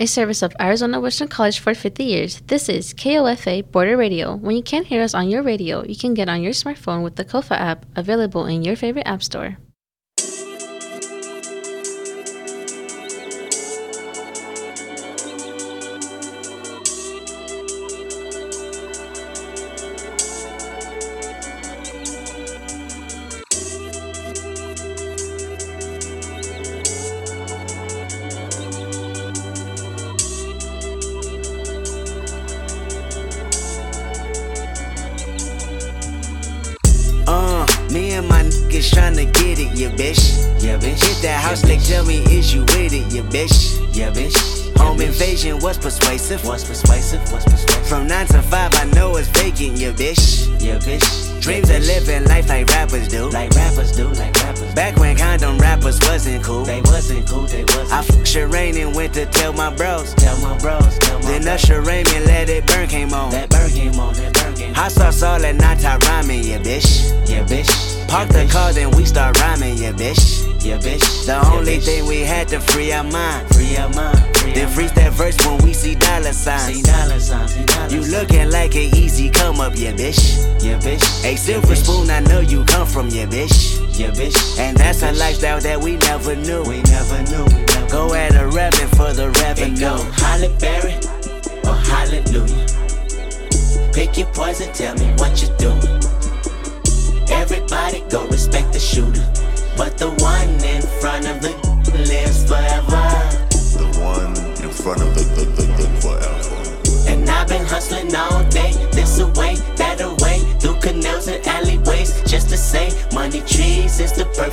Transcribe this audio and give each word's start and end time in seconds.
a 0.00 0.06
service 0.06 0.42
of 0.42 0.54
Arizona 0.60 1.00
Western 1.00 1.28
College 1.28 1.58
for 1.58 1.74
50 1.74 2.02
years. 2.04 2.40
This 2.46 2.68
is 2.68 2.94
KOFA 2.94 3.70
Border 3.70 3.96
Radio. 3.96 4.34
When 4.34 4.56
you 4.56 4.62
can't 4.62 4.86
hear 4.86 5.02
us 5.02 5.14
on 5.14 5.28
your 5.28 5.42
radio, 5.42 5.84
you 5.84 5.96
can 5.96 6.14
get 6.14 6.28
on 6.28 6.42
your 6.42 6.52
smartphone 6.52 7.04
with 7.04 7.16
the 7.16 7.24
KOFA 7.24 7.56
app 7.56 7.86
available 7.94 8.46
in 8.46 8.64
your 8.64 8.76
favorite 8.76 9.06
app 9.06 9.22
store. 9.22 9.58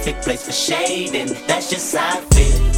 perfect 0.02 0.24
place 0.24 0.44
for 0.44 0.52
shading. 0.52 1.28
That's 1.46 1.70
just 1.70 1.96
how 1.96 2.20
I. 2.32 2.71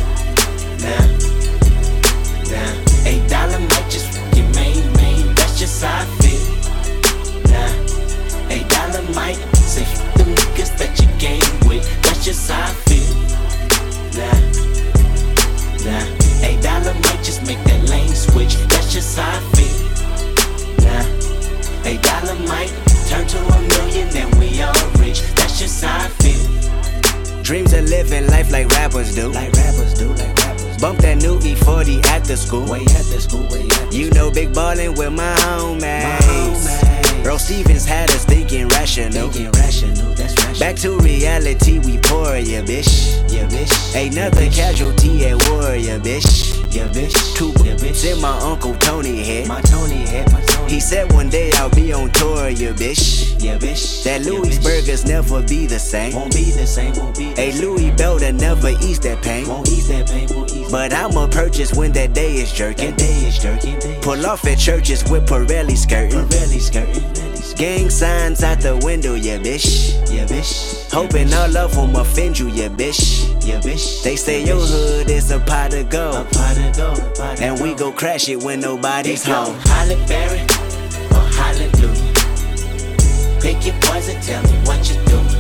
at 32.24 32.28
the 32.28 32.38
school. 32.38 32.66
Way 32.66 32.82
at 32.82 33.06
the 33.12 33.20
school, 33.20 33.42
way 33.50 33.64
at 33.64 33.70
the 33.70 33.76
school. 33.76 33.94
You 33.94 34.10
know, 34.12 34.32
big 34.32 34.54
ballin' 34.54 34.96
with 34.96 35.12
my 35.12 35.36
homies. 35.44 35.82
my 35.82 36.18
homies. 36.22 37.26
Earl 37.26 37.38
Stevens 37.38 37.86
had 37.86 38.10
us 38.12 38.24
thinking 38.26 38.68
rational. 38.70 39.30
Thinking 39.30 39.52
rational, 39.52 40.14
that's 40.14 40.36
rational. 40.38 40.60
Back 40.60 40.76
to 40.78 40.98
reality, 41.00 41.80
we 41.80 41.98
poor, 41.98 42.38
yeah, 42.38 42.62
bitch. 42.62 43.20
Yeah, 43.32 43.48
bitch. 43.48 43.96
Ain't 43.96 44.16
nothing 44.16 44.52
casualty 44.52 45.26
at 45.26 45.50
war, 45.50 45.76
yeah, 45.76 46.00
bitch. 46.00 46.56
Yeah, 46.74 46.88
bitch. 46.88 47.36
Two 47.36 47.52
yeah, 47.64 47.76
bitch. 47.76 48.10
in 48.10 48.22
my 48.22 48.38
Uncle 48.40 48.76
Tony 48.76 49.24
head. 49.24 49.48
My 49.48 49.62
Tony 49.62 50.06
head, 50.08 50.32
my 50.32 50.42
he 50.68 50.80
said 50.80 51.12
one 51.14 51.30
day 51.30 51.52
I'll 51.56 51.70
be 51.70 51.94
on 51.94 52.10
tour, 52.12 52.50
yeah, 52.50 52.72
bitch. 52.72 53.42
Yeah, 53.44 53.58
bitch. 53.58 54.04
That 54.04 54.22
Louis 54.22 54.56
yeah, 54.56 54.64
burgers 54.64 55.06
never 55.06 55.42
be 55.42 55.66
the 55.66 55.80
same. 55.80 56.14
Won't 56.16 56.34
be 56.34 56.52
the 56.52 56.66
same, 56.66 56.94
won't 56.96 57.18
be. 57.18 57.26
Hey, 57.36 57.52
Louis 57.54 57.92
Belder 57.92 58.34
never 58.34 58.70
ease 58.70 59.00
that 59.02 59.22
pain. 59.22 59.48
Won't 59.48 59.68
ease 59.70 59.88
that 59.90 60.08
pain, 60.08 60.28
won't 60.36 60.52
ease. 60.54 60.72
But 60.72 60.94
I'ma 60.94 61.28
purchase 61.28 61.74
when 61.74 61.92
that 61.94 62.14
day 62.14 62.36
is 62.36 62.52
jerking. 62.52 62.92
That 62.92 63.00
day 63.00 63.14
is 63.28 63.38
jerking. 63.38 63.80
Pull 64.02 64.26
off 64.26 64.46
at 64.46 64.58
churches 64.58 65.04
with 65.10 65.28
Pirelli 65.28 65.78
skirting. 65.78 66.28
Pirelli 66.28 66.60
skirting. 66.60 67.34
Gang 67.56 67.90
signs 67.90 68.42
out 68.42 68.62
the 68.62 68.78
window, 68.78 69.14
yeah, 69.14 69.38
bitch. 69.38 69.94
Yeah, 70.12 70.26
bitch. 70.26 70.92
Hoping 70.92 71.30
yeah, 71.30 71.42
all 71.42 71.58
of 71.58 71.76
them 71.76 71.96
offend 71.96 72.40
you, 72.40 72.48
yeah, 72.48 72.70
bitch. 72.70 73.28
Yeah, 73.46 73.60
bitch. 73.60 74.04
They 74.04 74.16
say 74.16 74.40
yeah, 74.40 74.54
your 74.54 74.62
hood 74.62 75.10
is 75.10 75.30
a 75.30 75.40
pot 75.40 75.74
of 75.74 75.90
gold. 75.90 76.16
A 76.16 76.24
pot 76.24 76.58
of 76.58 76.76
gold. 76.76 77.16
Pot 77.16 77.34
of 77.34 77.42
and 77.42 77.58
gold. 77.58 77.70
we 77.70 77.76
go 77.76 77.92
crash 77.92 78.30
it 78.30 78.42
when 78.42 78.62
nobody's 78.62 79.24
they 79.24 79.32
home. 79.32 79.56
Holly 79.66 79.96
Berry. 80.08 80.53
Pick 83.44 83.66
your 83.66 83.76
poison, 83.82 84.22
tell 84.22 84.42
me 84.44 84.58
what 84.66 84.90
you 84.90 84.96
do. 85.04 85.33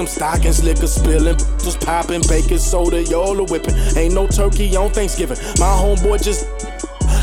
them 0.00 0.06
stockings, 0.06 0.64
liquor 0.64 0.86
spilling, 0.86 1.36
Just 1.58 1.80
popping, 1.80 2.22
baking 2.26 2.58
soda, 2.58 3.02
y'all 3.04 3.44
whipping. 3.44 3.74
Ain't 3.96 4.14
no 4.14 4.26
turkey 4.26 4.74
on 4.74 4.90
Thanksgiving. 4.90 5.36
My 5.58 5.68
homeboy 5.76 6.22
just, 6.22 6.48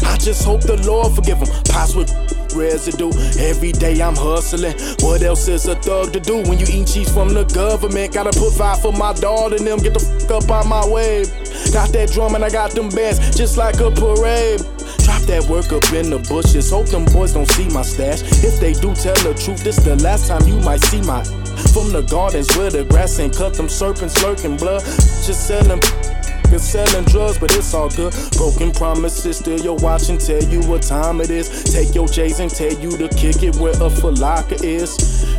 I 0.05 0.17
just 0.17 0.45
hope 0.45 0.61
the 0.61 0.77
Lord 0.85 1.13
forgive 1.13 1.39
him. 1.39 1.47
Pots 1.69 1.95
with 1.95 2.09
residue. 2.55 3.11
Every 3.39 3.71
day 3.71 3.99
I'm 3.99 4.15
hustling. 4.15 4.77
What 5.01 5.23
else 5.23 5.47
is 5.47 5.65
a 5.67 5.75
thug 5.75 6.13
to 6.13 6.19
do 6.19 6.37
when 6.43 6.59
you 6.59 6.67
eat 6.69 6.87
cheese 6.87 7.11
from 7.11 7.33
the 7.33 7.45
government? 7.45 8.13
Gotta 8.13 8.37
put 8.37 8.53
five 8.53 8.79
for 8.79 8.93
my 8.93 9.13
daughter, 9.13 9.55
and 9.55 9.65
them. 9.65 9.79
Get 9.79 9.95
the 9.95 9.99
fuck 9.99 10.43
up 10.43 10.51
out 10.51 10.67
my 10.67 10.87
way. 10.87 11.25
Got 11.73 11.89
that 11.93 12.11
drum 12.13 12.35
and 12.35 12.45
I 12.45 12.49
got 12.49 12.71
them 12.71 12.89
bands, 12.89 13.35
just 13.35 13.57
like 13.57 13.79
a 13.79 13.89
parade. 13.89 14.61
Drop 15.01 15.21
that 15.25 15.47
work 15.49 15.71
up 15.73 15.91
in 15.93 16.11
the 16.11 16.19
bushes. 16.29 16.69
Hope 16.69 16.87
them 16.87 17.05
boys 17.05 17.33
don't 17.33 17.49
see 17.51 17.69
my 17.69 17.81
stash. 17.81 18.21
If 18.43 18.59
they 18.59 18.73
do, 18.73 18.93
tell 18.93 19.17
the 19.25 19.33
truth. 19.33 19.63
This 19.63 19.77
the 19.77 19.95
last 19.97 20.27
time 20.27 20.47
you 20.47 20.59
might 20.59 20.83
see 20.85 21.01
my. 21.01 21.23
From 21.73 21.91
the 21.91 22.01
gardens 22.01 22.55
where 22.55 22.69
the 22.69 22.85
grass 22.85 23.19
ain't 23.19 23.35
cut, 23.35 23.53
them 23.53 23.69
serpents 23.69 24.21
lurking 24.23 24.57
blood. 24.57 24.83
Just 24.83 25.47
selling. 25.47 25.79
Been 26.49 26.59
selling 26.59 27.03
drugs, 27.05 27.37
but 27.37 27.53
it's 27.55 27.73
all 27.73 27.89
good. 27.89 28.13
Broken 28.37 28.71
promises, 28.71 29.37
still 29.39 29.59
your 29.59 29.75
watch 29.77 30.07
and 30.09 30.19
tell 30.19 30.41
you 30.43 30.61
what 30.61 30.81
time 30.81 31.19
it 31.19 31.29
is. 31.29 31.65
Take 31.65 31.93
your 31.93 32.07
J's 32.07 32.39
and 32.39 32.49
tell 32.49 32.71
you 32.71 32.91
to 32.97 33.09
kick 33.09 33.43
it 33.43 33.57
where 33.57 33.73
a 33.73 33.89
falaka 33.89 34.63
is. 34.63 34.95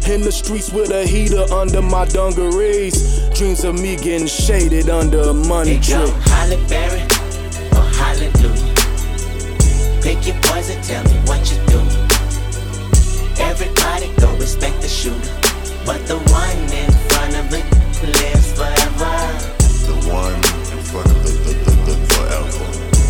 In 0.07 0.21
the 0.21 0.31
streets 0.31 0.71
with 0.71 0.91
a 0.91 1.07
heater 1.07 1.51
under 1.53 1.81
my 1.81 2.05
dungarees. 2.05 3.27
Dreams 3.31 3.65
of 3.65 3.81
me 3.81 3.97
getting 3.97 4.27
shaded 4.27 4.91
under 4.91 5.21
a 5.21 5.33
money 5.33 5.81
tree. 5.81 5.97
Holly 6.29 6.63
Berry 6.69 7.01
or 7.73 7.89
Hallelujah. 7.97 8.75
Pick 10.03 10.27
your 10.27 10.37
poison, 10.43 10.81
tell 10.83 11.03
me 11.05 11.17
what 11.25 11.41
you 11.51 11.57
do. 11.69 11.81
Everybody 13.43 14.13
go 14.21 14.37
respect 14.37 14.81
the 14.83 14.89
shooter, 14.89 15.33
but 15.89 16.07
the 16.07 16.19
one 16.37 16.61
in 16.69 16.93
front 17.09 17.35
of 17.41 17.49
it 17.49 17.65
lives 18.21 18.53
forever. 18.53 19.17
The 19.89 19.97
one 20.13 20.37
in 20.69 20.85
front 20.85 21.09
of 21.09 21.23
the, 21.25 21.33
the, 21.45 21.55
the, 21.65 21.75
the 21.89 21.97
forever. 22.13 22.65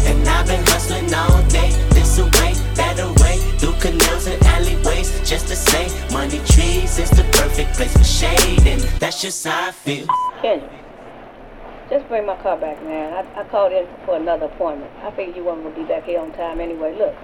And 0.07 0.23
I've 0.29 0.47
been 0.47 0.65
hustling 0.65 1.13
all 1.13 1.43
day, 1.49 1.71
this 1.91 2.19
away, 2.19 2.55
that 2.79 3.01
away, 3.01 3.39
through 3.59 3.75
canals 3.83 4.29
and 4.29 4.41
alleyways, 4.45 5.11
just 5.29 5.49
to 5.49 5.57
say, 5.57 5.91
money 6.13 6.39
trees 6.47 7.01
is 7.01 7.11
the 7.11 7.27
perfect 7.33 7.75
place 7.75 7.97
for 7.97 8.05
shade, 8.05 8.65
and 8.65 8.81
that's 9.01 9.21
just 9.21 9.45
how 9.45 9.71
I 9.71 9.73
feel. 9.73 10.07
Kendrick, 10.41 10.71
just 11.91 12.07
bring 12.07 12.27
my 12.27 12.37
car 12.37 12.57
back, 12.57 12.81
man. 12.85 13.13
I, 13.13 13.41
I 13.41 13.43
called 13.49 13.73
in 13.73 13.89
for 14.07 14.15
another 14.15 14.47
appointment. 14.47 14.93
I 15.03 15.11
figured 15.11 15.35
you 15.35 15.43
weren't 15.43 15.65
gonna 15.65 15.75
be 15.75 15.83
back 15.83 16.05
here 16.05 16.21
on 16.21 16.31
time 16.35 16.61
anyway. 16.61 16.97
Look, 16.97 17.17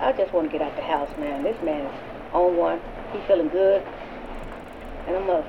I 0.00 0.10
just 0.10 0.32
want 0.32 0.50
to 0.50 0.58
get 0.58 0.60
out 0.60 0.74
the 0.74 0.82
house, 0.82 1.10
man. 1.20 1.44
This 1.44 1.62
man 1.62 1.86
is 1.86 1.94
on 2.32 2.56
one. 2.56 2.80
He 3.12 3.20
feeling 3.28 3.48
good, 3.48 3.86
and 5.06 5.16
I'm 5.16 5.30
up. 5.30 5.44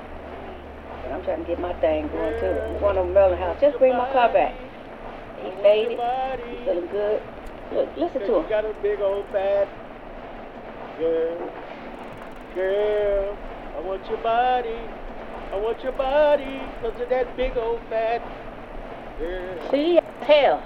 But 1.02 1.12
I'm 1.12 1.22
trying 1.24 1.42
to 1.42 1.46
get 1.48 1.60
my 1.60 1.72
thing 1.74 2.08
going 2.08 2.40
too. 2.40 2.46
I'm 2.46 2.80
going 2.80 2.96
to 2.96 3.04
Merlin 3.04 3.38
House. 3.38 3.56
Just 3.60 3.78
bring 3.78 3.96
my 3.96 4.10
car 4.12 4.32
back. 4.32 4.54
He 5.42 5.50
faded. 5.62 5.98
He 6.50 6.64
feeling 6.64 6.86
good. 6.90 7.22
Look, 7.72 7.88
listen 7.96 8.20
to 8.22 8.26
You 8.26 8.38
him. 8.40 8.48
got 8.48 8.64
a 8.64 8.74
big 8.82 9.00
old 9.00 9.26
fat 9.32 9.68
girl. 10.98 11.50
Girl, 12.54 13.36
I 13.76 13.80
want 13.80 14.06
your 14.08 14.18
body. 14.18 14.78
I 15.52 15.56
want 15.56 15.82
your 15.82 15.92
body 15.92 16.60
because 16.80 17.00
of 17.00 17.08
that 17.10 17.36
big 17.36 17.56
old 17.56 17.80
fat 17.90 18.22
girl. 19.18 19.70
See, 19.70 20.00
hell, 20.22 20.62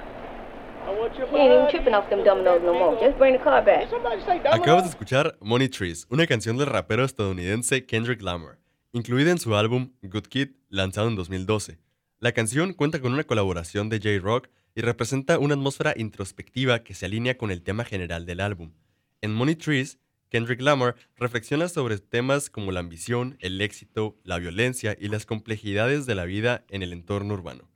I 0.86 0.90
want 0.92 1.16
your 1.18 1.26
he 1.28 1.36
ain't 1.36 1.46
even 1.52 1.58
body 1.64 1.70
tripping 1.72 1.94
off 1.94 2.08
them 2.08 2.20
'cause 2.20 2.28
of 2.28 2.44
dominoes 2.44 2.60
that 2.60 2.66
no 2.66 2.72
big 2.72 2.80
more. 2.80 2.90
old- 2.90 3.00
Just 3.00 3.18
bring 3.18 3.32
the 3.32 3.38
car 3.40 3.60
back. 3.62 3.80
Did 3.80 3.90
somebody 3.90 4.20
say 4.22 4.38
domino? 4.38 4.62
Acabas 4.62 4.84
de 4.84 4.88
escuchar 4.90 5.34
Money 5.40 5.68
Trees, 5.68 6.06
una 6.10 6.26
canción 6.26 6.56
del 6.56 6.66
rapero 6.68 7.04
estadounidense 7.04 7.84
Kendrick 7.86 8.22
Lamar, 8.22 8.56
incluida 8.92 9.30
en 9.30 9.38
su 9.38 9.54
álbum 9.54 9.92
Good 10.02 10.26
Kid, 10.26 10.48
lanzado 10.68 11.08
en 11.08 11.16
2012. 11.16 11.78
La 12.18 12.32
canción 12.32 12.74
cuenta 12.74 13.00
con 13.00 13.12
una 13.12 13.24
colaboración 13.24 13.88
de 13.88 13.98
J-Rock 13.98 14.48
y 14.74 14.82
representa 14.82 15.38
una 15.38 15.54
atmósfera 15.54 15.94
introspectiva 15.96 16.82
que 16.82 16.94
se 16.94 17.06
alinea 17.06 17.38
con 17.38 17.50
el 17.50 17.62
tema 17.62 17.84
general 17.84 18.26
del 18.26 18.40
álbum. 18.40 18.72
En 19.20 19.32
Money 19.32 19.54
Trees, 19.54 19.98
Kendrick 20.28 20.60
Lamar 20.60 20.96
reflexiona 21.16 21.68
sobre 21.68 21.98
temas 21.98 22.50
como 22.50 22.72
la 22.72 22.80
ambición, 22.80 23.36
el 23.40 23.60
éxito, 23.60 24.16
la 24.22 24.38
violencia 24.38 24.96
y 24.98 25.08
las 25.08 25.26
complejidades 25.26 26.06
de 26.06 26.14
la 26.14 26.24
vida 26.24 26.64
en 26.68 26.82
el 26.82 26.92
entorno 26.92 27.34
urbano. 27.34 27.68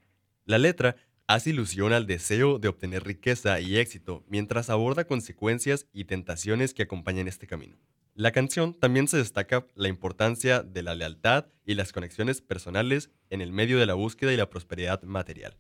La 0.45 0.59
letra 0.59 0.97
hace 1.27 1.51
ilusión 1.51 1.93
al 1.93 2.07
deseo 2.07 2.59
de 2.59 2.69
obtener 2.69 3.05
riqueza 3.05 3.61
y 3.61 3.79
éxito 3.79 4.25
mientras 4.29 4.71
aborda 4.71 5.07
consecuencias 5.07 5.87
y 5.93 6.05
tentaciones 6.05 6.75
que 6.75 6.83
acompañan 6.83 7.29
este 7.29 7.47
camino. 7.47 7.77
La 8.17 8.31
canción 8.31 8.75
también 8.75 9.09
se 9.09 9.17
destaca 9.17 9.67
la 9.75 9.89
importancia 9.89 10.63
de 10.63 10.85
la 10.85 10.95
lealtad 10.95 11.47
y 11.67 11.75
las 11.75 11.93
conexiones 11.93 12.41
personales 12.41 13.11
en 13.29 13.41
el 13.41 13.51
medio 13.51 13.77
de 13.77 13.87
la 13.87 13.95
búsqueda 13.95 14.33
y 14.33 14.37
la 14.37 14.49
prosperidad 14.49 15.03
material. 15.03 15.57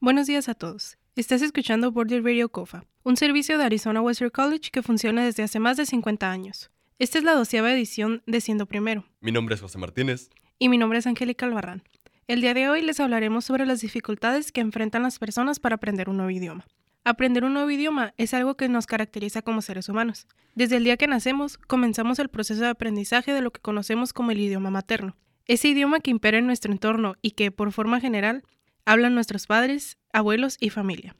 Buenos 0.00 0.26
días 0.26 0.48
a 0.48 0.54
todos. 0.54 0.98
Estás 1.14 1.42
escuchando 1.42 1.92
Border 1.92 2.24
Radio 2.24 2.48
COFA, 2.48 2.84
un 3.04 3.16
servicio 3.16 3.56
de 3.56 3.64
Arizona 3.64 4.00
Western 4.00 4.30
College 4.30 4.70
que 4.72 4.82
funciona 4.82 5.24
desde 5.24 5.44
hace 5.44 5.60
más 5.60 5.76
de 5.76 5.86
50 5.86 6.28
años. 6.28 6.72
Esta 6.98 7.18
es 7.18 7.24
la 7.24 7.34
doceava 7.34 7.72
edición 7.72 8.22
de 8.26 8.40
Siendo 8.40 8.66
Primero, 8.66 9.04
Mi 9.20 9.30
nombre 9.30 9.54
es 9.54 9.60
José 9.60 9.78
Martínez. 9.78 10.28
y 10.58 10.68
mi 10.68 10.78
nombre 10.78 10.98
es 10.98 11.06
Angélica 11.06 11.46
Albarrán. 11.46 11.84
El 12.26 12.40
día 12.40 12.52
de 12.54 12.68
hoy 12.68 12.82
les 12.82 12.98
hablaremos 12.98 13.44
sobre 13.44 13.64
las 13.64 13.80
dificultades 13.80 14.50
que 14.50 14.60
enfrentan 14.60 15.04
las 15.04 15.20
personas 15.20 15.60
para 15.60 15.76
aprender 15.76 16.08
un 16.08 16.16
nuevo 16.16 16.30
idioma. 16.30 16.66
Aprender 17.04 17.42
un 17.42 17.54
nuevo 17.54 17.68
idioma 17.68 18.14
es 18.16 18.32
algo 18.32 18.56
que 18.56 18.68
nos 18.68 18.86
caracteriza 18.86 19.42
como 19.42 19.60
seres 19.60 19.88
humanos. 19.88 20.28
Desde 20.54 20.76
el 20.76 20.84
día 20.84 20.96
que 20.96 21.08
nacemos, 21.08 21.58
comenzamos 21.58 22.20
el 22.20 22.28
proceso 22.28 22.60
de 22.60 22.68
aprendizaje 22.68 23.32
de 23.32 23.40
lo 23.40 23.50
que 23.50 23.60
conocemos 23.60 24.12
como 24.12 24.30
el 24.30 24.38
idioma 24.38 24.70
materno. 24.70 25.16
Ese 25.46 25.66
idioma 25.66 25.98
que 25.98 26.12
impera 26.12 26.38
en 26.38 26.46
nuestro 26.46 26.70
entorno 26.70 27.16
y 27.20 27.32
que, 27.32 27.50
por 27.50 27.72
forma 27.72 27.98
general, 27.98 28.44
hablan 28.84 29.16
nuestros 29.16 29.48
padres, 29.48 29.98
abuelos 30.12 30.56
y 30.60 30.70
familia. 30.70 31.16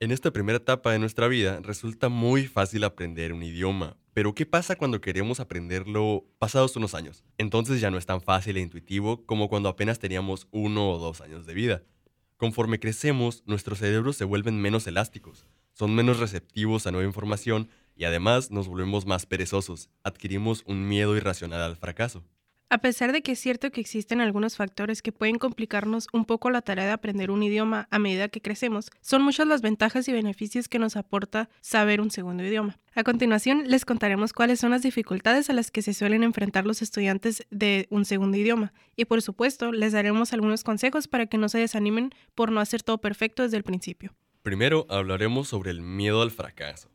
En 0.00 0.12
esta 0.12 0.30
primera 0.30 0.56
etapa 0.56 0.92
de 0.92 0.98
nuestra 0.98 1.28
vida 1.28 1.60
resulta 1.60 2.08
muy 2.08 2.46
fácil 2.46 2.84
aprender 2.84 3.34
un 3.34 3.42
idioma, 3.42 3.98
pero 4.14 4.34
¿qué 4.34 4.46
pasa 4.46 4.76
cuando 4.76 5.02
queremos 5.02 5.40
aprenderlo 5.40 6.24
pasados 6.38 6.74
unos 6.76 6.94
años? 6.94 7.22
Entonces 7.36 7.82
ya 7.82 7.90
no 7.90 7.98
es 7.98 8.06
tan 8.06 8.22
fácil 8.22 8.56
e 8.56 8.60
intuitivo 8.60 9.26
como 9.26 9.50
cuando 9.50 9.68
apenas 9.68 9.98
teníamos 9.98 10.48
uno 10.52 10.90
o 10.90 10.98
dos 10.98 11.20
años 11.20 11.44
de 11.44 11.52
vida. 11.52 11.82
Conforme 12.38 12.78
crecemos, 12.78 13.42
nuestros 13.46 13.80
cerebros 13.80 14.16
se 14.16 14.24
vuelven 14.24 14.60
menos 14.60 14.86
elásticos, 14.86 15.44
son 15.72 15.96
menos 15.96 16.20
receptivos 16.20 16.86
a 16.86 16.92
nueva 16.92 17.04
información 17.04 17.68
y 17.96 18.04
además 18.04 18.52
nos 18.52 18.68
volvemos 18.68 19.06
más 19.06 19.26
perezosos, 19.26 19.90
adquirimos 20.04 20.62
un 20.64 20.86
miedo 20.86 21.16
irracional 21.16 21.60
al 21.62 21.76
fracaso. 21.76 22.22
A 22.70 22.78
pesar 22.78 23.12
de 23.12 23.22
que 23.22 23.32
es 23.32 23.38
cierto 23.38 23.70
que 23.70 23.80
existen 23.80 24.20
algunos 24.20 24.56
factores 24.56 25.00
que 25.00 25.10
pueden 25.10 25.38
complicarnos 25.38 26.06
un 26.12 26.26
poco 26.26 26.50
la 26.50 26.60
tarea 26.60 26.84
de 26.84 26.92
aprender 26.92 27.30
un 27.30 27.42
idioma 27.42 27.88
a 27.90 27.98
medida 27.98 28.28
que 28.28 28.42
crecemos, 28.42 28.90
son 29.00 29.22
muchas 29.22 29.46
las 29.46 29.62
ventajas 29.62 30.06
y 30.06 30.12
beneficios 30.12 30.68
que 30.68 30.78
nos 30.78 30.94
aporta 30.94 31.48
saber 31.62 32.02
un 32.02 32.10
segundo 32.10 32.44
idioma. 32.44 32.78
A 32.94 33.04
continuación, 33.04 33.64
les 33.68 33.86
contaremos 33.86 34.34
cuáles 34.34 34.60
son 34.60 34.72
las 34.72 34.82
dificultades 34.82 35.48
a 35.48 35.54
las 35.54 35.70
que 35.70 35.80
se 35.80 35.94
suelen 35.94 36.22
enfrentar 36.22 36.66
los 36.66 36.82
estudiantes 36.82 37.46
de 37.50 37.86
un 37.88 38.04
segundo 38.04 38.36
idioma, 38.36 38.74
y 38.96 39.06
por 39.06 39.22
supuesto, 39.22 39.72
les 39.72 39.94
daremos 39.94 40.34
algunos 40.34 40.62
consejos 40.62 41.08
para 41.08 41.24
que 41.24 41.38
no 41.38 41.48
se 41.48 41.56
desanimen 41.56 42.10
por 42.34 42.52
no 42.52 42.60
hacer 42.60 42.82
todo 42.82 42.98
perfecto 42.98 43.44
desde 43.44 43.56
el 43.56 43.62
principio. 43.62 44.12
Primero 44.42 44.84
hablaremos 44.90 45.48
sobre 45.48 45.70
el 45.70 45.80
miedo 45.80 46.20
al 46.20 46.30
fracaso. 46.30 46.90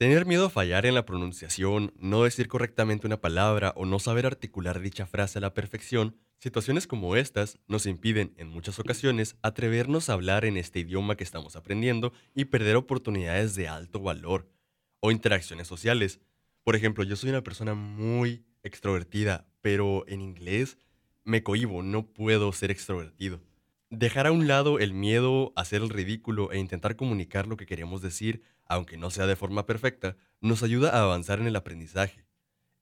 Tener 0.00 0.24
miedo 0.24 0.46
a 0.46 0.50
fallar 0.50 0.86
en 0.86 0.94
la 0.94 1.04
pronunciación, 1.04 1.92
no 1.98 2.22
decir 2.22 2.48
correctamente 2.48 3.06
una 3.06 3.20
palabra 3.20 3.74
o 3.76 3.84
no 3.84 3.98
saber 3.98 4.24
articular 4.24 4.80
dicha 4.80 5.04
frase 5.04 5.36
a 5.36 5.42
la 5.42 5.52
perfección, 5.52 6.16
situaciones 6.38 6.86
como 6.86 7.16
estas 7.16 7.58
nos 7.68 7.84
impiden 7.84 8.32
en 8.38 8.48
muchas 8.48 8.78
ocasiones 8.78 9.36
atrevernos 9.42 10.08
a 10.08 10.14
hablar 10.14 10.46
en 10.46 10.56
este 10.56 10.78
idioma 10.78 11.16
que 11.16 11.24
estamos 11.24 11.54
aprendiendo 11.54 12.14
y 12.34 12.46
perder 12.46 12.76
oportunidades 12.76 13.54
de 13.56 13.68
alto 13.68 14.00
valor 14.00 14.48
o 15.00 15.10
interacciones 15.10 15.68
sociales. 15.68 16.18
Por 16.64 16.76
ejemplo, 16.76 17.04
yo 17.04 17.14
soy 17.14 17.28
una 17.28 17.44
persona 17.44 17.74
muy 17.74 18.46
extrovertida, 18.62 19.52
pero 19.60 20.08
en 20.08 20.22
inglés 20.22 20.78
me 21.24 21.42
cohibo, 21.42 21.82
no 21.82 22.06
puedo 22.06 22.54
ser 22.54 22.70
extrovertido. 22.70 23.42
Dejar 23.92 24.28
a 24.28 24.32
un 24.32 24.46
lado 24.46 24.78
el 24.78 24.94
miedo 24.94 25.52
a 25.56 25.62
hacer 25.62 25.82
el 25.82 25.88
ridículo 25.88 26.52
e 26.52 26.58
intentar 26.58 26.94
comunicar 26.94 27.48
lo 27.48 27.56
que 27.56 27.66
queremos 27.66 28.00
decir, 28.00 28.40
aunque 28.68 28.96
no 28.96 29.10
sea 29.10 29.26
de 29.26 29.34
forma 29.34 29.66
perfecta, 29.66 30.16
nos 30.40 30.62
ayuda 30.62 30.90
a 30.90 31.02
avanzar 31.02 31.40
en 31.40 31.48
el 31.48 31.56
aprendizaje. 31.56 32.24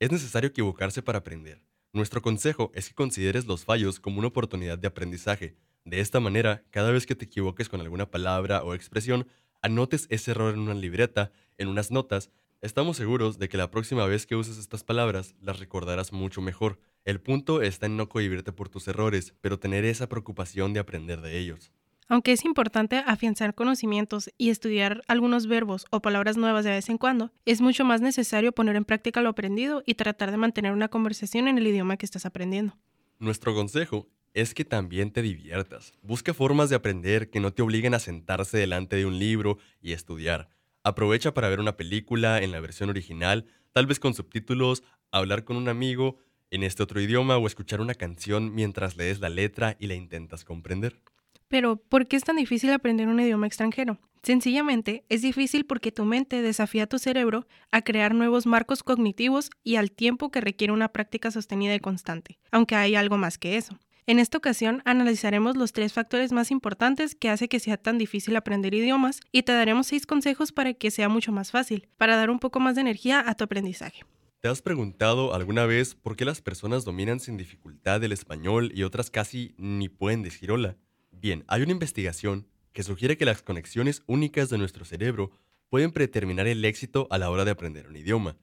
Es 0.01 0.13
necesario 0.13 0.51
equivocarse 0.51 1.01
para 1.01 1.21
aprender. 1.21 1.63
Nuestro 1.95 2.21
consejo 2.21 2.71
es 2.75 2.89
que 2.89 2.95
consideres 2.95 3.47
los 3.47 3.65
fallos 3.65 4.01
como 4.01 4.19
una 4.19 4.29
oportunidad 4.29 4.77
de 4.77 4.87
aprendizaje. 4.87 5.57
De 5.87 6.01
esta 6.01 6.21
manera, 6.21 6.63
cada 6.69 6.91
vez 6.91 7.07
que 7.07 7.15
te 7.15 7.25
equivoques 7.25 7.71
con 7.71 7.81
alguna 7.81 8.11
palabra 8.11 8.63
o 8.63 8.75
expresión, 8.75 9.27
anotes 9.63 10.09
ese 10.11 10.33
error 10.33 10.53
en 10.53 10.61
una 10.61 10.75
libreta, 10.75 11.33
en 11.57 11.69
unas 11.69 11.91
notas. 11.91 12.31
Estamos 12.61 12.99
seguros 12.99 13.39
de 13.39 13.49
que 13.49 13.57
la 13.57 13.71
próxima 13.71 14.05
vez 14.05 14.27
que 14.27 14.37
uses 14.37 14.59
estas 14.59 14.85
palabras 14.85 15.35
las 15.41 15.59
recordarás 15.59 16.13
mucho 16.13 16.43
mejor. 16.43 16.79
El 17.09 17.23
punto 17.23 17.63
está 17.63 17.87
en 17.87 17.97
no 17.97 18.11
cohibirte 18.11 18.53
por 18.53 18.69
tus 18.69 18.87
errores, 18.87 19.33
pero 19.41 19.59
tener 19.59 19.87
esa 19.87 20.11
preocupación 20.11 20.75
de 20.75 20.81
aprender 20.81 21.23
de 21.23 21.39
ellos. 21.39 21.73
Aunque 22.07 22.33
es 22.33 22.45
importante 22.45 23.03
afianzar 23.07 23.55
conocimientos 23.55 24.29
y 24.37 24.51
estudiar 24.51 25.01
algunos 25.09 25.47
verbos 25.47 25.87
o 25.91 26.03
palabras 26.03 26.37
nuevas 26.37 26.67
de 26.67 26.73
vez 26.73 26.91
en 26.91 26.99
cuando, 26.99 27.33
es 27.47 27.63
mucho 27.63 27.87
más 27.87 28.03
necesario 28.03 28.53
poner 28.53 28.77
en 28.77 28.85
práctica 28.85 29.23
lo 29.23 29.31
aprendido 29.31 29.83
y 29.87 29.95
tratar 29.95 30.31
de 30.31 30.37
mantener 30.37 30.73
una 30.73 30.89
conversación 30.89 31.49
en 31.49 31.57
el 31.57 31.67
idioma 31.67 31.97
que 31.97 32.05
estás 32.05 32.27
aprendiendo. 32.27 32.77
Nuestro 33.19 33.55
consejo 33.55 34.07
es 34.35 34.53
que 34.53 34.67
también 34.67 35.11
te 35.11 35.23
diviertas. 35.23 35.95
Busca 36.03 36.35
formas 36.35 36.69
de 36.69 36.77
aprender 36.77 37.31
que 37.31 37.41
no 37.41 37.55
te 37.55 37.63
obliguen 37.63 37.95
a 37.95 38.01
sentarse 38.01 38.59
delante 38.59 38.97
de 38.97 39.07
un 39.07 39.19
libro 39.19 39.57
y 39.81 39.93
estudiar. 39.93 40.51
Aprovecha 40.85 41.33
para 41.33 41.49
ver 41.49 41.61
una 41.61 41.79
película 41.79 42.43
en 42.43 42.53
la 42.53 42.61
versión 42.61 42.91
original, 42.91 43.47
tal 43.73 43.87
vez 43.87 43.99
con 43.99 44.13
subtítulos, 44.13 44.83
hablar 45.11 45.45
con 45.45 45.57
un 45.57 45.71
amigo 45.71 46.19
en 46.51 46.63
este 46.63 46.83
otro 46.83 47.01
idioma 47.01 47.37
o 47.37 47.47
escuchar 47.47 47.81
una 47.81 47.95
canción 47.95 48.55
mientras 48.55 48.97
lees 48.97 49.21
la 49.21 49.29
letra 49.29 49.77
y 49.79 49.87
la 49.87 49.95
intentas 49.95 50.45
comprender. 50.45 51.01
Pero, 51.49 51.77
¿por 51.77 52.07
qué 52.07 52.17
es 52.17 52.25
tan 52.25 52.37
difícil 52.37 52.71
aprender 52.73 53.09
un 53.09 53.21
idioma 53.21 53.47
extranjero? 53.47 53.99
Sencillamente, 54.23 55.05
es 55.09 55.23
difícil 55.23 55.65
porque 55.65 55.93
tu 55.93 56.05
mente 56.05 56.43
desafía 56.43 56.85
a 56.85 56.87
tu 56.87 56.99
cerebro 56.99 57.47
a 57.71 57.83
crear 57.83 58.15
nuevos 58.15 58.47
marcos 58.47 58.83
cognitivos 58.83 59.51
y 59.63 59.77
al 59.77 59.93
tiempo 59.93 60.31
que 60.31 60.41
requiere 60.41 60.73
una 60.73 60.89
práctica 60.89 61.31
sostenida 61.31 61.75
y 61.75 61.81
constante, 61.81 62.39
aunque 62.51 62.75
hay 62.75 62.95
algo 62.95 63.17
más 63.17 63.39
que 63.39 63.57
eso. 63.57 63.79
En 64.07 64.19
esta 64.19 64.39
ocasión 64.39 64.83
analizaremos 64.87 65.57
los 65.57 65.73
tres 65.73 65.93
factores 65.93 66.33
más 66.33 66.51
importantes 66.51 67.15
que 67.15 67.29
hace 67.29 67.49
que 67.49 67.61
sea 67.61 67.77
tan 67.77 67.99
difícil 67.99 68.37
aprender 68.37 68.75
idiomas 68.75 69.21
y 69.33 69.43
te 69.43 69.53
daremos 69.53 69.87
seis 69.87 70.07
consejos 70.07 70.51
para 70.51 70.73
que 70.73 70.91
sea 70.91 71.11
mucho 71.11 71.31
más 71.31 71.51
fácil, 71.51 71.89
para 71.99 72.17
dar 72.17 72.31
un 72.31 72.39
poco 72.39 72.59
más 72.59 72.75
de 72.75 72.81
energía 72.81 73.23
a 73.27 73.35
tu 73.35 73.45
aprendizaje. 73.45 74.05
¿Te 74.41 74.47
has 74.47 74.63
preguntado 74.63 75.35
alguna 75.35 75.67
vez 75.67 75.97
por 75.97 76.15
qué 76.15 76.25
las 76.25 76.41
personas 76.41 76.85
dominan 76.85 77.19
sin 77.19 77.37
dificultad 77.37 78.05
el 78.05 78.13
español 78.13 78.71
y 78.73 78.85
otras 78.85 79.11
casi 79.11 79.53
ni 79.59 79.89
pueden 79.89 80.23
decir 80.23 80.53
hola? 80.53 80.77
Bien, 81.11 81.43
hay 81.49 81.63
una 81.63 81.73
investigación 81.73 82.47
que 82.73 82.85
sugiere 82.85 83.17
que 83.17 83.25
las 83.25 83.43
conexiones 83.43 84.05
únicas 84.07 84.49
de 84.49 84.59
nuestro 84.59 84.85
cerebro 84.85 85.33
pueden 85.71 85.91
predeterminar 85.91 86.47
el 86.47 86.65
éxito 86.65 87.09
a 87.11 87.19
la 87.19 87.31
hora 87.31 87.45
de 87.45 87.51
aprender 87.51 87.89
un 87.89 87.97
idioma. 87.97 88.37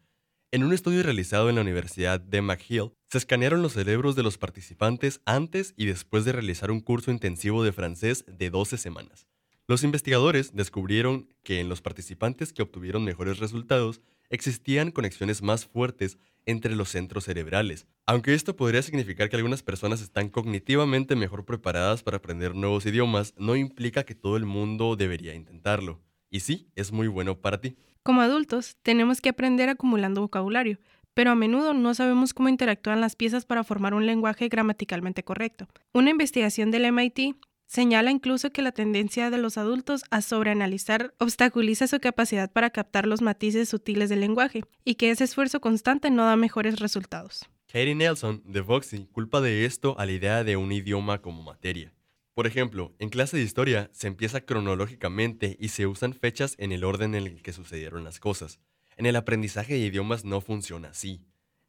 En 0.51 0.65
un 0.65 0.73
estudio 0.73 1.01
realizado 1.01 1.49
en 1.49 1.55
la 1.55 1.61
Universidad 1.61 2.19
de 2.19 2.41
McGill, 2.41 2.91
se 3.09 3.17
escanearon 3.17 3.61
los 3.61 3.71
cerebros 3.71 4.17
de 4.17 4.23
los 4.23 4.37
participantes 4.37 5.21
antes 5.23 5.73
y 5.77 5.85
después 5.85 6.25
de 6.25 6.33
realizar 6.33 6.71
un 6.71 6.81
curso 6.81 7.09
intensivo 7.09 7.63
de 7.63 7.71
francés 7.71 8.25
de 8.27 8.49
12 8.49 8.77
semanas. 8.77 9.27
Los 9.65 9.85
investigadores 9.85 10.53
descubrieron 10.53 11.33
que 11.41 11.61
en 11.61 11.69
los 11.69 11.81
participantes 11.81 12.51
que 12.51 12.63
obtuvieron 12.63 13.05
mejores 13.05 13.39
resultados 13.39 14.01
existían 14.29 14.91
conexiones 14.91 15.41
más 15.41 15.65
fuertes 15.65 16.17
entre 16.45 16.75
los 16.75 16.89
centros 16.89 17.25
cerebrales, 17.25 17.87
aunque 18.05 18.33
esto 18.33 18.55
podría 18.55 18.81
significar 18.81 19.29
que 19.29 19.35
algunas 19.35 19.63
personas 19.63 20.01
están 20.01 20.29
cognitivamente 20.29 21.15
mejor 21.15 21.45
preparadas 21.45 22.03
para 22.03 22.17
aprender 22.17 22.55
nuevos 22.55 22.85
idiomas, 22.85 23.33
no 23.37 23.55
implica 23.55 24.03
que 24.03 24.15
todo 24.15 24.37
el 24.37 24.45
mundo 24.45 24.95
debería 24.95 25.33
intentarlo. 25.33 26.01
Y 26.29 26.41
sí, 26.41 26.69
es 26.75 26.91
muy 26.91 27.07
bueno 27.07 27.39
para 27.39 27.61
ti. 27.61 27.77
Como 28.03 28.21
adultos, 28.21 28.77
tenemos 28.83 29.21
que 29.21 29.29
aprender 29.29 29.69
acumulando 29.69 30.21
vocabulario, 30.21 30.79
pero 31.15 31.31
a 31.31 31.35
menudo 31.35 31.73
no 31.73 31.93
sabemos 31.95 32.33
cómo 32.33 32.49
interactúan 32.49 33.01
las 33.01 33.15
piezas 33.15 33.45
para 33.45 33.63
formar 33.63 33.93
un 33.93 34.05
lenguaje 34.05 34.47
gramaticalmente 34.49 35.23
correcto. 35.23 35.67
Una 35.93 36.11
investigación 36.11 36.69
del 36.69 36.91
MIT 36.91 37.37
Señala 37.67 38.11
incluso 38.11 38.51
que 38.51 38.61
la 38.61 38.71
tendencia 38.71 39.29
de 39.29 39.37
los 39.37 39.57
adultos 39.57 40.03
a 40.11 40.21
sobreanalizar 40.21 41.13
obstaculiza 41.17 41.87
su 41.87 41.99
capacidad 41.99 42.51
para 42.51 42.69
captar 42.69 43.07
los 43.07 43.21
matices 43.21 43.69
sutiles 43.69 44.09
del 44.09 44.21
lenguaje 44.21 44.63
y 44.83 44.95
que 44.95 45.09
ese 45.09 45.23
esfuerzo 45.23 45.59
constante 45.59 46.11
no 46.11 46.25
da 46.25 46.35
mejores 46.35 46.79
resultados. 46.79 47.45
Katie 47.67 47.95
Nelson, 47.95 48.43
de 48.45 48.61
Voxy, 48.61 49.07
culpa 49.11 49.41
de 49.41 49.65
esto 49.65 49.99
a 49.99 50.05
la 50.05 50.11
idea 50.11 50.43
de 50.43 50.55
un 50.55 50.71
idioma 50.71 51.21
como 51.21 51.43
materia. 51.43 51.91
Por 52.35 52.47
ejemplo, 52.47 52.93
en 52.99 53.09
clase 53.09 53.37
de 53.37 53.43
historia 53.43 53.89
se 53.93 54.07
empieza 54.07 54.41
cronológicamente 54.41 55.57
y 55.59 55.69
se 55.69 55.87
usan 55.87 56.13
fechas 56.13 56.55
en 56.59 56.71
el 56.71 56.83
orden 56.83 57.15
en 57.15 57.27
el 57.27 57.41
que 57.41 57.53
sucedieron 57.53 58.03
las 58.03 58.19
cosas. 58.19 58.59
En 58.97 59.05
el 59.05 59.15
aprendizaje 59.15 59.73
de 59.73 59.79
idiomas 59.79 60.23
no 60.23 60.39
funciona 60.41 60.89
así. 60.89 61.21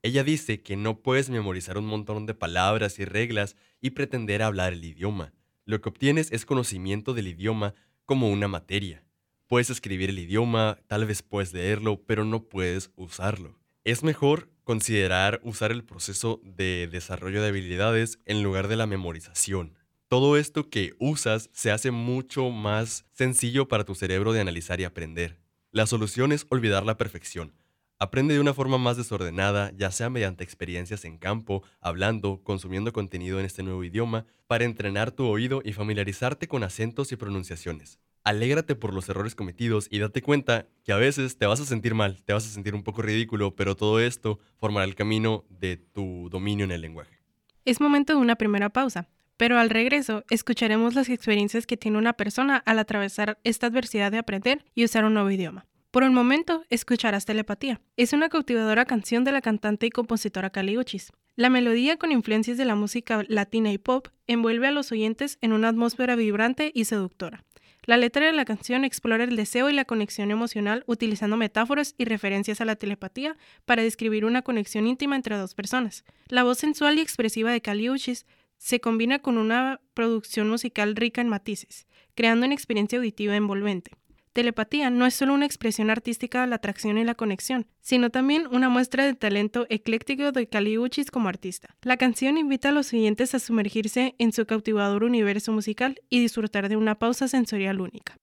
Ella 0.03 0.23
dice 0.23 0.62
que 0.62 0.76
no 0.76 1.00
puedes 1.03 1.31
memorizar 1.31 1.79
un 1.79 1.87
montón 1.87 2.26
de 2.26 2.35
palabras 2.35 2.99
y 2.99 3.05
reglas 3.05 3.57
y 3.81 3.91
pretender 3.91 4.43
hablar 4.43 4.73
el 4.73 4.85
idioma. 4.85 5.33
Lo 5.66 5.80
que 5.80 5.88
obtienes 5.88 6.30
es 6.30 6.46
conocimiento 6.46 7.12
del 7.12 7.26
idioma 7.26 7.75
como 8.04 8.30
una 8.30 8.46
materia. 8.46 9.04
Puedes 9.49 9.68
escribir 9.68 10.11
el 10.11 10.20
idioma, 10.20 10.78
tal 10.87 11.06
vez 11.06 11.23
puedes 11.23 11.52
leerlo, 11.52 12.04
pero 12.06 12.25
no 12.25 12.44
puedes 12.44 12.92
usarlo. 12.94 13.58
Es 13.82 14.04
mejor 14.04 14.49
considerar 14.62 15.40
usar 15.42 15.73
el 15.73 15.82
proceso 15.85 16.40
de 16.44 16.88
desarrollo 16.90 17.42
de 17.42 17.49
habilidades 17.49 18.20
en 18.26 18.44
lugar 18.44 18.68
de 18.68 18.76
la 18.76 18.87
memorización. 18.87 19.75
Todo 20.06 20.37
esto 20.37 20.70
que 20.70 20.94
usas 21.00 21.50
se 21.52 21.73
hace 21.73 21.90
mucho 21.90 22.50
más 22.50 23.04
sencillo 23.11 23.66
para 23.66 23.85
tu 23.85 23.96
cerebro 23.96 24.32
de 24.32 24.40
analizar 24.40 24.80
y 24.80 24.85
aprender. 24.85 25.40
La 25.73 25.88
solución 25.88 26.30
es 26.30 26.46
olvidar 26.49 26.87
la 26.87 26.96
perfección. 26.96 27.52
Aprende 27.99 28.35
de 28.35 28.41
una 28.41 28.53
forma 28.53 28.76
más 28.76 28.99
desordenada, 28.99 29.73
ya 29.75 29.91
sea 29.91 30.11
mediante 30.11 30.45
experiencias 30.45 31.07
en 31.07 31.17
campo, 31.17 31.62
hablando, 31.81 32.43
consumiendo 32.45 32.93
contenido 32.93 33.41
en 33.41 33.47
este 33.47 33.62
nuevo 33.62 33.83
idioma, 33.85 34.26
para 34.47 34.65
entrenar 34.65 35.12
tu 35.12 35.25
oído 35.26 35.62
y 35.65 35.73
familiarizarte 35.73 36.47
con 36.47 36.62
acentos 36.62 37.11
y 37.12 37.17
pronunciaciones. 37.17 37.99
Alégrate 38.23 38.75
por 38.75 38.93
los 38.93 39.09
errores 39.09 39.35
cometidos 39.35 39.88
y 39.91 39.99
date 40.00 40.21
cuenta 40.21 40.67
que 40.85 40.93
a 40.93 40.97
veces 40.97 41.38
te 41.38 41.47
vas 41.47 41.61
a 41.61 41.65
sentir 41.65 41.95
mal, 41.95 42.23
te 42.23 42.35
vas 42.35 42.45
a 42.45 42.50
sentir 42.50 42.75
un 42.75 42.83
poco 42.83 43.00
ridículo, 43.00 43.57
pero 43.57 43.76
todo 43.76 43.99
esto 43.99 44.41
formará 44.59 44.85
el 44.85 44.95
camino 44.95 45.47
de 45.49 45.79
tu 45.79 46.29
dominio 46.31 46.67
en 46.67 46.73
el 46.73 46.83
lenguaje. 46.83 47.23
Es 47.65 47.81
momento 47.81 48.12
de 48.12 48.21
una 48.21 48.37
primera 48.37 48.69
pausa, 48.69 49.09
pero 49.38 49.59
al 49.59 49.71
regreso 49.71 50.23
escucharemos 50.29 50.95
las 50.95 51.09
experiencias 51.09 51.67
que 51.67 51.79
tiene 51.79 51.97
una 51.97 52.12
persona 52.12 52.59
al 52.59 52.79
atravesar 52.79 53.38
esta 53.43 53.69
adversidad 53.69 54.12
de 54.12 54.19
aprender 54.19 54.67
y 54.75 54.85
usar 54.85 55.07
un 55.07 55.15
nuevo 55.15 55.31
idioma. 55.31 55.67
Por 55.97 56.05
el 56.05 56.11
momento, 56.11 56.62
escucharás 56.69 57.25
Telepatía. 57.25 57.81
Es 57.97 58.12
una 58.12 58.29
cautivadora 58.29 58.85
canción 58.85 59.25
de 59.25 59.33
la 59.33 59.41
cantante 59.41 59.87
y 59.87 59.91
compositora 59.91 60.50
Kali 60.50 60.76
Uchis. 60.76 61.11
La 61.37 61.49
melodía 61.49 61.97
con 61.97 62.12
influencias 62.12 62.59
de 62.59 62.67
la 62.67 62.75
música 62.75 63.25
latina 63.29 63.73
y 63.73 63.79
pop 63.79 64.09
envuelve 64.26 64.67
a 64.67 64.73
los 64.73 64.93
oyentes 64.93 65.38
en 65.41 65.55
una 65.55 65.71
atmósfera 65.71 66.15
vibrante 66.15 66.71
y 66.75 66.85
seductora. 66.85 67.45
La 67.87 67.97
letra 67.97 68.26
de 68.26 68.35
la 68.35 68.45
canción 68.45 68.85
explora 68.85 69.25
el 69.25 69.37
deseo 69.37 69.71
y 69.71 69.73
la 69.73 69.87
conexión 69.87 70.31
emocional 70.31 70.85
utilizando 70.87 71.38
metáforas 71.38 71.95
y 71.97 72.05
referencias 72.05 72.61
a 72.61 72.67
la 72.67 72.76
telepatía 72.76 73.35
para 73.65 73.83
describir 73.83 74.26
una 74.26 74.43
conexión 74.43 74.87
íntima 74.87 75.17
entre 75.17 75.38
dos 75.38 75.55
personas. 75.55 76.05
La 76.29 76.43
voz 76.43 76.59
sensual 76.59 76.99
y 76.99 77.00
expresiva 77.00 77.50
de 77.53 77.62
Kali 77.62 77.88
Uchis 77.88 78.26
se 78.59 78.81
combina 78.81 79.21
con 79.21 79.38
una 79.38 79.81
producción 79.95 80.50
musical 80.50 80.95
rica 80.95 81.23
en 81.23 81.31
matices, 81.31 81.87
creando 82.15 82.45
una 82.45 82.55
experiencia 82.55 82.99
auditiva 82.99 83.35
envolvente. 83.35 83.93
Telepatía 84.37 84.90
no 84.90 85.07
es 85.07 85.14
solo 85.14 85.33
una 85.33 85.47
expresión 85.47 85.88
artística 85.88 86.43
de 86.43 86.47
la 86.47 86.57
atracción 86.57 86.99
y 86.99 87.05
la 87.05 87.14
conexión, 87.14 87.66
sino 87.81 88.11
también 88.11 88.47
una 88.52 88.69
muestra 88.69 89.07
de 89.07 89.14
talento 89.14 89.66
ecléctico 89.71 90.31
de 90.31 90.78
Uchis 90.78 91.11
como 91.11 91.31
artista. 91.31 91.75
La 91.81 91.97
canción 91.97 92.37
invita 92.37 92.69
a 92.69 92.73
los 92.73 92.93
oyentes 92.93 93.35
a 93.35 93.38
sumergirse 93.38 94.14
en 94.19 94.35
su 94.35 94.45
cautivador 94.45 95.05
universo 95.05 95.52
musical 95.52 95.99
y 96.11 96.21
disfrutar 96.21 96.69
de 96.69 96.76
una 96.76 96.97
pausa 96.97 97.28
sensorial 97.28 97.81
única. 97.81 98.19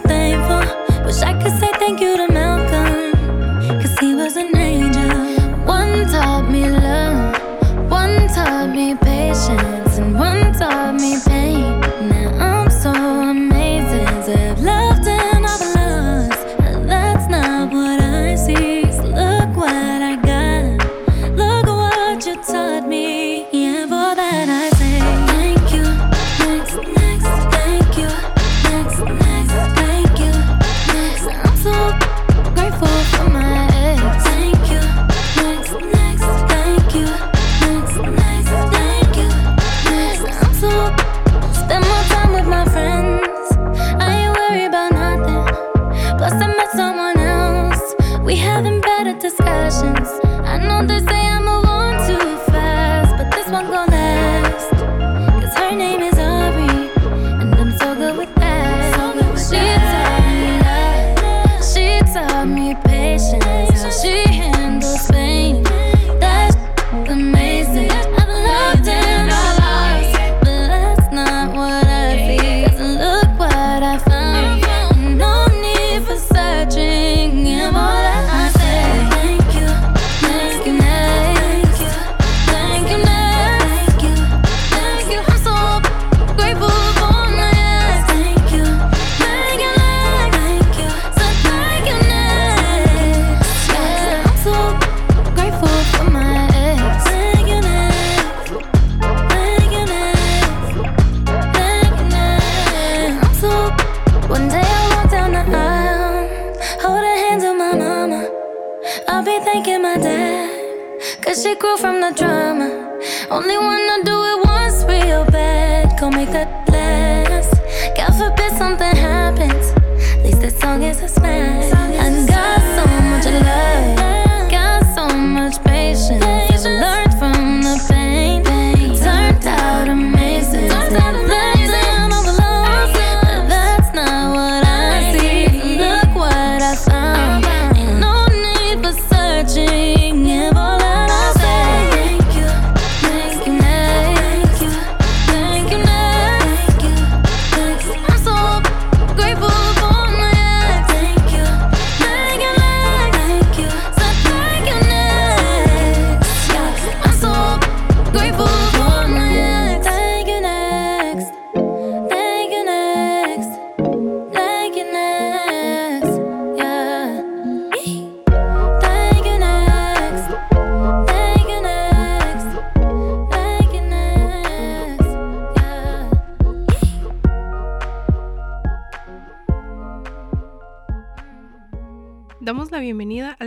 thankful. 0.00 1.04
Wish 1.04 1.22
I 1.22 1.32
could 1.40 1.58
say 1.60 1.70
thank 1.78 2.00
you 2.00 2.16
to 2.16 2.26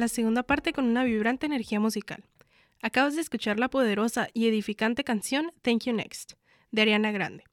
la 0.01 0.07
segunda 0.07 0.41
parte 0.41 0.73
con 0.73 0.85
una 0.85 1.03
vibrante 1.03 1.45
energía 1.45 1.79
musical. 1.79 2.25
Acabas 2.81 3.13
de 3.13 3.21
escuchar 3.21 3.59
la 3.59 3.69
poderosa 3.69 4.29
y 4.33 4.47
edificante 4.47 5.03
canción 5.03 5.51
Thank 5.61 5.83
You 5.83 5.93
Next, 5.93 6.33
de 6.71 6.81
Ariana 6.81 7.11
Grande. 7.11 7.43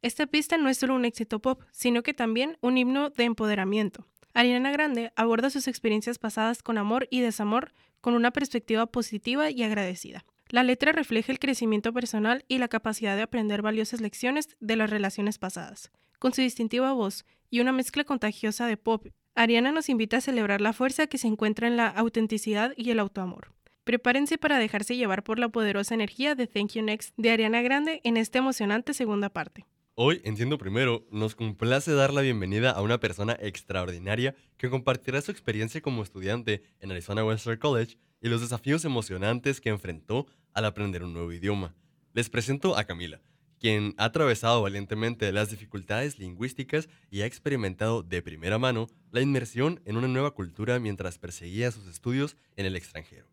Esta 0.00 0.26
pista 0.26 0.56
no 0.56 0.70
es 0.70 0.78
solo 0.78 0.94
un 0.94 1.04
éxito 1.04 1.38
pop, 1.40 1.62
sino 1.70 2.02
que 2.02 2.14
también 2.14 2.56
un 2.62 2.78
himno 2.78 3.10
de 3.10 3.24
empoderamiento. 3.24 4.06
Ariana 4.32 4.70
Grande 4.70 5.12
aborda 5.16 5.50
sus 5.50 5.68
experiencias 5.68 6.18
pasadas 6.18 6.62
con 6.62 6.78
amor 6.78 7.06
y 7.10 7.20
desamor 7.20 7.74
con 8.00 8.14
una 8.14 8.30
perspectiva 8.30 8.86
positiva 8.86 9.50
y 9.50 9.62
agradecida. 9.62 10.24
La 10.48 10.62
letra 10.62 10.92
refleja 10.92 11.30
el 11.30 11.38
crecimiento 11.38 11.92
personal 11.92 12.46
y 12.48 12.56
la 12.56 12.68
capacidad 12.68 13.16
de 13.16 13.22
aprender 13.22 13.60
valiosas 13.60 14.00
lecciones 14.00 14.56
de 14.60 14.76
las 14.76 14.88
relaciones 14.88 15.36
pasadas. 15.36 15.90
Con 16.18 16.32
su 16.32 16.40
distintiva 16.40 16.94
voz 16.94 17.26
y 17.50 17.60
una 17.60 17.72
mezcla 17.72 18.04
contagiosa 18.04 18.66
de 18.66 18.78
pop 18.78 19.08
Ariana 19.38 19.70
nos 19.70 19.88
invita 19.88 20.16
a 20.16 20.20
celebrar 20.20 20.60
la 20.60 20.72
fuerza 20.72 21.06
que 21.06 21.16
se 21.16 21.28
encuentra 21.28 21.68
en 21.68 21.76
la 21.76 21.86
autenticidad 21.86 22.72
y 22.76 22.90
el 22.90 22.98
autoamor. 22.98 23.52
Prepárense 23.84 24.36
para 24.36 24.58
dejarse 24.58 24.96
llevar 24.96 25.22
por 25.22 25.38
la 25.38 25.48
poderosa 25.48 25.94
energía 25.94 26.34
de 26.34 26.48
Thank 26.48 26.72
You 26.72 26.82
Next 26.82 27.14
de 27.16 27.30
Ariana 27.30 27.62
Grande 27.62 28.00
en 28.02 28.16
esta 28.16 28.38
emocionante 28.38 28.94
segunda 28.94 29.28
parte. 29.28 29.64
Hoy, 29.94 30.20
entiendo 30.24 30.58
primero, 30.58 31.06
nos 31.12 31.36
complace 31.36 31.92
dar 31.92 32.12
la 32.12 32.22
bienvenida 32.22 32.72
a 32.72 32.82
una 32.82 32.98
persona 32.98 33.38
extraordinaria 33.40 34.34
que 34.56 34.70
compartirá 34.70 35.20
su 35.20 35.30
experiencia 35.30 35.80
como 35.80 36.02
estudiante 36.02 36.64
en 36.80 36.90
Arizona 36.90 37.24
Western 37.24 37.60
College 37.60 37.96
y 38.20 38.30
los 38.30 38.40
desafíos 38.40 38.84
emocionantes 38.84 39.60
que 39.60 39.68
enfrentó 39.68 40.26
al 40.52 40.64
aprender 40.64 41.04
un 41.04 41.12
nuevo 41.12 41.32
idioma. 41.32 41.76
Les 42.12 42.28
presento 42.28 42.76
a 42.76 42.82
Camila, 42.82 43.20
quien 43.58 43.94
ha 43.98 44.04
atravesado 44.06 44.62
valientemente 44.62 45.30
las 45.32 45.50
dificultades 45.50 46.18
lingüísticas 46.18 46.88
y 47.10 47.22
ha 47.22 47.26
experimentado 47.26 48.02
de 48.02 48.22
primera 48.22 48.58
mano 48.58 48.88
la 49.10 49.20
inmersión 49.20 49.80
en 49.84 49.96
una 49.96 50.08
nueva 50.08 50.32
cultura 50.32 50.78
mientras 50.78 51.18
perseguía 51.18 51.70
sus 51.70 51.86
estudios 51.86 52.36
en 52.56 52.66
el 52.66 52.76
extranjero. 52.76 53.26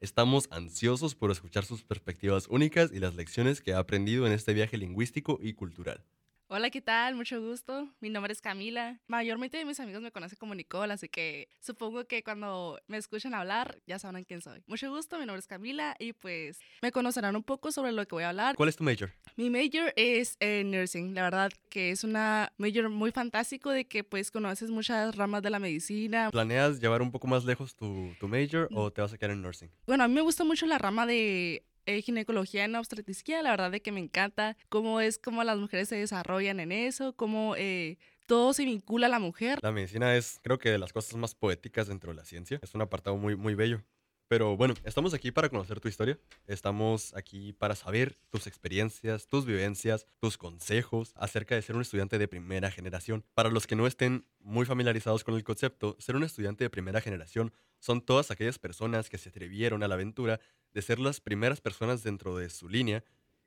Estamos 0.00 0.48
ansiosos 0.50 1.14
por 1.14 1.30
escuchar 1.30 1.64
sus 1.64 1.82
perspectivas 1.82 2.46
únicas 2.48 2.90
y 2.92 3.00
las 3.00 3.16
lecciones 3.16 3.60
que 3.60 3.74
ha 3.74 3.78
aprendido 3.78 4.26
en 4.26 4.32
este 4.32 4.54
viaje 4.54 4.78
lingüístico 4.78 5.38
y 5.42 5.52
cultural. 5.52 6.04
Hola, 6.52 6.70
¿qué 6.70 6.80
tal? 6.80 7.14
Mucho 7.14 7.40
gusto. 7.40 7.88
Mi 8.00 8.10
nombre 8.10 8.32
es 8.32 8.40
Camila. 8.40 8.98
Mayormente 9.06 9.64
mis 9.64 9.78
amigos 9.78 10.02
me 10.02 10.10
conocen 10.10 10.36
como 10.36 10.52
Nicole, 10.56 10.92
así 10.92 11.08
que 11.08 11.48
supongo 11.60 12.06
que 12.06 12.24
cuando 12.24 12.76
me 12.88 12.96
escuchan 12.96 13.34
hablar 13.34 13.80
ya 13.86 14.00
sabrán 14.00 14.24
quién 14.24 14.42
soy. 14.42 14.60
Mucho 14.66 14.90
gusto, 14.92 15.16
mi 15.20 15.26
nombre 15.26 15.38
es 15.38 15.46
Camila 15.46 15.94
y 16.00 16.12
pues 16.12 16.58
me 16.82 16.90
conocerán 16.90 17.36
un 17.36 17.44
poco 17.44 17.70
sobre 17.70 17.92
lo 17.92 18.04
que 18.04 18.16
voy 18.16 18.24
a 18.24 18.30
hablar. 18.30 18.56
¿Cuál 18.56 18.68
es 18.68 18.74
tu 18.74 18.82
major? 18.82 19.12
Mi 19.36 19.48
major 19.48 19.92
es 19.94 20.36
eh, 20.40 20.64
nursing. 20.64 21.14
La 21.14 21.22
verdad 21.22 21.52
que 21.68 21.92
es 21.92 22.02
una 22.02 22.52
major 22.58 22.88
muy 22.88 23.12
fantástico 23.12 23.70
de 23.70 23.84
que 23.84 24.02
pues 24.02 24.32
conoces 24.32 24.70
muchas 24.72 25.14
ramas 25.14 25.42
de 25.42 25.50
la 25.50 25.60
medicina. 25.60 26.32
¿Planeas 26.32 26.80
llevar 26.80 27.00
un 27.00 27.12
poco 27.12 27.28
más 27.28 27.44
lejos 27.44 27.76
tu, 27.76 28.12
tu 28.18 28.26
major 28.26 28.68
o 28.74 28.90
te 28.90 29.00
vas 29.00 29.12
a 29.12 29.18
quedar 29.18 29.30
en 29.30 29.42
nursing? 29.42 29.70
Bueno, 29.86 30.02
a 30.02 30.08
mí 30.08 30.14
me 30.14 30.20
gusta 30.20 30.42
mucho 30.42 30.66
la 30.66 30.78
rama 30.78 31.06
de 31.06 31.64
eh, 31.90 32.02
ginecología 32.02 32.64
en 32.64 32.74
obstetricia, 32.76 33.42
la 33.42 33.50
verdad 33.50 33.70
de 33.70 33.82
que 33.82 33.92
me 33.92 34.00
encanta 34.00 34.56
cómo 34.68 35.00
es 35.00 35.18
cómo 35.18 35.44
las 35.44 35.58
mujeres 35.58 35.88
se 35.88 35.96
desarrollan 35.96 36.60
en 36.60 36.72
eso, 36.72 37.14
cómo 37.14 37.54
eh, 37.56 37.98
todo 38.26 38.52
se 38.52 38.64
vincula 38.64 39.06
a 39.06 39.10
la 39.10 39.18
mujer. 39.18 39.58
La 39.62 39.72
medicina 39.72 40.16
es, 40.16 40.38
creo 40.42 40.58
que, 40.58 40.70
de 40.70 40.78
las 40.78 40.92
cosas 40.92 41.16
más 41.16 41.34
poéticas 41.34 41.88
dentro 41.88 42.12
de 42.12 42.16
la 42.16 42.24
ciencia. 42.24 42.60
Es 42.62 42.74
un 42.74 42.82
apartado 42.82 43.16
muy, 43.16 43.34
muy 43.34 43.54
bello. 43.54 43.82
Pero 44.30 44.56
bueno, 44.56 44.74
estamos 44.84 45.12
aquí 45.12 45.32
para 45.32 45.48
conocer 45.48 45.80
tu 45.80 45.88
historia. 45.88 46.16
Estamos 46.46 47.12
aquí 47.16 47.52
para 47.52 47.74
saber 47.74 48.16
tus 48.30 48.46
experiencias, 48.46 49.26
tus 49.26 49.44
vivencias, 49.44 50.06
tus 50.20 50.38
consejos 50.38 51.12
acerca 51.16 51.56
de 51.56 51.62
ser 51.62 51.74
un 51.74 51.82
estudiante 51.82 52.16
de 52.16 52.28
primera 52.28 52.70
generación. 52.70 53.24
Para 53.34 53.50
los 53.50 53.66
que 53.66 53.74
no 53.74 53.88
estén 53.88 54.24
muy 54.38 54.66
familiarizados 54.66 55.24
con 55.24 55.34
el 55.34 55.42
concepto, 55.42 55.96
ser 55.98 56.14
un 56.14 56.22
estudiante 56.22 56.62
de 56.62 56.70
primera 56.70 57.00
generación 57.00 57.52
son 57.80 58.02
todas 58.02 58.30
aquellas 58.30 58.60
personas 58.60 59.10
que 59.10 59.18
se 59.18 59.30
atrevieron 59.30 59.82
a 59.82 59.88
la 59.88 59.96
aventura 59.96 60.38
de 60.72 60.82
ser 60.82 61.00
las 61.00 61.20
primeras 61.20 61.60
personas 61.60 62.04
dentro 62.04 62.36
de 62.36 62.50
su 62.50 62.68
línea 62.68 63.02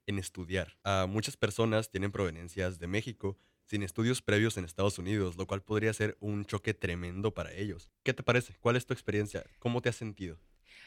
en 0.05 0.19
estudiar. 0.19 0.75
A 0.83 1.05
muchas 1.07 1.37
personas 1.37 1.91
tienen 1.91 2.11
proveniencias 2.11 2.77
de 2.77 2.87
México, 2.87 3.37
sin 3.63 3.83
estudios 3.83 4.21
previos 4.21 4.57
en 4.57 4.65
Estados 4.65 4.99
Unidos, 4.99 5.37
lo 5.37 5.47
cual 5.47 5.63
podría 5.63 5.93
ser 5.93 6.17
un 6.19 6.43
choque 6.43 6.73
tremendo 6.73 7.33
para 7.33 7.53
ellos. 7.53 7.89
¿Qué 8.03 8.13
te 8.13 8.21
parece? 8.21 8.57
¿Cuál 8.59 8.75
es 8.75 8.85
tu 8.85 8.91
experiencia? 8.91 9.45
¿Cómo 9.59 9.81
te 9.81 9.87
has 9.87 9.95
sentido? 9.95 10.37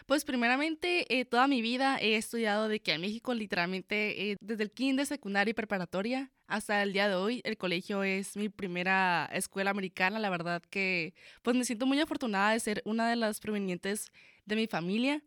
Pues 0.04 0.24
primeramente, 0.24 1.06
eh, 1.18 1.24
toda 1.24 1.48
mi 1.48 1.62
vida 1.62 1.98
he 2.00 2.16
estudiado 2.16 2.68
de 2.68 2.80
que 2.80 2.92
en 2.92 3.00
México 3.00 3.34
literalmente 3.34 4.30
eh, 4.30 4.36
desde 4.40 4.62
el 4.64 4.70
kinder, 4.70 5.06
secundaria 5.06 5.50
y 5.50 5.54
preparatoria 5.54 6.30
hasta 6.46 6.82
el 6.82 6.92
día 6.92 7.08
de 7.08 7.14
hoy, 7.14 7.40
el 7.44 7.56
colegio 7.56 8.02
es 8.04 8.36
mi 8.36 8.48
primera 8.48 9.28
escuela 9.32 9.70
americana. 9.70 10.18
La 10.18 10.30
verdad 10.30 10.62
que 10.70 11.14
pues 11.42 11.56
me 11.56 11.64
siento 11.64 11.86
muy 11.86 11.98
afortunada 11.98 12.52
de 12.52 12.60
ser 12.60 12.82
una 12.84 13.08
de 13.08 13.16
las 13.16 13.40
provenientes 13.40 14.12
de 14.44 14.56
mi 14.56 14.66
familia 14.66 15.22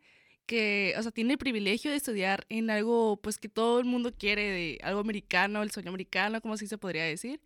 que, 0.45 0.95
o 0.97 1.03
sea, 1.03 1.12
tiene 1.12 1.34
el 1.34 1.38
privilegio 1.39 1.91
de 1.91 1.97
estudiar 1.97 2.45
en 2.49 2.69
algo 2.69 3.17
pues 3.21 3.38
que 3.38 3.49
todo 3.49 3.79
el 3.79 3.86
mundo 3.86 4.12
quiere, 4.17 4.79
algo 4.82 4.99
americano, 5.01 5.62
el 5.62 5.71
sueño 5.71 5.89
americano, 5.89 6.41
como 6.41 6.53
así 6.55 6.67
se 6.67 6.77
podría 6.77 7.03
decir. 7.03 7.41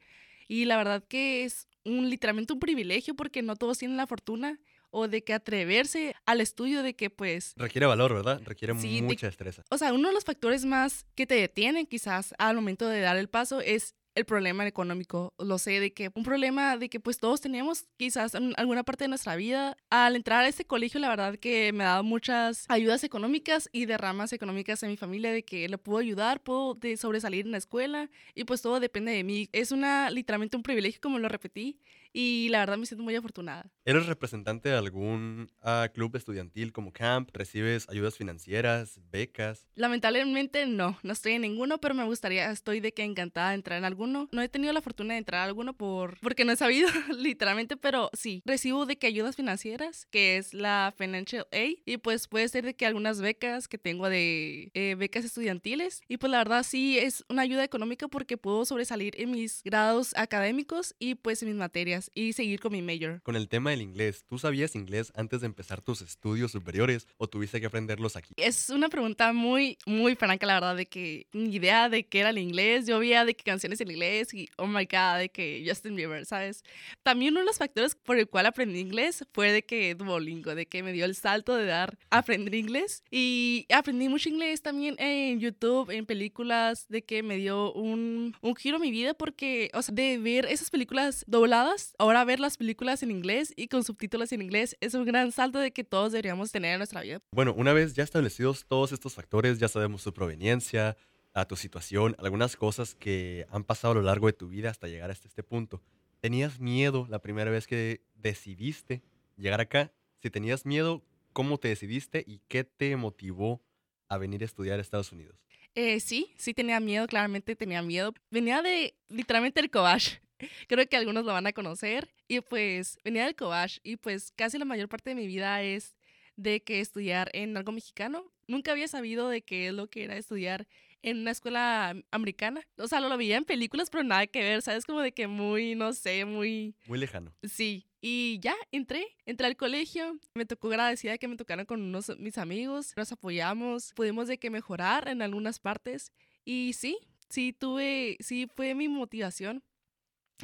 Y 0.48 0.66
la 0.66 0.78
verdad 0.78 1.04
que 1.08 1.44
es 1.44 1.68
un 1.84 2.10
literalmente 2.10 2.54
un 2.54 2.60
privilegio 2.60 3.16
porque 3.16 3.42
no 3.42 3.56
todos 3.56 3.78
tienen 3.78 3.98
la 3.98 4.08
fortuna 4.08 4.60
o 4.94 5.08
de 5.08 5.24
que 5.24 5.34
atreverse 5.34 6.16
al 6.26 6.40
estudio 6.40 6.84
de 6.84 6.96
que 6.96 7.10
pues... 7.10 7.54
Requiere 7.58 7.88
valor, 7.88 8.14
¿verdad? 8.14 8.42
Requiere 8.46 8.74
mucha 8.74 9.28
destreza. 9.28 9.64
O 9.70 9.78
sea, 9.78 9.92
uno 9.92 10.08
de 10.08 10.14
los 10.14 10.24
factores 10.24 10.66
más 10.66 11.06
que 11.16 11.26
te 11.26 11.36
detienen 11.36 11.86
quizás 11.86 12.34
al 12.38 12.56
momento 12.56 12.88
de 12.88 13.02
dar 13.02 13.18
el 13.18 13.28
paso 13.28 13.60
es 13.60 13.96
el 14.16 14.26
problema 14.26 14.68
económico. 14.68 15.34
Lo 15.40 15.58
sé, 15.58 15.80
de 15.80 15.94
que 15.94 16.12
un 16.14 16.24
problema 16.24 16.78
de 16.78 16.90
que 16.90 17.00
pues 17.00 17.18
todos 17.18 17.42
teníamos 17.42 17.86
quizás 17.98 18.36
en 18.36 18.54
alguna 18.58 18.84
parte 18.84 19.06
de 19.06 19.08
nuestra 19.08 19.36
vida. 19.36 19.76
Al 19.90 20.16
entrar 20.16 20.44
a 20.44 20.48
este 20.48 20.66
colegio, 20.66 21.00
la 21.00 21.10
verdad 21.10 21.38
que 21.38 21.72
me 21.74 21.84
ha 21.84 21.88
dado 21.88 22.04
muchas 22.04 22.66
ayudas 22.70 23.04
económicas 23.04 23.70
y 23.72 23.86
derramas 23.86 24.34
económicas 24.34 24.84
en 24.84 24.92
mi 24.92 24.98
familia 24.98 25.32
de 25.32 25.44
que 25.44 25.68
le 25.68 25.78
puedo 25.78 26.00
ayudar, 26.00 26.42
puedo 26.42 26.76
de 26.76 26.98
sobresalir 26.98 27.46
en 27.46 27.52
la 27.52 27.58
escuela 27.58 28.10
y 28.36 28.44
pues 28.44 28.62
todo 28.62 28.80
depende 28.80 29.12
de 29.12 29.24
mí. 29.24 29.50
Es 29.52 29.72
una 29.72 30.10
literalmente 30.10 30.58
un 30.58 30.64
privilegio 30.64 31.02
como 31.02 31.20
lo 31.20 31.28
repetí 31.28 31.80
y 32.12 32.50
la 32.50 32.60
verdad 32.60 32.78
me 32.78 32.86
siento 32.86 33.04
muy 33.04 33.16
afortunada. 33.16 33.72
¿Eres 33.86 34.06
representante 34.06 34.70
de 34.70 34.78
algún 34.78 35.52
ah, 35.62 35.90
club 35.94 36.16
estudiantil 36.16 36.72
como 36.72 36.94
camp? 36.94 37.30
¿Recibes 37.34 37.86
ayudas 37.90 38.16
financieras, 38.16 39.02
becas? 39.12 39.68
Lamentablemente 39.76 40.66
no, 40.66 40.98
no 41.04 41.12
estoy 41.12 41.34
en 41.34 41.42
ninguno, 41.42 41.80
pero 41.80 41.94
me 41.94 42.06
gustaría, 42.06 42.50
estoy 42.50 42.80
de 42.80 42.94
que 42.94 43.04
encantada 43.04 43.50
de 43.50 43.56
entrar 43.56 43.78
en 43.78 43.84
alguno. 43.84 44.30
No 44.32 44.42
he 44.42 44.48
tenido 44.48 44.72
la 44.72 44.82
fortuna 44.82 45.16
de 45.16 45.18
entrar 45.18 45.42
a 45.42 45.44
alguno 45.44 45.74
por, 45.74 46.18
porque 46.22 46.46
no 46.46 46.54
he 46.54 46.56
sabido, 46.56 46.88
literalmente, 47.18 47.76
pero 47.76 48.10
sí, 48.14 48.42
recibo 48.46 48.86
de 48.86 48.96
que 48.96 49.08
ayudas 49.08 49.36
financieras, 49.36 50.06
que 50.06 50.38
es 50.38 50.54
la 50.54 50.94
Financial 50.98 51.46
Aid, 51.52 51.80
y 51.86 51.98
pues 51.98 52.30
puede 52.30 52.48
ser 52.48 52.64
de 52.64 52.76
que 52.76 52.86
algunas 52.86 53.20
becas 53.20 53.68
que 53.68 53.78
tengo 53.78 54.08
de 54.08 54.72
eh, 54.76 54.96
becas 54.98 55.26
estudiantiles, 55.26 56.04
y 56.08 56.16
pues 56.16 56.32
la 56.32 56.38
verdad 56.38 56.64
sí 56.64 57.00
es 57.00 57.26
una 57.28 57.42
ayuda 57.42 57.66
económica 57.66 58.08
porque 58.08 58.38
puedo 58.38 58.64
sobresalir 58.64 59.20
en 59.20 59.32
mis 59.32 59.62
grados 59.66 60.14
académicos 60.16 60.96
y 61.00 61.16
pues 61.16 61.44
en 61.44 61.50
mis 61.50 61.58
materias 61.58 62.12
y 62.14 62.32
seguir 62.32 62.62
con 62.62 62.72
mi 62.72 62.82
major. 62.82 63.22
Con 63.24 63.36
el 63.36 63.50
tema 63.50 63.73
del 63.74 63.82
inglés, 63.82 64.24
¿tú 64.28 64.40
sabías 64.40 64.76
inglés 64.76 65.12
antes 65.16 65.42
de 65.42 65.48
empezar 65.48 65.82
tus 65.82 66.02
estudios 66.02 66.52
superiores 66.52 67.08
o 67.18 67.28
tuviste 67.28 67.60
que 67.60 67.68
aprenderlos 67.68 68.16
aquí? 68.16 68.34
Es 68.38 68.70
una 68.70 68.90
pregunta 68.90 69.34
muy, 69.34 69.78
muy 69.86 70.16
franca, 70.16 70.46
la 70.46 70.56
verdad, 70.56 70.76
de 70.76 70.86
que 70.86 71.28
ni 71.34 71.56
idea 71.56 71.90
de 71.90 72.06
qué 72.06 72.20
era 72.20 72.30
el 72.30 72.38
inglés. 72.38 72.88
Yo 72.88 73.00
veía 73.00 73.26
de 73.26 73.36
que 73.36 73.44
canciones 73.44 73.82
en 73.82 73.92
inglés 73.92 74.34
y, 74.34 74.50
oh 74.58 74.68
my 74.68 74.86
god, 74.86 75.20
de 75.20 75.30
que 75.30 75.64
Justin 75.68 75.96
Bieber, 75.96 76.26
¿sabes? 76.26 76.64
También 77.04 77.34
uno 77.34 77.42
de 77.42 77.46
los 77.46 77.58
factores 77.58 77.96
por 77.96 78.18
el 78.18 78.28
cual 78.28 78.46
aprendí 78.46 78.80
inglés 78.80 79.26
fue 79.34 79.52
de 79.52 79.64
que 79.64 79.96
Duolingo, 79.96 80.56
de 80.56 80.66
que 80.66 80.84
me 80.84 80.94
dio 80.94 81.06
el 81.06 81.16
salto 81.16 81.56
de 81.56 81.66
dar, 81.66 81.98
aprender 82.10 82.56
inglés. 82.56 83.04
Y 83.12 83.66
aprendí 83.74 84.10
mucho 84.10 84.30
inglés 84.30 84.62
también 84.62 84.96
en 85.00 85.40
YouTube, 85.40 85.90
en 85.90 86.06
películas, 86.06 86.88
de 86.88 87.04
que 87.04 87.24
me 87.24 87.38
dio 87.38 87.74
un, 87.74 88.36
un 88.42 88.56
giro 88.56 88.78
a 88.78 88.80
mi 88.80 88.92
vida 88.92 89.14
porque, 89.14 89.70
o 89.74 89.82
sea, 89.82 89.94
de 89.94 90.18
ver 90.18 90.46
esas 90.46 90.70
películas 90.70 91.24
dobladas 91.28 91.96
ahora 91.98 92.24
ver 92.26 92.40
las 92.40 92.58
películas 92.58 93.04
en 93.04 93.12
inglés 93.12 93.54
y 93.56 93.63
con 93.68 93.84
subtítulos 93.84 94.32
en 94.32 94.42
inglés 94.42 94.78
es 94.82 94.94
un 94.94 95.06
gran 95.06 95.32
salto 95.32 95.60
de 95.60 95.72
que 95.72 95.84
todos 95.84 96.12
deberíamos 96.12 96.52
tener 96.52 96.74
en 96.74 96.80
nuestra 96.80 97.02
vida. 97.02 97.22
Bueno, 97.32 97.54
una 97.54 97.74
vez 97.74 97.94
ya 97.94 98.04
establecidos 98.04 98.66
todos 98.66 98.92
estos 98.92 99.14
factores, 99.14 99.60
ya 99.60 99.68
sabemos 99.68 100.02
su 100.02 100.14
proveniencia, 100.14 100.96
a 101.34 101.46
tu 101.46 101.56
situación, 101.56 102.16
algunas 102.20 102.56
cosas 102.56 102.96
que 102.96 103.48
han 103.50 103.64
pasado 103.64 103.94
a 103.94 103.96
lo 103.96 104.02
largo 104.04 104.28
de 104.28 104.34
tu 104.34 104.48
vida 104.48 104.70
hasta 104.70 104.88
llegar 104.88 105.10
hasta 105.12 105.28
este 105.28 105.44
punto. 105.44 105.82
¿Tenías 106.20 106.60
miedo 106.60 107.08
la 107.10 107.20
primera 107.20 107.52
vez 107.52 107.68
que 107.68 108.02
decidiste 108.16 109.02
llegar 109.36 109.60
acá? 109.60 109.92
Si 110.22 110.30
tenías 110.30 110.66
miedo, 110.66 111.04
¿cómo 111.34 111.58
te 111.58 111.68
decidiste 111.68 112.24
y 112.26 112.40
qué 112.48 112.64
te 112.64 112.96
motivó 112.96 113.62
a 114.08 114.18
venir 114.18 114.44
a 114.44 114.46
estudiar 114.46 114.80
a 114.80 114.82
Estados 114.82 115.12
Unidos? 115.12 115.36
Eh, 115.76 116.00
sí, 116.00 116.32
sí 116.38 116.54
tenía 116.54 116.80
miedo, 116.80 117.08
claramente 117.08 117.56
tenía 117.56 117.82
miedo. 117.82 118.14
Venía 118.30 118.62
de 118.62 118.96
literalmente 119.10 119.60
el 119.60 119.72
Cobach. 119.72 120.22
Creo 120.68 120.88
que 120.88 120.98
algunos 120.98 121.26
lo 121.26 121.34
van 121.34 121.48
a 121.48 121.54
conocer. 121.54 122.10
Y 122.28 122.42
pues 122.42 122.98
venía 123.04 123.26
del 123.26 123.36
Cobach 123.36 123.80
y 123.84 123.98
pues 123.98 124.32
casi 124.36 124.58
la 124.58 124.66
mayor 124.66 124.90
parte 124.90 125.10
de 125.12 125.16
mi 125.16 125.28
vida 125.28 125.62
es 125.62 125.96
de 126.36 126.62
que 126.62 126.80
estudiar 126.80 127.30
en 127.34 127.56
algo 127.58 127.72
mexicano. 127.72 128.26
Nunca 128.48 128.72
había 128.72 128.88
sabido 128.88 129.30
de 129.30 129.42
qué 129.42 129.68
es 129.68 129.74
lo 129.74 129.88
que 129.88 130.04
era 130.04 130.18
estudiar 130.18 130.68
en 131.02 131.20
una 131.20 131.32
escuela 131.32 131.96
americana. 132.12 132.62
O 132.78 132.88
sea, 132.88 133.00
lo, 133.00 133.16
veía 133.18 133.38
en 133.38 133.46
películas, 133.46 133.90
pero 133.90 134.04
nada 134.04 134.26
que 134.26 134.42
ver, 134.42 134.62
¿sabes? 134.62 134.86
Como 134.86 135.02
de 135.02 135.12
que 135.12 135.28
muy, 135.28 135.76
no 135.76 135.94
sé, 135.94 136.26
muy... 136.26 136.76
Muy 136.88 136.98
lejano. 136.98 137.34
Sí. 137.44 137.86
Y 138.02 138.40
ya, 138.42 138.56
entré, 138.72 139.06
entré 139.26 139.48
al 139.48 139.58
colegio. 139.58 140.18
Me 140.34 140.46
tocó 140.46 140.70
agradecida 140.70 141.18
que 141.18 141.28
me 141.28 141.36
tocaran 141.36 141.66
con 141.66 141.82
unos 141.82 142.18
mis 142.20 142.38
amigos. 142.38 142.94
Nos 142.96 143.12
apoyamos. 143.12 143.94
Pudimos 143.94 144.28
de 144.28 144.38
que 144.38 144.50
mejorar 144.50 145.08
en 145.08 145.22
algunas 145.22 145.60
partes. 145.60 146.12
Y 146.46 146.74
sí, 146.74 146.98
sí 147.30 147.54
tuve, 147.54 148.18
sí 148.20 148.50
fue 148.56 148.74
mi 148.74 148.88
motivación 148.88 149.64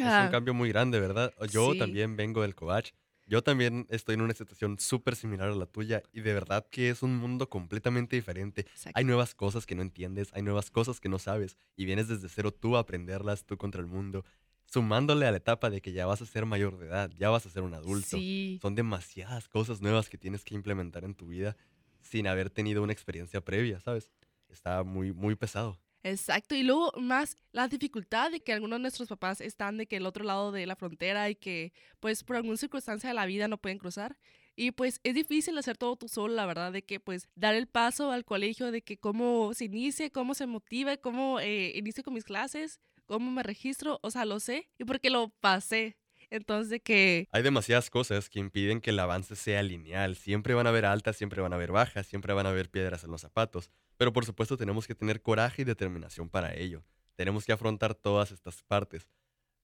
es 0.07 0.25
un 0.25 0.31
cambio 0.31 0.53
muy 0.53 0.69
grande, 0.69 0.99
¿verdad? 0.99 1.33
Yo 1.51 1.73
también 1.77 2.15
vengo 2.15 2.41
del 2.41 2.55
Covach. 2.55 2.91
Yo 3.27 3.43
también 3.43 3.85
estoy 3.91 4.15
en 4.15 4.21
una 4.21 4.33
situación 4.33 4.79
súper 4.79 5.15
similar 5.15 5.49
a 5.49 5.55
la 5.55 5.67
tuya 5.67 6.01
y 6.11 6.21
de 6.21 6.33
verdad 6.33 6.65
que 6.71 6.89
es 6.89 7.03
un 7.03 7.15
mundo 7.15 7.47
completamente 7.47 8.15
diferente. 8.15 8.65
Hay 8.95 9.03
nuevas 9.03 9.35
cosas 9.35 9.67
que 9.67 9.75
no 9.75 9.83
entiendes, 9.83 10.31
hay 10.33 10.41
nuevas 10.41 10.71
cosas 10.71 10.99
que 10.99 11.09
no 11.09 11.19
sabes 11.19 11.55
y 11.75 11.85
vienes 11.85 12.07
desde 12.07 12.27
cero 12.27 12.51
tú 12.51 12.75
a 12.75 12.79
aprenderlas, 12.79 13.45
tú 13.45 13.55
contra 13.55 13.81
el 13.81 13.87
mundo, 13.87 14.25
sumándole 14.65 15.27
a 15.27 15.31
la 15.31 15.37
etapa 15.37 15.69
de 15.69 15.79
que 15.79 15.91
ya 15.91 16.07
vas 16.07 16.23
a 16.23 16.25
ser 16.25 16.47
mayor 16.47 16.79
de 16.79 16.87
edad, 16.87 17.11
ya 17.19 17.29
vas 17.29 17.45
a 17.45 17.51
ser 17.51 17.61
un 17.61 17.75
adulto. 17.75 18.17
Son 18.61 18.73
demasiadas 18.73 19.47
cosas 19.47 19.79
nuevas 19.79 20.09
que 20.09 20.17
tienes 20.17 20.43
que 20.43 20.55
implementar 20.55 21.03
en 21.03 21.13
tu 21.13 21.27
vida 21.27 21.55
sin 22.01 22.25
haber 22.25 22.49
tenido 22.49 22.81
una 22.81 22.93
experiencia 22.93 23.41
previa, 23.41 23.79
¿sabes? 23.79 24.09
Está 24.47 24.81
muy, 24.81 25.13
muy 25.13 25.35
pesado. 25.35 25.77
Exacto, 26.03 26.55
y 26.55 26.63
luego 26.63 26.93
más 26.97 27.35
la 27.51 27.67
dificultad 27.67 28.31
de 28.31 28.39
que 28.39 28.53
algunos 28.53 28.77
de 28.79 28.83
nuestros 28.83 29.09
papás 29.09 29.41
están 29.41 29.77
de 29.77 29.85
que 29.85 29.97
el 29.97 30.05
otro 30.05 30.23
lado 30.23 30.51
de 30.51 30.65
la 30.65 30.77
frontera 30.77 31.29
y 31.29 31.35
que 31.35 31.73
pues 31.99 32.23
por 32.23 32.37
alguna 32.37 32.55
circunstancia 32.55 33.09
de 33.09 33.13
la 33.15 33.25
vida 33.25 33.47
no 33.47 33.57
pueden 33.57 33.79
cruzar. 33.79 34.17
Y 34.55 34.71
pues 34.71 34.99
es 35.03 35.13
difícil 35.13 35.57
hacer 35.57 35.77
todo 35.77 35.95
tú 35.95 36.07
solo, 36.09 36.33
la 36.35 36.45
verdad, 36.45 36.71
de 36.71 36.83
que 36.83 36.99
pues 36.99 37.29
dar 37.35 37.55
el 37.55 37.67
paso 37.67 38.11
al 38.11 38.25
colegio, 38.25 38.71
de 38.71 38.81
que 38.81 38.97
cómo 38.97 39.53
se 39.53 39.65
inicie, 39.65 40.11
cómo 40.11 40.33
se 40.33 40.47
motive, 40.47 40.99
cómo 40.99 41.39
eh, 41.39 41.71
inicio 41.75 42.03
con 42.03 42.13
mis 42.13 42.25
clases, 42.25 42.79
cómo 43.05 43.31
me 43.31 43.43
registro, 43.43 43.99
o 44.03 44.11
sea, 44.11 44.25
lo 44.25 44.39
sé 44.39 44.69
y 44.77 44.85
porque 44.85 45.09
lo 45.09 45.29
pasé. 45.39 45.97
Entonces, 46.29 46.69
de 46.69 46.79
que 46.79 47.27
Hay 47.31 47.41
demasiadas 47.41 47.89
cosas 47.89 48.29
que 48.29 48.39
impiden 48.39 48.81
que 48.81 48.91
el 48.91 48.99
avance 48.99 49.35
sea 49.35 49.63
lineal. 49.63 50.15
Siempre 50.15 50.53
van 50.53 50.67
a 50.67 50.69
haber 50.69 50.85
altas, 50.85 51.17
siempre 51.17 51.41
van 51.41 51.53
a 51.53 51.55
haber 51.55 51.71
bajas, 51.71 52.05
siempre 52.05 52.33
van 52.33 52.45
a 52.45 52.49
haber 52.49 52.69
piedras 52.69 53.03
en 53.03 53.11
los 53.11 53.21
zapatos. 53.21 53.71
Pero 53.99 54.13
por 54.13 54.25
supuesto 54.25 54.55
tenemos 54.55 54.87
que 54.87 54.95
tener 54.95 55.21
coraje 55.21 55.63
y 55.63 55.65
determinación 55.65 56.29
para 56.29 56.55
ello. 56.55 56.85
Tenemos 57.17 57.45
que 57.45 57.51
afrontar 57.51 57.93
todas 57.93 58.31
estas 58.31 58.63
partes. 58.63 59.09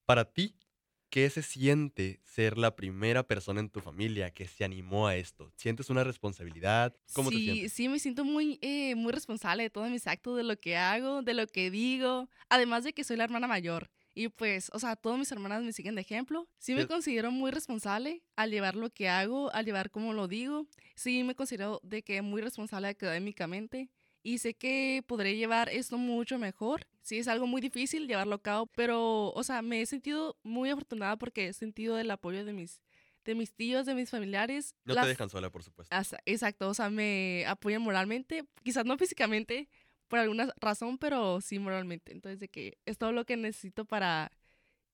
Para 0.06 0.26
ti, 0.26 0.58
¿qué 1.10 1.30
se 1.30 1.42
siente 1.42 2.20
ser 2.26 2.58
la 2.58 2.76
primera 2.76 3.26
persona 3.26 3.62
en 3.62 3.70
tu 3.70 3.80
familia 3.80 4.32
que 4.32 4.46
se 4.46 4.66
animó 4.66 5.08
a 5.08 5.16
esto? 5.16 5.54
¿Sientes 5.56 5.90
una 5.90 6.04
responsabilidad? 6.04 6.94
¿Cómo 7.14 7.32
te 7.32 7.38
sí, 7.38 7.44
sientes? 7.46 7.72
sí, 7.72 7.88
me 7.88 7.98
siento 7.98 8.26
muy, 8.26 8.60
eh, 8.62 8.94
muy 8.96 9.14
responsable 9.14 9.64
de 9.64 9.70
todos 9.70 9.90
mis 9.90 10.06
actos, 10.06 10.36
de 10.36 10.44
lo 10.44 10.60
que 10.60 10.76
hago, 10.76 11.22
de 11.22 11.34
lo 11.34 11.48
que 11.48 11.72
digo, 11.72 12.30
además 12.50 12.84
de 12.84 12.92
que 12.92 13.06
soy 13.06 13.16
la 13.16 13.24
hermana 13.24 13.48
mayor. 13.48 13.90
Y 14.14 14.28
pues, 14.28 14.70
o 14.74 14.80
sea, 14.80 14.98
todas 14.98 15.18
mis 15.18 15.32
hermanas 15.32 15.64
me 15.64 15.72
siguen 15.72 15.96
de 15.96 16.02
ejemplo. 16.02 16.50
Sí 16.58 16.76
me 16.76 16.88
considero 16.88 17.32
muy 17.32 17.52
responsable 17.52 18.22
al 18.36 18.52
llevar 18.52 18.76
lo 18.76 18.90
que 18.90 19.08
hago, 19.08 19.50
al 19.54 19.64
llevar 19.64 19.92
cómo 19.92 20.12
lo 20.12 20.28
digo. 20.28 20.68
Sí 20.96 21.24
me 21.24 21.36
considero 21.36 21.80
de 21.84 22.04
que 22.04 22.22
muy 22.22 22.42
responsable 22.42 22.90
académicamente. 22.90 23.90
Y 24.26 24.40
sé 24.40 24.56
que 24.56 25.04
podré 25.06 25.38
llevar 25.38 25.70
esto 25.70 26.00
mucho 26.00 26.40
mejor. 26.40 26.88
Sí, 27.04 27.20
es 27.20 27.28
algo 27.28 27.46
muy 27.46 27.62
difícil 27.62 28.08
llevarlo 28.08 28.34
a 28.34 28.42
cabo, 28.42 28.66
pero, 28.76 29.32
o 29.32 29.44
sea, 29.44 29.62
me 29.62 29.82
he 29.84 29.86
sentido 29.86 30.36
muy 30.42 30.72
afortunada 30.72 31.16
porque 31.16 31.46
he 31.50 31.54
sentido 31.54 32.00
el 32.00 32.10
apoyo 32.10 32.44
de 32.44 32.52
mis, 32.52 32.82
de 33.24 33.36
mis 33.36 33.54
tíos, 33.54 33.86
de 33.86 33.94
mis 33.94 34.10
familiares. 34.10 34.74
No 34.84 34.96
Las- 34.96 35.04
te 35.04 35.10
dejan 35.10 35.30
sola, 35.30 35.52
por 35.52 35.62
supuesto. 35.62 35.96
Exacto, 36.26 36.70
o 36.70 36.74
sea, 36.74 36.90
me 36.90 37.46
apoyan 37.46 37.84
moralmente, 37.84 38.46
quizás 38.64 38.84
no 38.84 38.98
físicamente, 38.98 39.70
por 40.08 40.18
alguna 40.18 40.52
razón, 40.60 40.98
pero 40.98 41.40
sí 41.40 41.60
moralmente. 41.60 42.12
Entonces, 42.12 42.40
de 42.40 42.48
que 42.48 42.80
es 42.88 42.98
todo 42.98 43.12
lo 43.12 43.26
que 43.26 43.38
necesito 43.38 43.86
para 43.86 44.32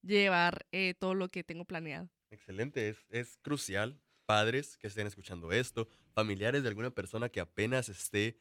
llevar 0.02 0.66
eh, 0.74 0.94
todo 1.00 1.14
lo 1.14 1.30
que 1.30 1.46
tengo 1.46 1.64
planeado. 1.64 2.10
Excelente, 2.32 2.90
es, 2.90 2.98
es 3.10 3.38
crucial. 3.42 3.98
Padres 4.26 4.76
que 4.78 4.88
estén 4.88 5.08
escuchando 5.08 5.54
esto, 5.54 5.88
familiares 6.14 6.64
de 6.64 6.70
alguna 6.70 6.92
persona 6.92 7.30
que 7.30 7.40
apenas 7.40 7.88
esté 7.88 8.38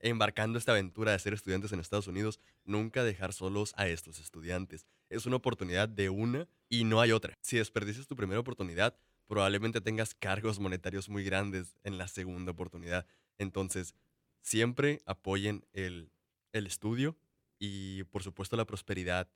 embarcando 0.00 0.58
esta 0.58 0.72
aventura 0.72 1.12
de 1.12 1.18
ser 1.18 1.34
estudiantes 1.34 1.72
en 1.72 1.80
Estados 1.80 2.06
Unidos, 2.06 2.40
nunca 2.64 3.04
dejar 3.04 3.32
solos 3.32 3.74
a 3.76 3.88
estos 3.88 4.20
estudiantes. 4.20 4.86
Es 5.08 5.26
una 5.26 5.36
oportunidad 5.36 5.88
de 5.88 6.08
una 6.08 6.48
y 6.68 6.84
no 6.84 7.00
hay 7.00 7.12
otra. 7.12 7.34
Si 7.40 7.56
desperdicias 7.56 8.06
tu 8.06 8.16
primera 8.16 8.40
oportunidad, 8.40 8.96
probablemente 9.26 9.80
tengas 9.80 10.14
cargos 10.14 10.58
monetarios 10.58 11.08
muy 11.08 11.24
grandes 11.24 11.76
en 11.84 11.98
la 11.98 12.08
segunda 12.08 12.52
oportunidad. 12.52 13.06
Entonces, 13.38 13.94
siempre 14.40 15.00
apoyen 15.04 15.66
el, 15.72 16.10
el 16.52 16.66
estudio 16.66 17.16
y, 17.58 18.04
por 18.04 18.22
supuesto, 18.22 18.56
la 18.56 18.66
prosperidad 18.66 19.28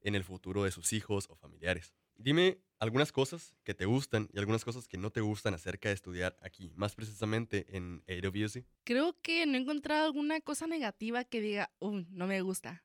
en 0.00 0.14
el 0.14 0.24
futuro 0.24 0.64
de 0.64 0.70
sus 0.70 0.92
hijos 0.92 1.26
o 1.30 1.36
familiares. 1.36 1.94
Dime 2.16 2.58
algunas 2.84 3.12
cosas 3.12 3.54
que 3.64 3.74
te 3.74 3.86
gustan 3.86 4.28
y 4.32 4.38
algunas 4.38 4.64
cosas 4.64 4.86
que 4.86 4.98
no 4.98 5.10
te 5.10 5.20
gustan 5.20 5.54
acerca 5.54 5.88
de 5.88 5.94
estudiar 5.94 6.36
aquí, 6.42 6.70
más 6.76 6.94
precisamente 6.94 7.66
en 7.76 8.04
AWC. 8.08 8.64
Creo 8.84 9.16
que 9.22 9.46
no 9.46 9.54
he 9.54 9.60
encontrado 9.60 10.06
alguna 10.06 10.40
cosa 10.40 10.66
negativa 10.66 11.24
que 11.24 11.40
diga, 11.40 11.70
no 11.80 12.26
me 12.26 12.40
gusta. 12.42 12.84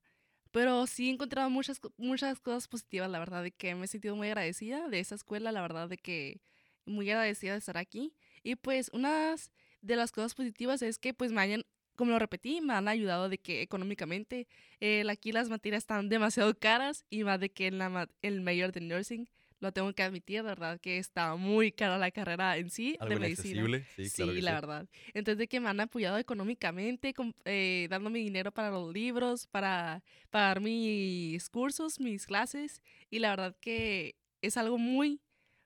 Pero 0.51 0.87
sí 0.87 1.09
he 1.09 1.11
encontrado 1.11 1.49
muchas, 1.49 1.79
muchas 1.97 2.39
cosas 2.39 2.67
positivas, 2.67 3.09
la 3.09 3.19
verdad, 3.19 3.43
de 3.43 3.51
que 3.51 3.75
me 3.75 3.85
he 3.85 3.87
sentido 3.87 4.15
muy 4.15 4.27
agradecida 4.27 4.89
de 4.89 4.99
esa 4.99 5.15
escuela, 5.15 5.51
la 5.51 5.61
verdad, 5.61 5.89
de 5.89 5.97
que 5.97 6.41
muy 6.85 7.09
agradecida 7.09 7.51
de 7.51 7.59
estar 7.59 7.77
aquí. 7.77 8.15
Y 8.41 8.55
pues 8.55 8.89
unas 8.93 9.51
de 9.81 9.95
las 9.95 10.11
cosas 10.11 10.33
positivas 10.33 10.81
es 10.81 10.97
que 10.97 11.13
pues 11.13 11.31
me 11.31 11.41
hayan, 11.41 11.65
como 11.95 12.11
lo 12.11 12.19
repetí, 12.19 12.61
me 12.61 12.73
han 12.73 12.87
ayudado 12.87 13.29
de 13.29 13.37
que 13.37 13.61
económicamente 13.61 14.47
eh, 14.79 15.03
aquí 15.09 15.31
las 15.31 15.49
materias 15.49 15.83
están 15.83 16.09
demasiado 16.09 16.57
caras 16.57 17.05
y 17.09 17.23
más 17.23 17.39
de 17.39 17.51
que 17.51 17.67
en 17.67 17.77
la, 17.77 18.09
el 18.21 18.41
mayor 18.41 18.71
de 18.71 18.81
nursing, 18.81 19.29
lo 19.59 19.71
tengo 19.71 19.93
que 19.93 20.03
admitir, 20.03 20.37
de 20.43 20.49
verdad, 20.49 20.79
que 20.79 20.97
está 20.97 21.35
muy 21.35 21.71
cara 21.71 21.97
la 21.97 22.11
carrera 22.11 22.57
en 22.57 22.69
sí 22.69 22.97
Algo 22.99 23.13
de 23.15 23.19
medicina. 23.19 23.63
sí, 23.95 24.11
claro 24.11 24.33
que 24.33 24.41
la 24.41 24.53
sí. 24.53 24.53
verdad. 24.53 24.89
Entonces, 25.13 25.37
de 25.37 25.47
que 25.47 25.59
me 25.59 25.69
han 25.69 25.79
apoyado 25.79 26.17
económicamente, 26.17 27.13
eh, 27.45 27.87
dándome 27.89 28.19
dinero 28.19 28.51
para 28.51 28.69
los 28.71 28.93
libros, 28.93 29.47
para 29.47 30.03
pagar 30.29 30.61
mis 30.61 31.49
cursos, 31.49 31.99
mis 31.99 32.25
clases. 32.25 32.81
Y 33.09 33.19
la 33.19 33.29
verdad 33.31 33.55
que 33.59 34.15
es 34.41 34.57
algo 34.57 34.77
muy, 34.77 35.21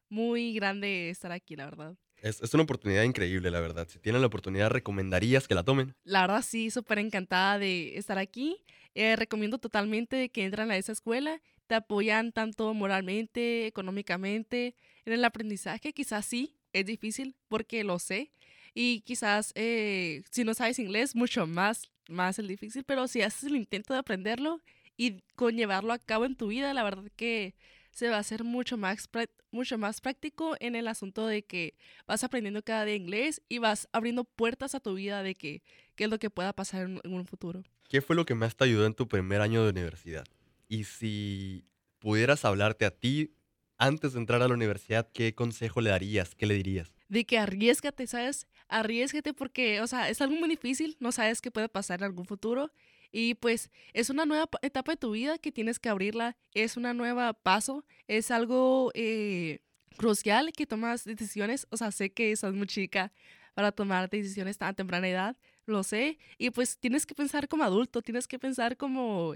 muy 0.10 0.53
grande 0.56 1.10
estar 1.10 1.32
aquí, 1.32 1.56
la 1.56 1.65
verdad. 1.65 1.95
Es, 2.17 2.41
es 2.41 2.53
una 2.53 2.63
oportunidad 2.63 3.03
increíble, 3.03 3.51
la 3.51 3.60
verdad. 3.60 3.88
Si 3.88 3.99
tienen 3.99 4.21
la 4.21 4.27
oportunidad, 4.27 4.69
¿recomendarías 4.71 5.47
que 5.47 5.56
la 5.56 5.63
tomen? 5.63 5.95
La 6.03 6.21
verdad, 6.21 6.41
sí, 6.41 6.69
súper 6.69 6.99
encantada 6.99 7.58
de 7.60 7.97
estar 7.97 8.17
aquí. 8.17 8.58
Eh, 8.95 9.15
recomiendo 9.15 9.58
totalmente 9.58 10.29
que 10.29 10.43
entren 10.45 10.69
a 10.69 10.77
esa 10.77 10.91
escuela. 10.91 11.41
Te 11.67 11.76
apoyan 11.76 12.32
tanto 12.32 12.73
moralmente, 12.73 13.67
económicamente, 13.67 14.76
en 15.06 15.13
el 15.13 15.26
aprendizaje. 15.26 15.93
Quizás 15.93 16.26
sí, 16.26 16.58
es 16.73 16.86
difícil 16.86 17.36
porque 17.47 17.84
lo 17.84 17.99
sé. 17.99 18.32
Y 18.73 19.02
quizás 19.02 19.52
eh, 19.56 20.23
si 20.32 20.43
no 20.43 20.54
sabes 20.54 20.80
inglés, 20.80 21.15
mucho 21.15 21.47
más, 21.47 21.91
más 22.10 22.39
es 22.39 22.47
difícil. 22.47 22.84
Pero 22.84 23.08
si 23.08 23.21
haces 23.21 23.43
el 23.45 23.56
intento 23.56 23.93
de 23.93 23.99
aprenderlo 23.99 24.62
y 24.97 25.21
con 25.36 25.56
llevarlo 25.56 25.93
a 25.93 25.99
cabo 25.99 26.26
en 26.26 26.36
tu 26.36 26.47
vida, 26.47 26.73
la 26.73 26.84
verdad 26.84 27.06
que 27.15 27.56
se 27.91 28.10
va 28.10 28.17
a 28.17 28.19
hacer 28.19 28.43
mucho 28.43 28.76
más, 28.76 29.08
mucho 29.52 29.78
más 29.78 30.02
práctico 30.02 30.56
en 30.60 30.76
el 30.76 30.88
asunto 30.88 31.28
de 31.28 31.43
que 31.43 31.76
vas 32.08 32.23
aprendiendo 32.23 32.63
cada 32.63 32.86
día 32.86 32.95
inglés 32.95 33.41
y 33.49 33.60
vas 33.60 33.88
abriendo 33.91 34.23
puertas 34.23 34.73
a 34.73 34.80
tu 34.80 34.95
vida 34.95 35.21
de 35.21 35.36
que 35.36 35.62
qué 35.95 36.06
es 36.06 36.10
lo 36.10 36.17
que 36.17 36.32
pueda 36.32 36.54
pasar 36.54 36.84
en, 36.84 36.99
en 37.04 37.13
un 37.13 37.26
futuro. 37.26 37.63
¿Qué 37.88 38.02
fue 38.02 38.15
lo 38.15 38.26
que 38.26 38.34
más 38.34 38.56
te 38.56 38.63
ayudó 38.63 38.88
en 38.88 38.95
tu 38.95 39.08
primer 39.08 39.41
año 39.41 39.63
de 39.63 39.69
universidad? 39.69 40.26
Y 40.73 40.86
si 40.86 41.67
pudieras 41.99 42.45
hablarte 42.45 42.86
a 42.86 42.89
ti 42.89 43.36
antes 43.77 44.13
de 44.13 44.19
entrar 44.19 44.41
a 44.41 44.47
la 44.47 44.55
universidad, 44.55 45.07
¿qué 45.13 45.36
consejo 45.36 45.81
le 45.81 45.91
darías? 45.91 46.33
¿Qué 46.33 46.47
le 46.47 46.55
dirías? 46.55 46.95
De 47.09 47.25
que 47.25 47.38
arriesgate, 47.38 48.07
¿sabes? 48.07 48.47
Arriesgate 48.69 49.36
porque, 49.36 49.81
o 49.81 49.86
sea, 49.88 50.09
es 50.09 50.19
algo 50.19 50.36
muy 50.36 50.49
difícil, 50.49 50.97
no 50.99 51.12
sabes 51.12 51.41
qué 51.41 51.51
puede 51.51 51.69
pasar 51.69 51.99
en 51.99 52.05
algún 52.05 52.25
futuro. 52.25 52.71
Y 53.12 53.36
pues 53.36 53.69
es 53.93 54.09
una 54.09 54.25
nueva 54.25 54.47
pa- 54.47 54.57
etapa 54.63 54.93
de 54.93 54.97
tu 54.97 55.12
vida 55.12 55.38
que 55.38 55.51
tienes 55.51 55.77
que 55.77 55.89
abrirla, 55.89 56.38
es 56.55 56.75
una 56.75 56.95
nueva 56.95 57.33
paso, 57.33 57.86
es 58.07 58.31
algo 58.31 58.89
eh, 58.95 59.59
crucial 59.95 60.53
que 60.53 60.65
tomas 60.65 61.03
decisiones, 61.03 61.67
o 61.69 61.77
sea, 61.77 61.91
sé 61.91 62.12
que 62.12 62.36
sos 62.36 62.55
muy 62.55 62.65
chica 62.65 63.13
para 63.53 63.71
tomar 63.71 64.09
decisiones 64.09 64.57
tan 64.57 64.73
temprana 64.73 65.07
edad, 65.07 65.38
lo 65.67 65.83
sé, 65.83 66.17
y 66.39 66.49
pues 66.49 66.79
tienes 66.79 67.05
que 67.05 67.13
pensar 67.13 67.47
como 67.47 67.63
adulto, 67.63 68.01
tienes 68.01 68.27
que 68.27 68.39
pensar 68.39 68.75
como 68.75 69.36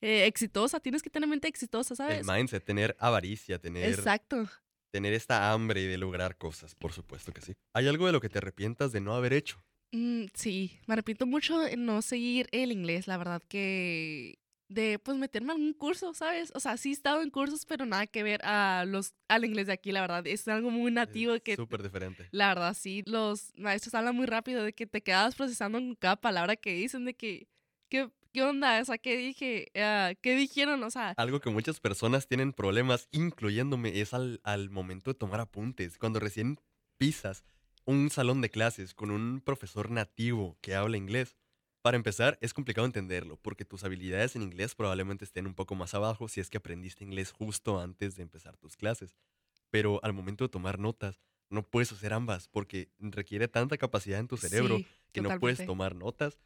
eh, 0.00 0.26
exitosa, 0.26 0.80
tienes 0.80 1.02
que 1.02 1.10
tener 1.10 1.28
mente 1.28 1.48
exitosa, 1.48 1.94
¿sabes? 1.94 2.26
El 2.28 2.34
mindset, 2.34 2.64
tener 2.64 2.96
avaricia, 2.98 3.58
tener, 3.58 3.90
Exacto. 3.90 4.48
tener 4.92 5.12
esta 5.14 5.52
hambre 5.52 5.86
de 5.86 5.98
lograr 5.98 6.36
cosas, 6.36 6.74
por 6.74 6.92
supuesto 6.92 7.32
que 7.32 7.40
sí. 7.40 7.54
¿Hay 7.74 7.88
algo 7.88 8.06
de 8.06 8.12
lo 8.12 8.20
que 8.20 8.28
te 8.28 8.38
arrepientas 8.38 8.92
de 8.92 9.00
no 9.00 9.14
haber 9.14 9.32
hecho? 9.32 9.62
Mm, 9.92 10.24
sí, 10.34 10.78
me 10.86 10.94
arrepiento 10.94 11.24
mucho 11.26 11.66
en 11.66 11.86
no 11.86 12.02
seguir 12.02 12.48
el 12.52 12.72
inglés, 12.72 13.06
la 13.06 13.16
verdad 13.16 13.42
que 13.48 14.38
de 14.68 14.98
pues 14.98 15.16
meterme 15.18 15.52
a 15.52 15.54
algún 15.54 15.72
curso, 15.74 16.14
¿sabes? 16.14 16.50
O 16.54 16.58
sea, 16.58 16.76
sí 16.76 16.88
he 16.88 16.92
estado 16.92 17.22
en 17.22 17.30
cursos, 17.30 17.64
pero 17.64 17.86
nada 17.86 18.06
que 18.06 18.22
ver 18.22 18.40
a 18.44 18.84
los 18.86 19.14
al 19.28 19.44
inglés 19.44 19.68
de 19.68 19.74
aquí, 19.74 19.92
la 19.92 20.00
verdad, 20.00 20.26
es 20.26 20.48
algo 20.48 20.70
muy 20.70 20.90
nativo 20.90 21.38
que 21.38 21.54
Súper 21.54 21.82
diferente. 21.82 22.28
la 22.32 22.48
verdad 22.48 22.74
sí, 22.74 23.02
los 23.06 23.52
maestros 23.56 23.94
hablan 23.94 24.16
muy 24.16 24.26
rápido 24.26 24.64
de 24.64 24.72
que 24.72 24.86
te 24.86 25.02
quedas 25.02 25.34
procesando 25.36 25.78
con 25.78 25.94
cada 25.94 26.16
palabra 26.16 26.56
que 26.56 26.74
dicen 26.74 27.04
de 27.04 27.14
que 27.14 27.46
qué 27.88 28.10
qué 28.34 28.42
onda, 28.42 28.80
o 28.80 28.84
sea, 28.84 28.98
qué 28.98 29.16
dije, 29.16 29.68
Ah, 29.76 30.12
qué 30.20 30.34
dijeron, 30.34 30.82
o 30.82 30.90
sea, 30.90 31.14
Algo 31.16 31.40
que 31.40 31.50
muchas 31.50 31.78
personas 31.80 32.26
tienen 32.26 32.52
problemas, 32.52 33.08
incluyéndome, 33.12 34.00
es 34.00 34.12
al, 34.12 34.40
al 34.42 34.70
momento 34.70 35.12
de 35.12 35.14
tomar 35.14 35.40
apuntes. 35.40 35.96
Cuando 35.96 36.18
recién 36.18 36.58
pisas 36.98 37.44
un 37.86 38.10
salón 38.10 38.40
de 38.40 38.50
clases 38.50 38.92
con 38.92 39.12
un 39.12 39.40
profesor 39.40 39.90
nativo 39.90 40.58
que 40.60 40.74
habla 40.74 40.96
inglés, 40.96 41.36
para 41.80 41.96
empezar, 41.96 42.38
es 42.40 42.54
complicado 42.54 42.86
entenderlo, 42.86 43.36
porque 43.36 43.64
tus 43.64 43.84
habilidades 43.84 44.34
en 44.34 44.42
inglés 44.42 44.74
probablemente 44.74 45.24
estén 45.24 45.46
un 45.46 45.54
poco 45.54 45.74
más 45.76 45.94
abajo 45.94 46.28
si 46.28 46.40
es 46.40 46.50
que 46.50 46.56
aprendiste 46.56 47.04
inglés 47.04 47.30
justo 47.30 47.78
antes 47.78 48.16
de 48.16 48.22
empezar 48.22 48.56
tus 48.56 48.76
clases. 48.76 49.14
Pero 49.70 50.00
al 50.02 50.12
momento 50.12 50.44
de 50.44 50.48
tomar 50.48 50.78
notas, 50.78 51.20
no 51.50 51.62
puedes 51.62 51.92
hacer 51.92 52.14
ambas, 52.14 52.48
porque 52.48 52.90
requiere 52.98 53.48
tanta 53.48 53.76
capacidad 53.76 54.18
en 54.18 54.28
tu 54.28 54.36
cerebro 54.38 54.78
Sí, 54.78 54.86
que 55.12 55.20
no 55.20 55.38
puedes 55.38 55.64
tomar 55.64 55.94
notas 55.94 56.40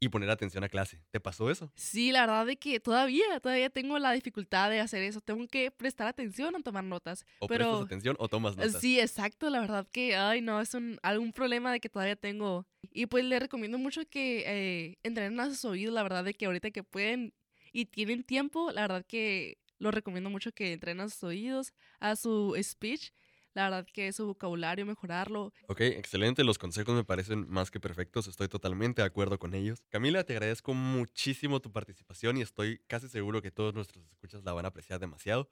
y 0.00 0.08
poner 0.08 0.30
atención 0.30 0.62
a 0.64 0.68
clase. 0.68 1.00
¿Te 1.10 1.20
pasó 1.20 1.50
eso? 1.50 1.72
Sí, 1.74 2.12
la 2.12 2.20
verdad 2.20 2.46
de 2.46 2.56
que 2.56 2.80
todavía, 2.80 3.40
todavía 3.40 3.70
tengo 3.70 3.98
la 3.98 4.12
dificultad 4.12 4.70
de 4.70 4.80
hacer 4.80 5.02
eso. 5.02 5.20
Tengo 5.20 5.46
que 5.48 5.70
prestar 5.70 6.06
atención 6.06 6.54
a 6.54 6.60
tomar 6.60 6.84
notas. 6.84 7.24
O 7.40 7.48
pero 7.48 7.64
prestas 7.64 7.86
atención 7.86 8.16
o 8.18 8.28
tomas 8.28 8.54
eh, 8.54 8.66
notas. 8.66 8.80
sí, 8.80 9.00
exacto, 9.00 9.50
la 9.50 9.60
verdad 9.60 9.86
que, 9.90 10.16
ay, 10.16 10.40
no, 10.40 10.60
es 10.60 10.74
un, 10.74 10.98
algún 11.02 11.32
problema 11.32 11.72
de 11.72 11.80
que 11.80 11.88
todavía 11.88 12.16
tengo. 12.16 12.66
Y 12.92 13.06
pues 13.06 13.24
le 13.24 13.38
recomiendo 13.38 13.78
mucho 13.78 14.02
que 14.08 14.44
eh, 14.46 14.98
entrenen 15.02 15.38
a 15.40 15.46
sus 15.46 15.64
oídos, 15.64 15.94
la 15.94 16.02
verdad 16.02 16.24
de 16.24 16.34
que 16.34 16.46
ahorita 16.46 16.70
que 16.70 16.84
pueden 16.84 17.34
y 17.72 17.86
tienen 17.86 18.22
tiempo, 18.24 18.70
la 18.72 18.82
verdad 18.82 19.04
que 19.06 19.58
lo 19.78 19.90
recomiendo 19.90 20.30
mucho 20.30 20.52
que 20.52 20.72
entrenen 20.72 21.06
a 21.06 21.08
sus 21.08 21.24
oídos, 21.24 21.72
a 22.00 22.16
su 22.16 22.56
speech. 22.62 23.10
La 23.58 23.70
verdad 23.70 23.86
que 23.92 24.12
su 24.12 24.26
vocabulario, 24.26 24.86
mejorarlo. 24.86 25.52
Ok, 25.66 25.80
excelente. 25.80 26.44
Los 26.44 26.58
consejos 26.58 26.94
me 26.94 27.04
parecen 27.04 27.48
más 27.48 27.70
que 27.70 27.80
perfectos. 27.80 28.28
Estoy 28.28 28.48
totalmente 28.48 29.02
de 29.02 29.06
acuerdo 29.06 29.38
con 29.38 29.54
ellos. 29.54 29.82
Camila, 29.88 30.24
te 30.24 30.34
agradezco 30.34 30.74
muchísimo 30.74 31.60
tu 31.60 31.72
participación 31.72 32.36
y 32.36 32.42
estoy 32.42 32.78
casi 32.86 33.08
seguro 33.08 33.42
que 33.42 33.50
todos 33.50 33.74
nuestros 33.74 34.06
escuchas 34.06 34.44
la 34.44 34.52
van 34.52 34.64
a 34.64 34.68
apreciar 34.68 35.00
demasiado. 35.00 35.50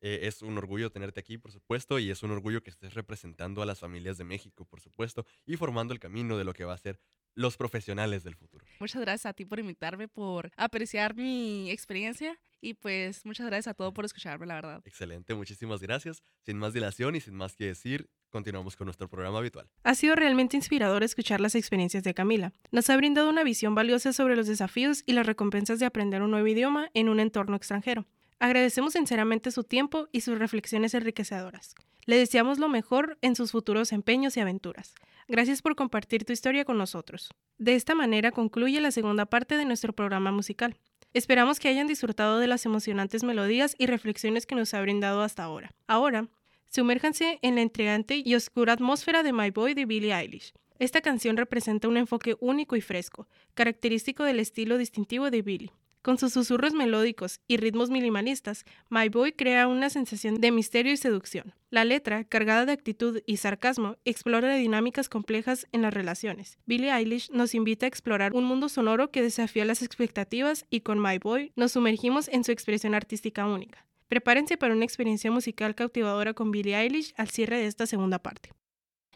Eh, 0.00 0.26
es 0.26 0.42
un 0.42 0.58
orgullo 0.58 0.90
tenerte 0.90 1.20
aquí, 1.20 1.38
por 1.38 1.52
supuesto, 1.52 1.98
y 1.98 2.10
es 2.10 2.22
un 2.22 2.30
orgullo 2.30 2.62
que 2.62 2.70
estés 2.70 2.92
representando 2.94 3.62
a 3.62 3.66
las 3.66 3.80
familias 3.80 4.18
de 4.18 4.24
México, 4.24 4.66
por 4.66 4.80
supuesto, 4.80 5.24
y 5.46 5.56
formando 5.56 5.94
el 5.94 6.00
camino 6.00 6.36
de 6.36 6.44
lo 6.44 6.52
que 6.52 6.64
va 6.64 6.74
a 6.74 6.78
ser 6.78 7.00
los 7.34 7.56
profesionales 7.56 8.24
del 8.24 8.34
futuro. 8.36 8.64
Muchas 8.80 9.00
gracias 9.02 9.26
a 9.26 9.32
ti 9.32 9.44
por 9.44 9.58
invitarme, 9.58 10.08
por 10.08 10.50
apreciar 10.56 11.14
mi 11.14 11.70
experiencia 11.70 12.38
y 12.60 12.74
pues 12.74 13.26
muchas 13.26 13.46
gracias 13.46 13.68
a 13.68 13.74
todos 13.74 13.92
por 13.92 14.04
escucharme, 14.04 14.46
la 14.46 14.54
verdad. 14.54 14.82
Excelente, 14.84 15.34
muchísimas 15.34 15.80
gracias. 15.80 16.22
Sin 16.42 16.58
más 16.58 16.72
dilación 16.72 17.14
y 17.14 17.20
sin 17.20 17.34
más 17.34 17.56
que 17.56 17.66
decir, 17.66 18.08
continuamos 18.30 18.76
con 18.76 18.86
nuestro 18.86 19.08
programa 19.08 19.38
habitual. 19.38 19.68
Ha 19.82 19.94
sido 19.94 20.16
realmente 20.16 20.56
inspirador 20.56 21.02
escuchar 21.02 21.40
las 21.40 21.54
experiencias 21.54 22.02
de 22.04 22.14
Camila. 22.14 22.52
Nos 22.72 22.88
ha 22.90 22.96
brindado 22.96 23.28
una 23.28 23.44
visión 23.44 23.74
valiosa 23.74 24.12
sobre 24.12 24.36
los 24.36 24.46
desafíos 24.46 25.02
y 25.06 25.12
las 25.12 25.26
recompensas 25.26 25.78
de 25.78 25.86
aprender 25.86 26.22
un 26.22 26.30
nuevo 26.30 26.46
idioma 26.46 26.90
en 26.94 27.08
un 27.08 27.20
entorno 27.20 27.56
extranjero. 27.56 28.06
Agradecemos 28.38 28.94
sinceramente 28.94 29.50
su 29.50 29.64
tiempo 29.64 30.08
y 30.12 30.22
sus 30.22 30.38
reflexiones 30.38 30.94
enriquecedoras. 30.94 31.74
Le 32.06 32.18
deseamos 32.18 32.58
lo 32.58 32.68
mejor 32.68 33.16
en 33.22 33.36
sus 33.36 33.52
futuros 33.52 33.92
empeños 33.92 34.36
y 34.36 34.40
aventuras. 34.40 34.94
Gracias 35.28 35.62
por 35.62 35.74
compartir 35.74 36.24
tu 36.24 36.32
historia 36.32 36.64
con 36.64 36.76
nosotros. 36.76 37.30
De 37.58 37.74
esta 37.74 37.94
manera 37.94 38.30
concluye 38.30 38.80
la 38.80 38.90
segunda 38.90 39.24
parte 39.26 39.56
de 39.56 39.64
nuestro 39.64 39.92
programa 39.92 40.32
musical. 40.32 40.76
Esperamos 41.14 41.60
que 41.60 41.68
hayan 41.68 41.86
disfrutado 41.86 42.38
de 42.38 42.46
las 42.46 42.66
emocionantes 42.66 43.22
melodías 43.22 43.74
y 43.78 43.86
reflexiones 43.86 44.46
que 44.46 44.54
nos 44.54 44.74
ha 44.74 44.82
brindado 44.82 45.22
hasta 45.22 45.44
ahora. 45.44 45.70
Ahora, 45.86 46.28
sumérjanse 46.68 47.38
en 47.40 47.54
la 47.54 47.62
intrigante 47.62 48.22
y 48.24 48.34
oscura 48.34 48.74
atmósfera 48.74 49.22
de 49.22 49.32
My 49.32 49.50
Boy 49.50 49.74
de 49.74 49.86
Billie 49.86 50.12
Eilish. 50.12 50.52
Esta 50.78 51.00
canción 51.00 51.36
representa 51.36 51.88
un 51.88 51.96
enfoque 51.96 52.36
único 52.40 52.74
y 52.74 52.80
fresco, 52.80 53.28
característico 53.54 54.24
del 54.24 54.40
estilo 54.40 54.76
distintivo 54.76 55.30
de 55.30 55.42
Billie. 55.42 55.72
Con 56.04 56.18
sus 56.18 56.34
susurros 56.34 56.74
melódicos 56.74 57.40
y 57.48 57.56
ritmos 57.56 57.88
minimalistas, 57.88 58.66
My 58.90 59.08
Boy 59.08 59.32
crea 59.32 59.66
una 59.66 59.88
sensación 59.88 60.38
de 60.38 60.50
misterio 60.50 60.92
y 60.92 60.98
seducción. 60.98 61.54
La 61.70 61.86
letra, 61.86 62.24
cargada 62.24 62.66
de 62.66 62.72
actitud 62.72 63.22
y 63.24 63.38
sarcasmo, 63.38 63.96
explora 64.04 64.54
dinámicas 64.54 65.08
complejas 65.08 65.66
en 65.72 65.80
las 65.80 65.94
relaciones. 65.94 66.58
Billie 66.66 66.92
Eilish 66.92 67.30
nos 67.30 67.54
invita 67.54 67.86
a 67.86 67.88
explorar 67.88 68.34
un 68.34 68.44
mundo 68.44 68.68
sonoro 68.68 69.10
que 69.10 69.22
desafía 69.22 69.64
las 69.64 69.80
expectativas 69.80 70.66
y 70.68 70.82
con 70.82 71.00
My 71.00 71.16
Boy 71.16 71.52
nos 71.56 71.72
sumergimos 71.72 72.28
en 72.28 72.44
su 72.44 72.52
expresión 72.52 72.94
artística 72.94 73.46
única. 73.46 73.86
Prepárense 74.08 74.58
para 74.58 74.74
una 74.74 74.84
experiencia 74.84 75.30
musical 75.30 75.74
cautivadora 75.74 76.34
con 76.34 76.50
Billie 76.50 76.76
Eilish 76.76 77.14
al 77.16 77.30
cierre 77.30 77.56
de 77.56 77.66
esta 77.66 77.86
segunda 77.86 78.18
parte. 78.18 78.50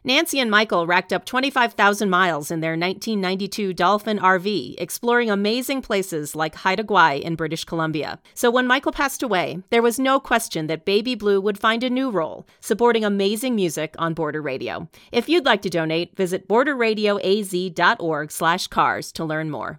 Nancy 0.05 0.39
and 0.39 0.51
Michael 0.51 0.87
racked 0.87 1.13
up 1.13 1.25
25,000 1.25 2.09
miles 2.09 2.51
in 2.51 2.61
their 2.61 2.73
1992 2.73 3.75
Dolphin 3.75 4.19
RV, 4.19 4.75
exploring 4.79 5.31
amazing 5.31 5.83
places 5.83 6.37
like 6.37 6.55
Haida 6.55 6.85
Gwaii 6.85 7.21
in 7.21 7.35
British 7.35 7.65
Columbia. 7.65 8.21
So 8.35 8.51
when 8.51 8.67
Michael 8.67 8.93
passed 8.93 9.23
away, 9.23 9.63
there 9.71 9.83
was 9.83 9.99
no 9.99 10.21
question 10.21 10.67
that 10.69 10.85
Baby 10.85 11.15
Blue 11.15 11.41
would 11.41 11.59
find 11.59 11.83
a 11.83 11.91
new 11.91 12.11
role, 12.11 12.47
supporting 12.61 13.05
amazing 13.05 13.55
music 13.55 13.95
on 13.99 14.15
Border 14.15 14.41
Radio. 14.41 14.89
If 15.13 15.29
you'd 15.29 15.45
like 15.45 15.63
to 15.63 15.71
donate, 15.71 16.17
visit 16.17 16.49
borderradioaz.org/cars 16.49 19.13
to 19.13 19.25
learn 19.25 19.51
more. 19.51 19.79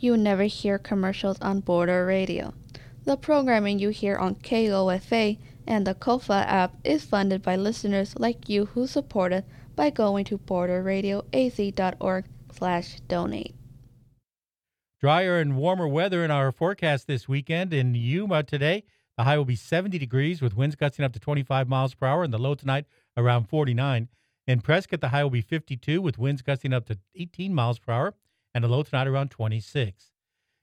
You 0.00 0.16
never 0.16 0.44
hear 0.44 0.78
commercials 0.78 1.40
on 1.40 1.60
Border 1.60 2.06
Radio. 2.06 2.54
The 3.04 3.16
programming 3.16 3.78
you 3.78 3.88
hear 3.88 4.16
on 4.16 4.36
KOFA 4.36 5.38
and 5.68 5.86
the 5.86 5.94
Kofa 5.94 6.44
app 6.46 6.74
is 6.82 7.04
funded 7.04 7.42
by 7.42 7.54
listeners 7.54 8.14
like 8.18 8.48
you 8.48 8.64
who 8.64 8.86
support 8.86 9.32
it 9.32 9.44
by 9.76 9.90
going 9.90 10.24
to 10.24 10.38
borderradioaz.org 10.38 12.24
slash 12.50 13.00
donate. 13.06 13.54
Drier 14.98 15.38
and 15.38 15.56
warmer 15.56 15.86
weather 15.86 16.24
in 16.24 16.30
our 16.30 16.50
forecast 16.50 17.06
this 17.06 17.28
weekend. 17.28 17.72
In 17.72 17.94
Yuma 17.94 18.42
today, 18.42 18.82
the 19.16 19.24
high 19.24 19.36
will 19.36 19.44
be 19.44 19.54
70 19.54 19.98
degrees 19.98 20.40
with 20.40 20.56
winds 20.56 20.74
gusting 20.74 21.04
up 21.04 21.12
to 21.12 21.20
25 21.20 21.68
miles 21.68 21.94
per 21.94 22.06
hour, 22.06 22.24
and 22.24 22.32
the 22.32 22.38
low 22.38 22.54
tonight 22.54 22.86
around 23.16 23.44
49. 23.44 24.08
In 24.46 24.60
Prescott, 24.62 25.02
the 25.02 25.10
high 25.10 25.22
will 25.22 25.30
be 25.30 25.42
52 25.42 26.00
with 26.00 26.18
winds 26.18 26.40
gusting 26.40 26.72
up 26.72 26.86
to 26.86 26.98
18 27.14 27.54
miles 27.54 27.78
per 27.78 27.92
hour, 27.92 28.14
and 28.54 28.64
the 28.64 28.68
low 28.68 28.82
tonight 28.82 29.06
around 29.06 29.30
26. 29.30 30.12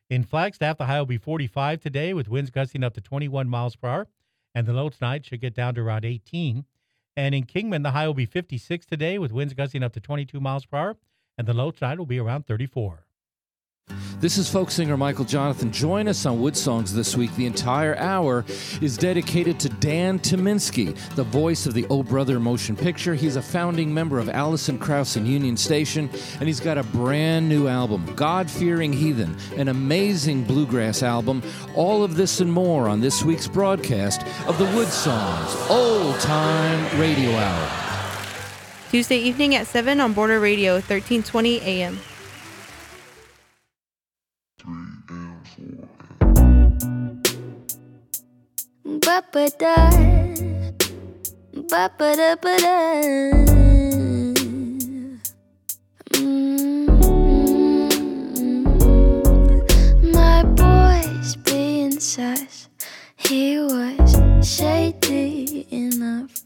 In 0.10 0.24
Flagstaff, 0.24 0.80
the 0.80 0.88
high 0.88 1.00
will 1.00 1.06
be 1.06 1.18
45 1.20 1.80
today 1.80 2.14
with 2.14 2.28
winds 2.28 2.50
gusting 2.50 2.84
up 2.84 2.96
to 2.96 3.02
21 3.02 3.48
miles 3.48 3.76
per 3.76 3.88
hour, 3.88 4.08
and 4.56 4.66
the 4.66 4.74
low 4.74 4.90
tonight 4.90 5.26
should 5.26 5.42
get 5.42 5.54
down 5.54 5.76
to 5.76 5.82
around 5.82 6.06
18. 6.06 6.66
And 7.18 7.36
in 7.36 7.46
Kingman, 7.46 7.84
the 7.84 7.92
high 7.92 8.08
will 8.08 8.14
be 8.14 8.26
56 8.26 8.86
today 8.86 9.20
with 9.20 9.34
winds 9.34 9.54
gusting 9.54 9.84
up 9.84 9.94
to 9.94 10.00
22 10.00 10.40
miles 10.40 10.66
per 10.66 10.78
hour, 10.78 10.98
and 11.38 11.46
the 11.48 11.54
low 11.54 11.72
tonight 11.72 12.00
will 12.00 12.06
be 12.06 12.20
around 12.20 12.48
34. 12.48 13.05
This 14.26 14.40
is 14.40 14.50
folk 14.50 14.72
singer 14.72 14.98
Michael 14.98 15.24
Jonathan. 15.24 15.72
Join 15.72 16.08
us 16.08 16.26
on 16.26 16.42
Wood 16.42 16.58
Songs 16.58 16.92
this 16.92 17.16
week. 17.16 17.36
The 17.36 17.46
entire 17.46 17.96
hour 17.98 18.44
is 18.82 18.98
dedicated 18.98 19.60
to 19.60 19.70
Dan 19.70 20.18
Tyminski, 20.18 20.98
the 21.14 21.22
voice 21.24 21.68
of 21.68 21.76
the 21.76 21.86
Oh 21.92 22.02
Brother 22.02 22.40
motion 22.40 22.76
picture. 22.76 23.14
He's 23.14 23.36
a 23.36 23.42
founding 23.44 23.94
member 23.94 24.18
of 24.18 24.28
Allison 24.28 24.80
Krauss 24.80 25.16
and 25.16 25.28
Union 25.28 25.56
Station, 25.56 26.10
and 26.40 26.48
he's 26.48 26.60
got 26.60 26.80
a 26.80 26.84
brand 26.86 27.48
new 27.48 27.68
album, 27.68 28.04
God 28.16 28.50
Fearing 28.50 28.92
Heathen, 28.92 29.38
an 29.58 29.68
amazing 29.68 30.44
bluegrass 30.44 31.04
album. 31.04 31.44
All 31.76 32.04
of 32.04 32.16
this 32.16 32.40
and 32.40 32.52
more 32.52 32.90
on 32.90 33.02
this 33.02 33.22
week's 33.22 33.48
broadcast 33.48 34.24
of 34.48 34.58
the 34.58 34.66
Wood 34.76 34.88
Songs 34.88 35.56
Old 35.70 36.20
Time 36.20 37.00
Radio 37.00 37.30
Hour. 37.30 37.70
Tuesday 38.90 39.18
evening 39.18 39.54
at 39.54 39.68
7 39.68 40.00
on 40.00 40.14
Border 40.14 40.40
Radio, 40.40 40.74
1320 40.74 41.62
AM. 41.62 42.00
Ba-ba-da. 49.06 49.76
Ba-ba-da-ba-da. 51.70 52.78
Mm. 56.14 56.74
My 60.12 60.42
boy's 60.58 61.36
being 61.46 62.00
sus. 62.00 62.68
He 63.16 63.60
was 63.60 64.12
shady 64.42 65.68
enough. 65.70 66.42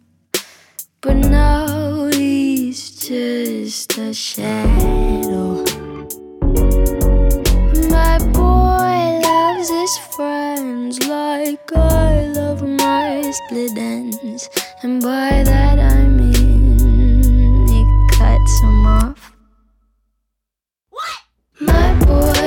But 1.00 1.16
now 1.16 2.08
he's 2.08 2.92
just 3.08 3.98
a 3.98 4.14
shadow. 4.14 5.64
My 7.90 8.20
boy 8.34 9.22
loves 9.24 9.70
his 9.70 9.98
friends 10.14 11.08
like 11.08 11.72
I 11.74 12.29
split 13.32 13.78
ends. 13.78 14.50
And 14.82 15.02
by 15.02 15.44
that 15.44 15.80
I 15.80 16.08
mean 16.08 17.68
he 17.68 17.86
cuts 18.18 18.62
them 18.62 18.86
off. 18.86 19.34
What? 20.90 21.20
My 21.60 21.94
boy, 22.06 22.39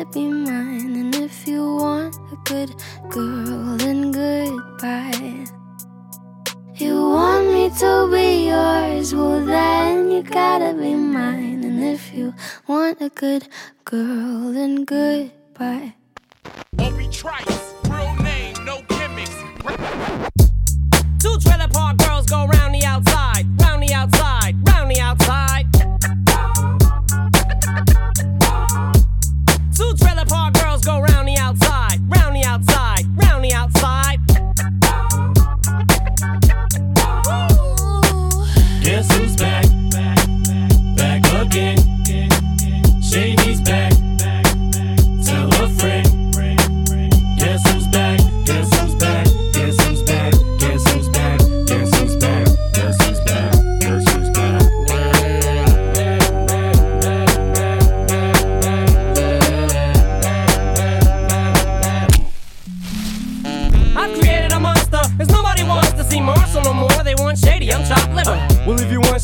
to 0.00 0.06
be 0.06 0.26
mine. 0.28 0.96
And 0.96 1.14
if 1.14 1.46
you 1.46 1.76
want 1.76 2.16
a 2.32 2.36
good 2.44 2.74
girl, 3.10 3.76
then 3.76 4.12
goodbye. 4.12 5.44
You 6.76 6.94
want 7.10 7.46
me 7.52 7.68
to 7.80 8.08
be 8.10 8.46
yours, 8.48 9.14
well 9.14 9.44
then 9.44 10.10
you 10.10 10.22
gotta 10.22 10.72
be 10.72 10.94
mine. 10.94 11.64
And 11.64 11.84
if 11.84 12.14
you 12.14 12.32
want 12.66 13.02
a 13.02 13.10
good 13.10 13.48
girl, 13.84 14.52
then 14.52 14.84
goodbye. 14.84 15.94
Trice, 17.12 17.74
real 17.90 18.14
name, 18.22 18.54
no 18.64 18.80
gimmicks. 18.88 19.36
Two 21.18 21.36
trailer 21.40 21.68
park 21.68 21.98
girls 21.98 22.24
go 22.24 22.46
round 22.46 22.59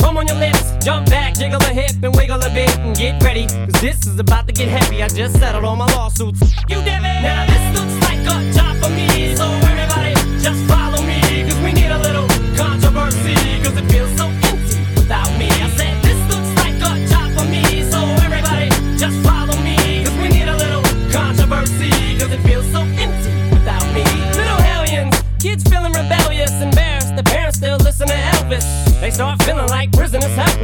bum 0.00 0.16
on 0.16 0.26
your 0.26 0.36
lips, 0.36 0.72
jump 0.84 1.08
back, 1.08 1.34
jiggle 1.34 1.60
a 1.62 1.72
hip, 1.72 1.92
and 2.02 2.14
wiggle 2.16 2.40
a 2.42 2.50
bit, 2.50 2.76
and 2.78 2.96
get 2.96 3.22
ready. 3.22 3.46
Cause 3.46 3.80
this 3.80 4.06
is 4.06 4.18
about 4.18 4.46
to 4.46 4.52
get 4.52 4.68
heavy. 4.68 5.02
I 5.02 5.08
just 5.08 5.38
settled 5.38 5.64
all 5.64 5.76
my 5.76 5.86
lawsuits. 5.94 6.40
You 6.68 6.76
did 6.82 7.00
it! 7.00 7.22
Now 7.22 7.46
this 7.46 7.78
looks 7.78 7.96
like 8.08 8.20
a 8.26 8.36
job 8.52 8.76
for 8.82 8.90
me, 8.90 9.34
so 9.36 9.46
everybody 9.70 10.14
just 10.40 10.60
follow 10.68 11.02
me. 11.02 11.20
Cause 11.48 11.60
we 11.62 11.72
need 11.72 11.90
a 11.90 11.98
little 11.98 12.28
controversy, 12.56 13.34
cause 13.62 13.76
it 13.76 13.86
feels 13.92 14.12
so 14.16 14.26
empty 14.50 14.78
without 14.96 15.30
me. 15.38 15.48
I 15.48 15.68
said 15.76 15.94
this 16.02 16.20
looks 16.32 16.50
like 16.62 16.76
a 16.80 16.92
job 17.08 17.28
for 17.36 17.46
me, 17.46 17.82
so 17.84 18.00
everybody 18.26 18.68
just 18.96 19.16
follow 19.26 19.56
me. 19.62 20.04
Cause 20.04 20.16
we 20.18 20.28
need 20.28 20.48
a 20.48 20.56
little 20.56 20.82
controversy, 21.12 21.90
cause 22.18 22.32
it 22.32 22.40
feels 22.42 22.66
so 22.72 22.80
empty 22.82 23.32
without 23.54 23.86
me. 23.94 24.04
Little 24.34 24.60
hellions, 24.70 25.14
kids 25.38 25.64
feeling 25.68 25.92
rebellious, 25.92 26.52
embarrassed. 26.60 27.16
The 27.16 27.24
parents 27.24 27.58
still 27.58 27.78
listen 27.78 28.08
to 28.08 28.14
Elvis. 28.14 28.66
They 29.00 29.10
start 29.10 29.42
feeling 29.42 29.66
like 29.68 29.79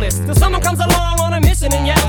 helpless. 0.07 0.27
Till 0.27 0.35
someone 0.35 0.63
comes 0.63 0.81
along 0.81 1.21
on 1.21 1.35
a 1.35 1.41
mission 1.41 1.73
and 1.73 1.87
yells. 1.87 2.03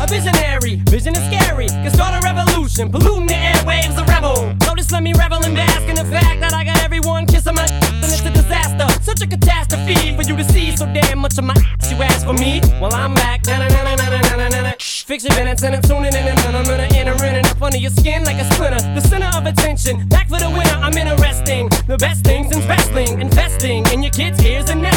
A 0.00 0.06
visionary, 0.06 0.76
vision 0.90 1.14
is 1.16 1.24
scary. 1.26 1.68
Can 1.68 1.90
start 1.90 2.14
a 2.14 2.20
revolution, 2.20 2.90
polluting 2.90 3.26
the 3.26 3.34
airwaves, 3.34 3.96
a 3.98 4.04
rebel. 4.04 4.54
So 4.62 4.74
just 4.74 4.92
let 4.92 5.02
me 5.02 5.12
revel 5.14 5.42
and 5.44 5.54
bask 5.54 5.88
in 5.88 5.96
the 5.96 6.04
fact 6.04 6.40
that 6.40 6.52
I 6.52 6.64
got 6.64 6.82
everyone 6.82 7.26
kissing 7.26 7.54
my 7.54 7.64
and 7.64 8.04
it's 8.04 8.24
a 8.24 8.30
disaster. 8.30 8.86
Such 9.02 9.22
a 9.22 9.26
catastrophe 9.26 10.14
for 10.16 10.22
you 10.22 10.36
to 10.36 10.44
see 10.44 10.76
so 10.76 10.86
damn 10.86 11.18
much 11.18 11.38
of 11.38 11.44
my. 11.44 11.54
You 11.88 12.02
ask 12.02 12.26
for 12.26 12.34
me? 12.34 12.60
Well, 12.80 12.92
I'm 12.92 13.14
back. 13.14 13.46
Na-na-na-na-na-na-na-na. 13.46 14.74
Fix 14.80 15.24
your 15.24 15.34
minutes 15.36 15.62
and 15.62 15.74
I'm 15.74 15.82
tuning 15.82 16.12
in 16.12 16.26
and 16.28 16.56
I'm 16.56 16.64
gonna 16.64 16.88
enter 16.92 17.16
in 17.24 17.36
and 17.36 17.46
up 17.46 17.62
under 17.62 17.78
your 17.78 17.92
skin 17.92 18.24
like 18.24 18.36
a 18.36 18.44
splinter. 18.52 18.82
The 18.94 19.00
center 19.00 19.30
of 19.38 19.46
attention, 19.46 20.06
back 20.08 20.28
for 20.28 20.38
the 20.38 20.50
winner. 20.50 20.76
I'm 20.82 20.96
interesting. 20.98 21.68
The 21.86 21.96
best 21.96 22.24
things 22.24 22.54
in 22.54 22.60
wrestling, 22.68 23.20
investing 23.20 23.86
in 23.92 24.02
your 24.02 24.12
kids' 24.12 24.44
ears 24.44 24.68
and 24.68 24.82
nesting. 24.82 24.95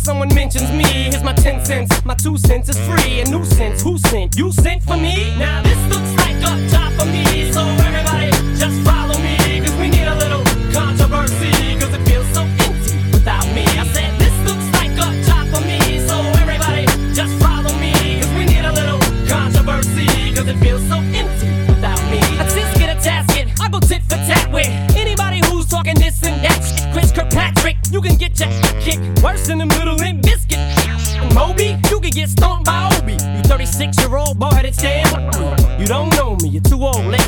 Someone 0.00 0.34
mentions 0.34 0.70
me. 0.72 0.84
Here's 0.84 1.22
my 1.22 1.32
10 1.34 1.64
cents, 1.64 2.04
my 2.04 2.14
2 2.14 2.38
cents 2.38 2.68
is 2.68 2.78
free. 2.88 3.20
A 3.20 3.24
nuisance, 3.26 3.82
who 3.82 3.98
sent? 3.98 4.36
You 4.36 4.50
sent 4.52 4.82
for 4.82 4.96
me? 4.96 5.36
Now 5.38 5.62
this 5.62 5.80
looks 5.92 6.12
like 6.22 6.36
a 6.36 6.68
job 6.68 6.92
for 6.98 7.06
me. 7.06 7.52
So 7.52 7.60
everybody 7.60 8.30
just 8.56 8.80
follow 8.84 8.99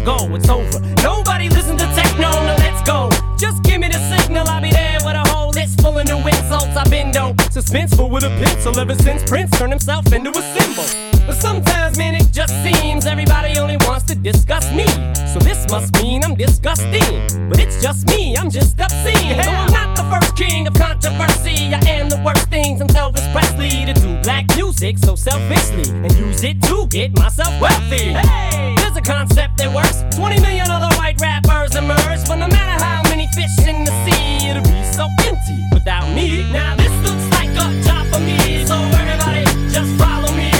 go, 0.04 0.16
it's 0.34 0.48
over. 0.48 0.80
Nobody 1.02 1.48
listen 1.48 1.76
to 1.76 1.86
techno, 1.94 2.30
now 2.30 2.56
let's 2.58 2.82
go. 2.86 3.08
Just 3.36 3.62
give 3.62 3.80
me 3.80 3.88
the 3.88 4.00
signal, 4.10 4.46
I'll 4.48 4.62
be 4.62 4.70
there 4.70 4.98
with 5.04 5.14
a 5.14 5.24
whole 5.28 5.50
list 5.50 5.80
full 5.80 5.98
of 5.98 6.06
new 6.06 6.18
insults. 6.18 6.76
I've 6.76 6.90
been 6.90 7.10
dope, 7.12 7.36
suspenseful 7.52 8.10
with 8.10 8.24
a 8.24 8.30
pencil 8.42 8.78
ever 8.78 8.94
since 8.94 9.22
Prince 9.28 9.50
turned 9.58 9.72
himself 9.72 10.12
into 10.12 10.30
a 10.30 10.42
symbol. 10.56 10.86
But 11.26 11.36
sometimes, 11.36 11.98
man, 11.98 12.14
it 12.14 12.32
just 12.32 12.54
seems 12.64 13.06
everybody 13.06 13.58
only 13.58 13.76
wants 13.86 14.04
to 14.06 14.14
discuss 14.14 14.70
me. 14.72 14.86
So 15.32 15.38
this 15.38 15.68
must 15.70 15.94
mean 16.02 16.24
I'm 16.24 16.34
disgusting. 16.34 17.48
But 17.48 17.60
it's 17.60 17.80
just 17.82 18.08
me, 18.08 18.36
I'm 18.36 18.50
just 18.50 18.80
obscene. 18.80 19.36
Though 19.36 19.52
I'm 19.62 19.72
not 19.72 19.96
the 19.96 20.04
first 20.10 20.36
king 20.36 20.66
of 20.66 20.74
controversy, 20.74 21.74
I 21.74 21.80
am 21.86 22.08
the 22.08 22.20
worst 22.24 22.48
things 22.48 22.62
thing 22.62 22.78
since 22.78 22.92
Elvis 22.92 23.26
Presley 23.32 23.84
to 23.86 23.94
do 23.94 24.20
black 24.22 24.44
music 24.56 24.98
so 24.98 25.14
selfishly 25.14 25.90
and 25.90 26.12
use 26.16 26.44
it 26.44 26.62
to 26.62 26.86
get 26.88 27.16
myself 27.18 27.52
wealthy. 27.60 28.12
Hey, 28.12 28.81
there's 28.92 29.08
a 29.08 29.10
concept 29.10 29.56
that 29.58 29.72
works. 29.72 30.04
20 30.16 30.40
million 30.40 30.68
other 30.70 30.94
white 30.96 31.20
rappers 31.20 31.74
emerge, 31.74 32.20
but 32.28 32.36
no 32.36 32.48
matter 32.48 32.84
how 32.84 33.02
many 33.08 33.26
fish 33.34 33.66
in 33.66 33.84
the 33.84 33.92
sea, 34.04 34.48
it'll 34.48 34.62
be 34.62 34.84
so 34.92 35.08
empty 35.24 35.64
without 35.72 36.08
me. 36.14 36.50
Now 36.52 36.76
this 36.76 36.92
looks 37.00 37.26
like 37.32 37.50
a 37.56 37.68
job 37.84 38.06
for 38.12 38.20
me, 38.20 38.64
so 38.66 38.76
everybody 38.76 39.44
just 39.72 39.90
follow 39.96 40.32
me, 40.36 40.51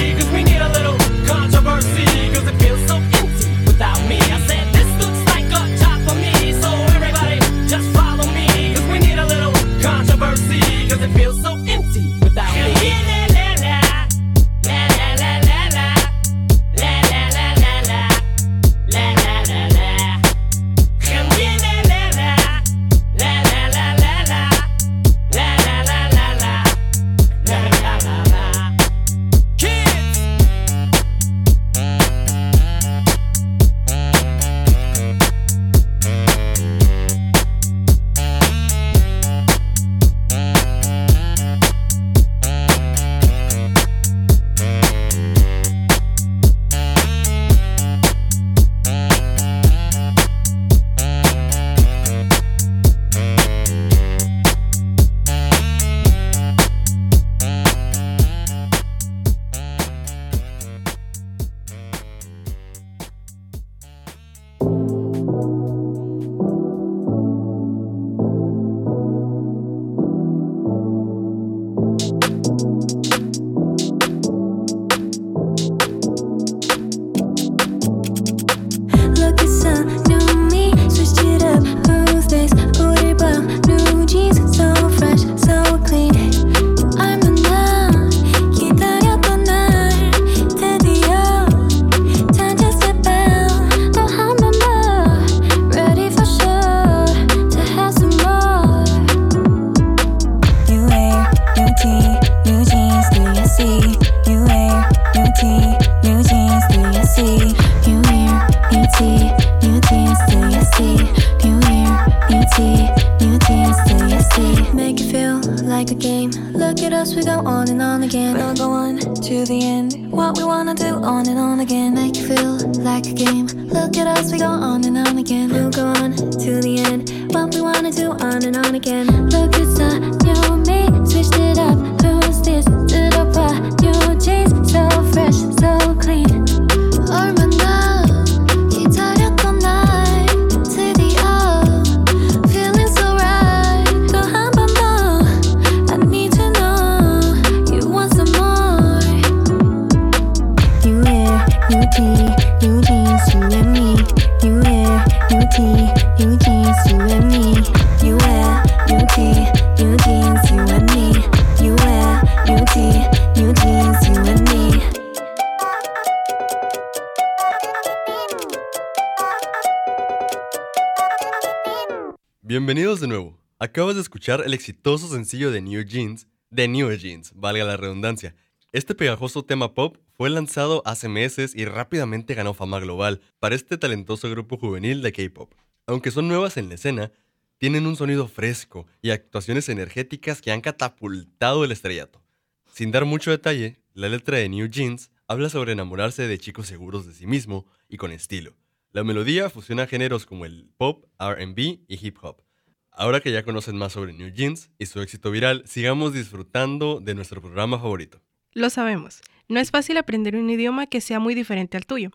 Bienvenidos 172.54 173.00
de 173.00 173.06
nuevo. 173.06 173.38
Acabas 173.58 173.94
de 173.94 174.02
escuchar 174.02 174.42
el 174.44 174.52
exitoso 174.52 175.08
sencillo 175.08 175.50
de 175.50 175.62
New 175.62 175.84
Jeans, 175.84 176.26
de 176.50 176.68
New 176.68 176.92
Jeans, 176.92 177.32
valga 177.34 177.64
la 177.64 177.78
redundancia. 177.78 178.34
Este 178.72 178.94
pegajoso 178.94 179.42
tema 179.42 179.72
pop 179.72 179.96
fue 180.12 180.28
lanzado 180.28 180.82
hace 180.84 181.08
meses 181.08 181.54
y 181.54 181.64
rápidamente 181.64 182.34
ganó 182.34 182.52
fama 182.52 182.78
global 182.78 183.22
para 183.38 183.54
este 183.54 183.78
talentoso 183.78 184.28
grupo 184.28 184.58
juvenil 184.58 185.00
de 185.00 185.12
K-pop. 185.12 185.54
Aunque 185.86 186.10
son 186.10 186.28
nuevas 186.28 186.58
en 186.58 186.68
la 186.68 186.74
escena, 186.74 187.10
tienen 187.56 187.86
un 187.86 187.96
sonido 187.96 188.28
fresco 188.28 188.86
y 189.00 189.12
actuaciones 189.12 189.70
energéticas 189.70 190.42
que 190.42 190.52
han 190.52 190.60
catapultado 190.60 191.64
el 191.64 191.72
estrellato. 191.72 192.22
Sin 192.70 192.90
dar 192.90 193.06
mucho 193.06 193.30
detalle, 193.30 193.80
la 193.94 194.10
letra 194.10 194.36
de 194.36 194.50
New 194.50 194.66
Jeans 194.66 195.10
habla 195.26 195.48
sobre 195.48 195.72
enamorarse 195.72 196.28
de 196.28 196.36
chicos 196.36 196.66
seguros 196.66 197.06
de 197.06 197.14
sí 197.14 197.26
mismo 197.26 197.64
y 197.88 197.96
con 197.96 198.12
estilo. 198.12 198.54
La 198.94 199.04
melodía 199.04 199.48
fusiona 199.48 199.86
géneros 199.86 200.26
como 200.26 200.44
el 200.44 200.68
pop, 200.76 201.06
RB 201.18 201.58
y 201.58 201.82
hip 201.88 202.18
hop. 202.20 202.42
Ahora 202.90 203.20
que 203.20 203.32
ya 203.32 203.42
conocen 203.42 203.74
más 203.78 203.94
sobre 203.94 204.12
New 204.12 204.34
Jeans 204.34 204.70
y 204.78 204.84
su 204.84 205.00
éxito 205.00 205.30
viral, 205.30 205.62
sigamos 205.64 206.12
disfrutando 206.12 207.00
de 207.00 207.14
nuestro 207.14 207.40
programa 207.40 207.78
favorito. 207.78 208.20
Lo 208.52 208.68
sabemos. 208.68 209.22
No 209.48 209.60
es 209.60 209.70
fácil 209.70 209.96
aprender 209.96 210.36
un 210.36 210.50
idioma 210.50 210.86
que 210.86 211.00
sea 211.00 211.20
muy 211.20 211.34
diferente 211.34 211.78
al 211.78 211.86
tuyo. 211.86 212.10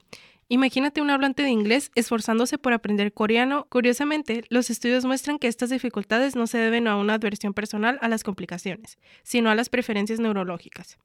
Imagínate 0.50 1.02
un 1.02 1.10
hablante 1.10 1.42
de 1.42 1.50
inglés 1.50 1.92
esforzándose 1.96 2.60
por 2.60 2.74
aprender 2.74 3.12
coreano. 3.12 3.66
Curiosamente, 3.70 4.44
los 4.50 4.70
estudios 4.70 5.04
muestran 5.04 5.40
que 5.40 5.48
estas 5.48 5.72
dificultades 5.72 6.36
no 6.36 6.46
se 6.46 6.60
deben 6.60 6.88
a 6.88 6.96
una 6.96 7.16
adversión 7.16 7.56
personal 7.56 7.98
a 8.02 8.08
las 8.08 8.24
complicaciones, 8.24 9.00
sino 9.24 9.50
a 9.50 9.56
las 9.56 9.70
preferencias 9.70 10.20
neurológicas. 10.20 11.00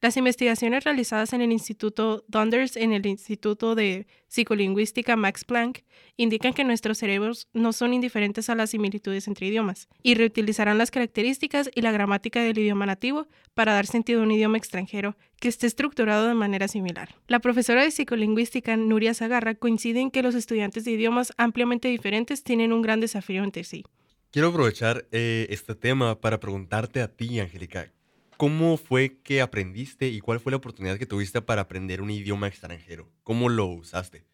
Las 0.00 0.16
investigaciones 0.16 0.84
realizadas 0.84 1.32
en 1.32 1.40
el 1.40 1.50
Instituto 1.50 2.24
Donders 2.28 2.76
en 2.76 2.92
el 2.92 3.04
Instituto 3.06 3.74
de 3.74 4.06
Psicolingüística 4.28 5.16
Max 5.16 5.44
Planck 5.44 5.82
indican 6.16 6.52
que 6.52 6.62
nuestros 6.62 6.98
cerebros 6.98 7.48
no 7.52 7.72
son 7.72 7.92
indiferentes 7.92 8.48
a 8.48 8.54
las 8.54 8.70
similitudes 8.70 9.26
entre 9.26 9.48
idiomas 9.48 9.88
y 10.02 10.14
reutilizarán 10.14 10.78
las 10.78 10.92
características 10.92 11.70
y 11.74 11.80
la 11.80 11.90
gramática 11.90 12.40
del 12.42 12.58
idioma 12.58 12.86
nativo 12.86 13.26
para 13.54 13.72
dar 13.72 13.86
sentido 13.86 14.20
a 14.20 14.22
un 14.24 14.30
idioma 14.30 14.56
extranjero 14.58 15.16
que 15.40 15.48
esté 15.48 15.66
estructurado 15.66 16.28
de 16.28 16.34
manera 16.34 16.68
similar. 16.68 17.16
La 17.26 17.40
profesora 17.40 17.82
de 17.82 17.90
psicolingüística 17.90 18.76
Nuria 18.76 19.14
Zagarra 19.14 19.54
coincide 19.56 20.00
en 20.00 20.10
que 20.12 20.22
los 20.22 20.36
estudiantes 20.36 20.84
de 20.84 20.92
idiomas 20.92 21.32
ampliamente 21.38 21.88
diferentes 21.88 22.44
tienen 22.44 22.72
un 22.72 22.82
gran 22.82 23.00
desafío 23.00 23.42
entre 23.42 23.64
sí. 23.64 23.84
Quiero 24.30 24.48
aprovechar 24.48 25.08
eh, 25.10 25.46
este 25.50 25.74
tema 25.74 26.20
para 26.20 26.38
preguntarte 26.38 27.00
a 27.00 27.08
ti, 27.08 27.40
Angélica, 27.40 27.90
¿cómo 28.38 28.78
fue 28.78 29.18
que 29.22 29.42
aprendiste 29.42 30.08
y 30.08 30.20
cuál 30.20 30.40
fue 30.40 30.52
la 30.52 30.56
oportunidad 30.56 30.96
que 30.96 31.04
tuviste 31.04 31.42
para 31.42 31.62
aprender 31.62 32.00
un 32.00 32.10
idioma 32.10 32.46
extranjero? 32.46 33.10
¿Cómo 33.24 33.50
lo 33.50 33.66
usaste? 33.66 34.24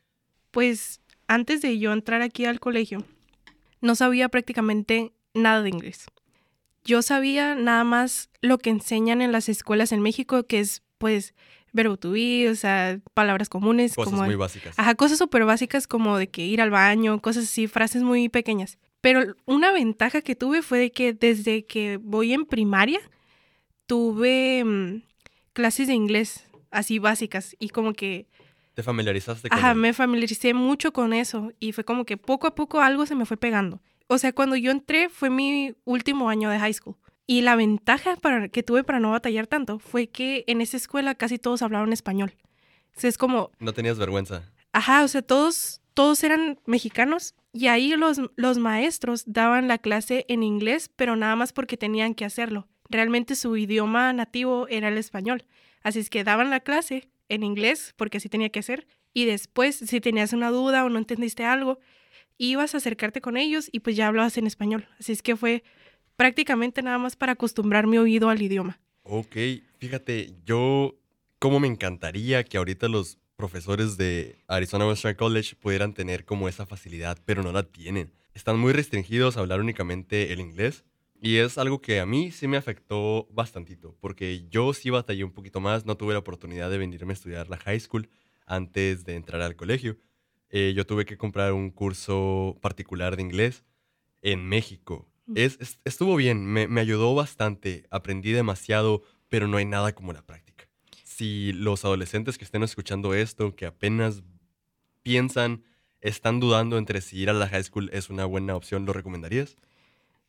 Pues 0.53 1.01
antes 1.27 1.63
de 1.63 1.79
yo 1.79 1.93
entrar 1.93 2.23
aquí 2.23 2.45
al 2.45 2.61
colegio, 2.61 3.05
no 3.81 3.97
sabía 3.97 4.29
prácticamente 4.29 5.13
nada 5.33 5.63
de 5.63 5.71
inglés. 5.71 6.07
Yo 6.85 7.01
sabía 7.03 7.55
nada 7.55 7.83
más 7.83 8.29
lo 8.43 8.59
que 8.59 8.71
enseñan 8.71 9.23
en 9.23 9.33
las 9.33 9.49
escuelas 9.49 9.91
en 9.91 10.03
México, 10.03 10.45
que 10.45 10.61
es 10.61 10.83
pues 10.99 11.35
verbo 11.73 11.97
to 11.97 12.13
be, 12.13 12.49
o 12.51 12.55
sea, 12.55 13.01
palabras 13.15 13.49
comunes. 13.49 13.95
Cosas 13.95 14.13
como, 14.13 14.25
muy 14.25 14.37
básicas. 14.37 14.79
Ajá, 14.79 14.95
cosas 14.95 15.19
súper 15.19 15.47
básicas 15.47 15.87
como 15.87 16.19
de 16.19 16.29
que 16.29 16.45
ir 16.45 16.61
al 16.61 16.71
baño, 16.71 17.21
cosas 17.21 17.45
así, 17.45 17.69
frases 17.69 18.03
muy 18.03 18.29
pequeñas. 18.29 18.79
Pero 19.01 19.35
una 19.47 19.73
ventaja 19.73 20.21
que 20.21 20.37
tuve 20.37 20.63
fue 20.63 20.79
de 20.79 20.93
que 20.93 21.15
desde 21.15 21.65
que 21.65 21.99
voy 22.03 22.33
en 22.35 22.45
primaria, 22.45 23.01
tuve 23.87 24.65
mm, 24.65 25.03
clases 25.53 25.87
de 25.89 25.95
inglés 25.95 26.47
así 26.71 26.99
básicas 26.99 27.55
y 27.59 27.69
como 27.69 27.93
que 27.93 28.27
¿Te 28.75 28.83
familiarizaste 28.83 29.49
con 29.49 29.57
Ajá, 29.59 29.71
él? 29.73 29.79
me 29.79 29.93
familiaricé 29.93 30.53
mucho 30.53 30.93
con 30.93 31.13
eso 31.13 31.53
y 31.61 31.73
fue 31.73 31.85
como 31.85 32.05
que 32.05 32.17
poco 32.17 32.47
a 32.49 32.55
poco 32.57 32.81
algo 32.81 33.07
se 33.07 33.15
me 33.15 33.25
fue 33.27 33.37
pegando. 33.37 33.81
O 34.09 34.19
sea, 34.19 34.33
cuando 34.33 34.57
yo 34.57 34.71
entré 34.73 35.09
fue 35.09 35.31
mi 35.31 35.75
último 35.85 36.29
año 36.29 36.51
de 36.51 36.59
high 36.59 36.75
school. 36.75 36.97
Y 37.27 37.41
la 37.43 37.55
ventaja 37.57 38.17
para, 38.17 38.49
que 38.49 38.63
tuve 38.65 38.83
para 38.85 38.99
no 39.01 39.13
batallar 39.13 39.47
tanto 39.47 39.79
fue 39.79 40.09
que 40.09 40.45
en 40.49 40.61
esa 40.61 40.77
escuela 40.77 41.15
casi 41.15 41.39
todos 41.39 41.63
hablaban 41.63 41.93
español. 41.93 42.35
O 42.97 43.01
sea, 43.01 43.09
es 43.09 43.17
como, 43.17 43.51
No 43.61 43.73
tenías 43.73 43.97
vergüenza. 43.97 44.43
ajá, 44.73 45.05
o 45.05 45.09
sea, 45.09 45.23
todos, 45.23 45.81
todos 45.95 46.23
eran 46.25 46.59
mexicanos 46.67 47.35
y 47.53 47.69
ahí 47.69 47.95
los, 47.97 48.21
los 48.37 48.59
maestros 48.59 49.23
daban 49.27 49.69
la 49.69 49.79
clase 49.79 50.27
en 50.29 50.43
inglés, 50.43 50.91
pero 50.97 51.15
nada 51.17 51.37
más 51.37 51.53
porque 51.53 51.77
tenían 51.77 52.15
que 52.15 52.25
hacerlo. 52.25 52.67
Realmente 52.91 53.35
su 53.35 53.57
idioma 53.57 54.13
nativo 54.13 54.69
era 54.69 54.89
el 54.89 54.99
español. 54.99 55.45
Así 55.83 55.99
es 55.99 56.11
que 56.11 56.25
daban 56.25 56.51
la 56.51 56.61
clase 56.61 57.09
en 57.29 57.43
inglés, 57.43 57.95
porque 57.97 58.19
así 58.19 58.29
tenía 58.29 58.51
que 58.51 58.63
ser, 58.63 58.87
y 59.13 59.25
después, 59.27 59.77
si 59.77 60.01
tenías 60.01 60.33
una 60.33 60.51
duda 60.51 60.85
o 60.85 60.89
no 60.89 60.99
entendiste 60.99 61.45
algo, 61.45 61.79
ibas 62.37 62.75
a 62.75 62.79
acercarte 62.79 63.21
con 63.21 63.37
ellos 63.37 63.69
y 63.71 63.81
pues 63.81 63.97
ya 63.97 64.09
hablabas 64.09 64.37
en 64.39 64.47
español. 64.47 64.89
Así 64.99 65.13
es 65.13 65.23
que 65.23 65.37
fue 65.37 65.63
prácticamente 66.17 66.83
nada 66.83 66.99
más 66.99 67.17
para 67.17 67.33
acostumbrar 67.33 67.87
mi 67.87 67.99
oído 67.99 68.29
al 68.29 68.43
idioma. 68.43 68.81
Ok, 69.03 69.37
fíjate, 69.79 70.35
yo, 70.45 70.97
cómo 71.39 71.61
me 71.61 71.69
encantaría 71.69 72.43
que 72.45 72.57
ahorita 72.59 72.89
los 72.89 73.19
profesores 73.37 73.97
de 73.97 74.39
Arizona 74.49 74.87
Western 74.87 75.17
College 75.17 75.57
pudieran 75.57 75.95
tener 75.95 76.25
como 76.25 76.49
esa 76.49 76.67
facilidad, 76.67 77.19
pero 77.25 77.43
no 77.43 77.53
la 77.53 77.65
tienen. 77.65 78.13
Están 78.33 78.59
muy 78.59 78.73
restringidos 78.73 79.37
a 79.37 79.41
hablar 79.41 79.61
únicamente 79.61 80.33
el 80.33 80.41
inglés. 80.41 80.85
Y 81.27 81.39
es 81.39 81.57
algo 81.57 81.81
que 81.81 82.01
a 82.01 82.07
mí 82.07 82.31
sí 82.33 82.47
me 82.49 82.59
afectó 82.59 83.27
bastantito, 83.31 83.97
porque 83.99 84.47
yo 84.51 84.75
sí 84.75 84.91
batallé 84.91 85.25
un 85.25 85.33
poquito 85.33 85.59
más, 85.59 85.87
no 85.87 85.97
tuve 85.97 86.13
la 86.13 86.19
oportunidad 86.19 86.69
de 86.71 86.77
venirme 86.77 87.13
a 87.13 87.15
estudiar 87.15 87.49
la 87.49 87.57
high 87.57 87.81
school 87.81 88.11
antes 88.47 89.07
de 89.07 89.15
entrar 89.17 89.41
al 89.41 89.57
colegio. 89.57 89.97
Eh, 90.51 90.75
yo 90.77 90.85
tuve 90.87 91.07
que 91.07 91.17
comprar 91.17 91.55
un 91.55 91.71
curso 91.71 92.59
particular 92.61 93.17
de 93.17 93.23
inglés 93.23 93.65
en 94.23 94.47
México. 94.49 95.09
Es, 95.35 95.59
es- 95.61 95.81
estuvo 95.85 96.17
bien, 96.17 96.45
me, 96.45 96.69
me 96.69 96.83
ayudó 96.83 97.15
bastante, 97.15 97.87
aprendí 97.91 98.33
demasiado, 98.33 99.03
pero 99.31 99.49
no 99.49 99.57
hay 99.57 99.65
nada 99.65 99.95
como 99.95 100.13
la 100.13 100.27
práctica. 100.27 100.69
Si 101.05 101.53
los 101.55 101.87
adolescentes 101.87 102.37
que 102.39 102.45
estén 102.45 102.65
escuchando 102.65 103.15
esto, 103.15 103.57
que 103.57 103.67
apenas 103.67 104.23
piensan, 105.03 105.65
están 106.01 106.41
dudando 106.41 106.79
entre 106.79 107.01
si 107.01 107.19
ir 107.21 107.31
a 107.31 107.35
la 107.35 107.49
high 107.49 107.65
school 107.65 107.91
es 107.93 108.11
una 108.11 108.27
buena 108.27 108.57
opción, 108.57 108.87
¿lo 108.87 108.93
recomendarías? 108.93 109.57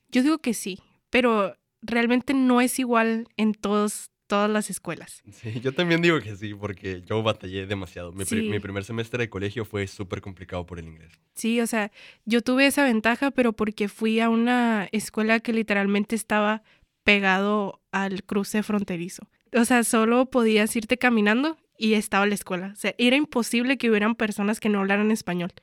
Yo 0.09 0.23
digo 0.23 0.37
que 0.39 0.53
sí, 0.53 0.79
pero 1.09 1.55
realmente 1.81 2.33
no 2.33 2.61
es 2.61 2.79
igual 2.79 3.27
en 3.37 3.53
todos, 3.53 4.09
todas 4.27 4.49
las 4.49 4.69
escuelas. 4.69 5.21
Sí, 5.31 5.59
yo 5.61 5.73
también 5.73 6.01
digo 6.01 6.19
que 6.19 6.35
sí, 6.35 6.53
porque 6.53 7.03
yo 7.05 7.21
batallé 7.21 7.67
demasiado. 7.67 8.11
Mi, 8.11 8.25
pri- 8.25 8.41
Sí. 8.41 8.49
mi 8.49 8.59
primer 8.59 8.83
semestre 8.83 9.19
de 9.23 9.29
colegio 9.29 9.65
fue 9.65 9.85
súper 9.87 10.21
complicado 10.21 10.65
por 10.65 10.79
el 10.79 10.87
inglés. 10.87 11.11
Sí, 11.35 11.61
o 11.61 11.67
sea, 11.67 11.91
yo 12.25 12.41
tuve 12.41 12.65
esa 12.67 12.83
ventaja, 12.83 13.31
pero 13.31 13.53
porque 13.53 13.87
fui 13.87 14.19
a 14.19 14.29
una 14.29 14.87
escuela 14.91 15.39
que 15.39 15.53
literalmente 15.53 16.15
estaba 16.15 16.63
pegado 17.03 17.81
al 17.91 18.23
cruce 18.23 18.63
fronterizo. 18.63 19.27
O 19.53 19.63
sea, 19.65 19.83
solo 19.83 20.25
podías 20.25 20.75
irte 20.75 20.97
caminando 20.97 21.57
y 21.77 21.93
estaba 21.93 22.25
la 22.25 22.33
escuela. 22.35 22.71
O 22.73 22.75
sea, 22.75 22.95
era 22.97 23.15
imposible 23.15 23.77
que 23.77 23.89
hubieran 23.89 24.15
personas 24.15 24.59
que 24.59 24.69
no 24.69 24.79
hablaran 24.79 25.11
español. 25.11 25.53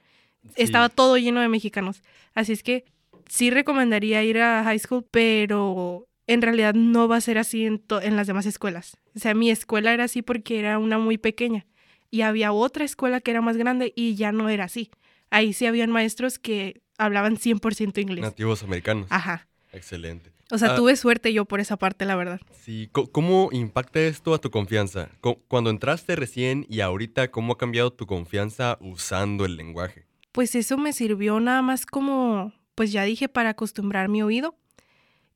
Estaba 0.57 0.88
todo 0.88 1.18
lleno 1.18 1.40
de 1.40 1.49
mexicanos. 1.49 2.03
Así 2.34 2.53
es 2.53 2.62
que 2.62 2.84
sí 3.28 3.50
recomendaría 3.50 4.22
ir 4.24 4.38
a 4.38 4.62
high 4.64 4.78
school, 4.78 5.04
pero 5.10 6.06
en 6.26 6.42
realidad 6.42 6.74
no 6.74 7.08
va 7.08 7.16
a 7.16 7.20
ser 7.20 7.38
así 7.38 7.66
en, 7.66 7.82
las 8.16 8.26
demás 8.26 8.46
escuelas. 8.46 8.96
O 9.14 9.18
sea, 9.18 9.34
mi 9.34 9.50
escuela 9.50 9.92
era 9.92 10.04
así 10.04 10.22
porque 10.22 10.58
era 10.58 10.78
una 10.78 10.98
muy 10.98 11.18
pequeña 11.18 11.66
y 12.10 12.22
había 12.22 12.52
otra 12.52 12.84
escuela 12.84 13.20
que 13.20 13.30
era 13.30 13.40
más 13.40 13.56
grande 13.56 13.92
y 13.96 14.14
ya 14.14 14.32
no 14.32 14.48
era 14.48 14.64
así. 14.64 14.90
Ahí 15.30 15.52
sí 15.52 15.66
habían 15.66 15.90
maestros 15.90 16.38
que 16.38 16.82
hablaban 16.98 17.36
100% 17.36 18.00
inglés. 18.00 18.20
Nativos 18.22 18.62
americanos. 18.62 19.06
Ajá. 19.10 19.48
Excelente. 19.72 20.30
O 20.50 20.58
sea, 20.58 20.72
Ah, 20.72 20.74
tuve 20.76 20.96
suerte 20.96 21.32
yo 21.32 21.46
por 21.46 21.60
esa 21.60 21.78
parte, 21.78 22.04
la 22.04 22.14
verdad. 22.14 22.38
Sí, 22.52 22.90
¿cómo 22.92 23.48
impacta 23.52 24.00
esto 24.00 24.34
a 24.34 24.38
tu 24.38 24.50
confianza? 24.50 25.08
Co- 25.22 25.40
Cuando 25.48 25.70
entraste 25.70 26.14
recién 26.14 26.66
y 26.68 26.80
ahorita, 26.80 27.30
¿cómo 27.30 27.54
ha 27.54 27.58
cambiado 27.58 27.90
tu 27.90 28.06
confianza 28.06 28.76
usando 28.82 29.46
el 29.46 29.56
lenguaje? 29.56 30.04
Pues 30.30 30.54
eso 30.54 30.76
me 30.76 30.92
sirvió 30.92 31.40
nada 31.40 31.62
más 31.62 31.86
como, 31.86 32.52
pues 32.74 32.92
ya 32.92 33.04
dije, 33.04 33.28
para 33.28 33.50
acostumbrar 33.50 34.08
mi 34.08 34.22
oído. 34.22 34.56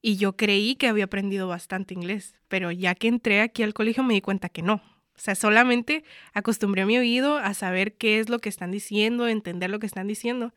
Y 0.03 0.17
yo 0.17 0.37
creí 0.37 0.77
que 0.77 0.89
había 0.89 1.05
aprendido 1.05 1.49
bastante 1.49 1.95
inglés, 1.95 2.35
pero 2.49 2.71
ya 2.71 2.95
que 2.95 3.09
entré 3.09 3.41
aquí 3.41 3.63
al 3.63 3.75
colegio 3.75 4.05
me 4.05 4.15
di 4.15 4.21
cuenta 4.21 4.49
que 4.49 4.63
no. 4.63 4.75
O 5.17 5.19
sea, 5.19 5.35
solamente 5.35 6.05
acostumbré 6.35 6.85
mi 6.85 6.99
oído 6.99 7.39
a 7.39 7.55
saber 7.55 7.95
qué 7.95 8.21
es 8.21 8.29
lo 8.29 8.39
que 8.39 8.51
están 8.51 8.71
diciendo, 8.71 9.27
entender 9.27 9.71
lo 9.71 9.79
que 9.79 9.87
están 9.87 10.07
diciendo. 10.07 10.53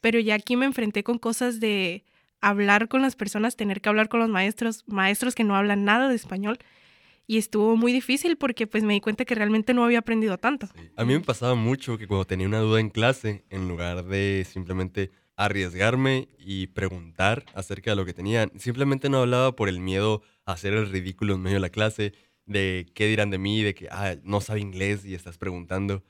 Pero 0.00 0.20
ya 0.20 0.36
aquí 0.36 0.56
me 0.56 0.66
enfrenté 0.66 1.02
con 1.02 1.18
cosas 1.18 1.58
de 1.58 2.04
hablar 2.40 2.88
con 2.88 3.02
las 3.02 3.16
personas, 3.16 3.56
tener 3.56 3.80
que 3.80 3.88
hablar 3.88 4.08
con 4.08 4.20
los 4.20 4.28
maestros, 4.28 4.84
maestros 4.86 5.34
que 5.34 5.42
no 5.42 5.56
hablan 5.56 5.84
nada 5.84 6.08
de 6.08 6.14
español. 6.14 6.58
Y 7.26 7.36
estuvo 7.36 7.76
muy 7.76 7.92
difícil 7.92 8.38
porque 8.38 8.66
pues 8.66 8.84
me 8.84 8.94
di 8.94 9.00
cuenta 9.00 9.24
que 9.24 9.34
realmente 9.34 9.74
no 9.74 9.84
había 9.84 9.98
aprendido 9.98 10.38
tanto. 10.38 10.68
A 10.96 11.04
mí 11.04 11.12
me 11.12 11.20
pasaba 11.20 11.56
mucho 11.56 11.98
que 11.98 12.06
cuando 12.06 12.24
tenía 12.24 12.46
una 12.46 12.60
duda 12.60 12.80
en 12.80 12.88
clase, 12.88 13.44
en 13.50 13.68
lugar 13.68 14.04
de 14.04 14.46
simplemente 14.50 15.10
arriesgarme 15.38 16.28
y 16.36 16.66
preguntar 16.66 17.46
acerca 17.54 17.92
de 17.92 17.96
lo 17.96 18.04
que 18.04 18.12
tenía, 18.12 18.50
simplemente 18.56 19.08
no 19.08 19.18
hablaba 19.18 19.54
por 19.54 19.68
el 19.68 19.78
miedo 19.78 20.22
a 20.44 20.52
hacer 20.52 20.74
el 20.74 20.90
ridículo 20.90 21.34
en 21.34 21.42
medio 21.42 21.56
de 21.56 21.60
la 21.60 21.70
clase, 21.70 22.12
de 22.44 22.86
qué 22.92 23.06
dirán 23.06 23.30
de 23.30 23.38
mí, 23.38 23.62
de 23.62 23.72
que 23.74 23.88
ah, 23.90 24.16
no 24.24 24.40
sabe 24.40 24.60
inglés 24.60 25.04
y 25.04 25.14
estás 25.14 25.38
preguntando. 25.38 26.02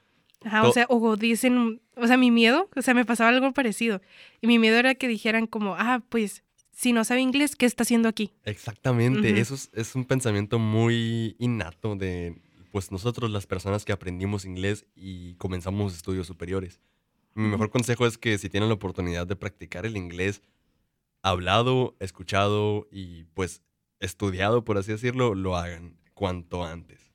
Ajá, 0.45 0.67
o 0.67 0.73
sea, 0.73 0.87
o 0.89 1.17
dicen, 1.17 1.83
o 1.97 2.07
sea, 2.07 2.17
mi 2.17 2.31
miedo, 2.31 2.71
o 2.75 2.81
sea, 2.81 2.95
me 2.95 3.05
pasaba 3.05 3.29
algo 3.29 3.53
parecido. 3.53 4.01
Y 4.41 4.47
mi 4.47 4.59
miedo 4.59 4.79
era 4.79 4.95
que 4.95 5.09
dijeran 5.09 5.47
como, 5.47 5.75
ah, 5.75 6.03
pues, 6.09 6.43
si 6.73 6.95
no 6.95 7.05
sabe 7.05 7.21
inglés, 7.21 7.55
¿qué 7.55 7.67
está 7.67 7.83
haciendo 7.83 8.09
aquí? 8.09 8.33
Exactamente, 8.45 9.33
Ujú. 9.33 9.41
eso 9.41 9.55
es, 9.57 9.69
es 9.75 9.95
un 9.95 10.07
pensamiento 10.07 10.59
muy 10.59 11.37
innato 11.39 11.97
de 11.97 12.41
pues 12.71 12.93
nosotros 12.93 13.31
las 13.31 13.47
personas 13.47 13.85
que 13.85 13.93
aprendimos 13.93 14.45
inglés 14.45 14.87
y 14.95 15.35
comenzamos 15.35 15.95
estudios 15.95 16.27
superiores. 16.27 16.81
Mi 17.39 17.47
mejor 17.47 17.71
consejo 17.71 18.05
es 18.05 18.19
que 18.19 18.37
si 18.37 18.49
tienen 18.49 18.69
la 18.69 18.75
oportunidad 18.75 19.25
de 19.25 19.37
practicar 19.37 19.87
el 19.87 19.97
inglés 19.97 20.43
hablado, 21.23 21.95
escuchado 22.01 22.89
y 22.91 23.27
pues 23.35 23.63
estudiado, 24.01 24.65
por 24.65 24.77
así 24.77 24.91
decirlo, 24.91 25.37
lo 25.37 25.55
hagan 25.55 25.97
cuanto 26.15 26.65
antes. 26.65 27.13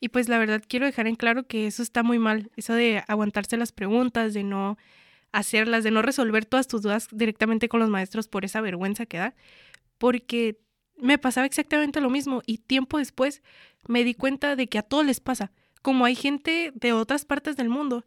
Y 0.00 0.10
pues 0.10 0.28
la 0.28 0.36
verdad 0.36 0.62
quiero 0.68 0.84
dejar 0.84 1.06
en 1.06 1.14
claro 1.14 1.46
que 1.46 1.66
eso 1.66 1.82
está 1.82 2.02
muy 2.02 2.18
mal, 2.18 2.50
eso 2.56 2.74
de 2.74 3.02
aguantarse 3.08 3.56
las 3.56 3.72
preguntas, 3.72 4.34
de 4.34 4.44
no 4.44 4.76
hacerlas, 5.32 5.82
de 5.82 5.92
no 5.92 6.02
resolver 6.02 6.44
todas 6.44 6.68
tus 6.68 6.82
dudas 6.82 7.08
directamente 7.10 7.70
con 7.70 7.80
los 7.80 7.88
maestros 7.88 8.28
por 8.28 8.44
esa 8.44 8.60
vergüenza 8.60 9.06
que 9.06 9.16
da, 9.16 9.34
porque 9.96 10.60
me 10.98 11.16
pasaba 11.16 11.46
exactamente 11.46 12.02
lo 12.02 12.10
mismo 12.10 12.42
y 12.44 12.58
tiempo 12.58 12.98
después 12.98 13.42
me 13.88 14.04
di 14.04 14.12
cuenta 14.12 14.56
de 14.56 14.66
que 14.66 14.76
a 14.76 14.82
todos 14.82 15.06
les 15.06 15.20
pasa. 15.20 15.52
Como 15.80 16.04
hay 16.04 16.16
gente 16.16 16.70
de 16.74 16.92
otras 16.92 17.24
partes 17.24 17.56
del 17.56 17.70
mundo, 17.70 18.04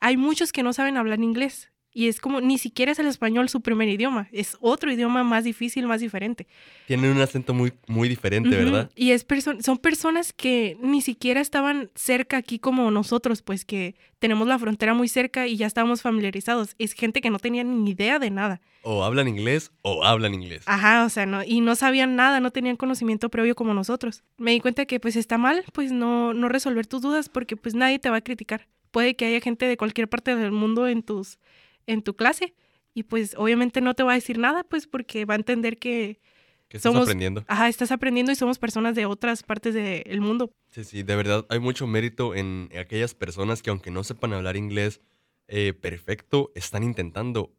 hay 0.00 0.16
muchos 0.16 0.52
que 0.52 0.62
no 0.62 0.72
saben 0.72 0.96
hablar 0.96 1.20
inglés 1.20 1.70
y 1.92 2.06
es 2.06 2.20
como 2.20 2.40
ni 2.40 2.58
siquiera 2.58 2.92
es 2.92 2.98
el 3.00 3.06
español 3.06 3.48
su 3.48 3.60
primer 3.60 3.88
idioma, 3.88 4.28
es 4.30 4.56
otro 4.60 4.92
idioma 4.92 5.24
más 5.24 5.42
difícil, 5.44 5.86
más 5.86 6.00
diferente. 6.00 6.46
Tienen 6.86 7.10
un 7.10 7.20
acento 7.20 7.54
muy, 7.54 7.72
muy 7.88 8.08
diferente, 8.08 8.50
¿verdad? 8.50 8.90
Y 8.94 9.10
es 9.12 9.26
perso- 9.26 9.60
son 9.62 9.78
personas 9.78 10.32
que 10.32 10.76
ni 10.80 11.00
siquiera 11.00 11.40
estaban 11.40 11.90
cerca 11.96 12.36
aquí 12.36 12.58
como 12.60 12.90
nosotros, 12.92 13.42
pues 13.42 13.64
que 13.64 13.96
tenemos 14.20 14.46
la 14.46 14.58
frontera 14.58 14.94
muy 14.94 15.08
cerca 15.08 15.46
y 15.48 15.56
ya 15.56 15.66
estábamos 15.66 16.02
familiarizados. 16.02 16.74
Es 16.78 16.92
gente 16.92 17.20
que 17.20 17.30
no 17.30 17.38
tenía 17.38 17.64
ni 17.64 17.90
idea 17.90 18.18
de 18.18 18.30
nada. 18.30 18.60
O 18.82 19.02
hablan 19.02 19.26
inglés 19.26 19.72
o 19.82 20.04
hablan 20.04 20.34
inglés. 20.34 20.62
Ajá, 20.66 21.04
o 21.04 21.08
sea, 21.08 21.26
no, 21.26 21.42
y 21.42 21.60
no 21.62 21.74
sabían 21.74 22.14
nada, 22.16 22.38
no 22.38 22.52
tenían 22.52 22.76
conocimiento 22.76 23.28
previo 23.28 23.56
como 23.56 23.74
nosotros. 23.74 24.22
Me 24.36 24.52
di 24.52 24.60
cuenta 24.60 24.86
que 24.86 25.00
pues 25.00 25.16
está 25.16 25.36
mal, 25.36 25.64
pues 25.72 25.90
no, 25.90 26.32
no 26.32 26.48
resolver 26.48 26.86
tus 26.86 27.02
dudas 27.02 27.28
porque 27.28 27.56
pues 27.56 27.74
nadie 27.74 27.98
te 27.98 28.08
va 28.10 28.18
a 28.18 28.20
criticar. 28.20 28.68
Puede 28.90 29.16
que 29.16 29.26
haya 29.26 29.40
gente 29.40 29.66
de 29.66 29.76
cualquier 29.76 30.08
parte 30.08 30.34
del 30.36 30.52
mundo 30.52 30.88
en 30.88 31.02
tus, 31.02 31.38
en 31.86 32.02
tu 32.02 32.14
clase 32.14 32.54
y 32.94 33.04
pues 33.04 33.34
obviamente 33.36 33.80
no 33.80 33.94
te 33.94 34.02
va 34.02 34.12
a 34.12 34.14
decir 34.16 34.38
nada, 34.38 34.64
pues 34.64 34.86
porque 34.86 35.24
va 35.24 35.34
a 35.34 35.36
entender 35.36 35.78
que 35.78 36.20
Que 36.68 36.78
estás 36.78 36.92
somos, 36.92 37.06
aprendiendo. 37.08 37.44
Ajá, 37.46 37.68
estás 37.68 37.92
aprendiendo 37.92 38.32
y 38.32 38.34
somos 38.34 38.58
personas 38.58 38.94
de 38.94 39.06
otras 39.06 39.42
partes 39.42 39.74
del 39.74 40.20
mundo. 40.20 40.50
Sí, 40.70 40.84
sí, 40.84 41.02
de 41.02 41.16
verdad 41.16 41.46
hay 41.48 41.60
mucho 41.60 41.86
mérito 41.86 42.34
en 42.34 42.70
aquellas 42.78 43.14
personas 43.14 43.62
que 43.62 43.70
aunque 43.70 43.90
no 43.90 44.04
sepan 44.04 44.32
hablar 44.32 44.56
inglés 44.56 45.00
eh, 45.46 45.72
perfecto, 45.72 46.50
están 46.54 46.82
intentando. 46.82 47.52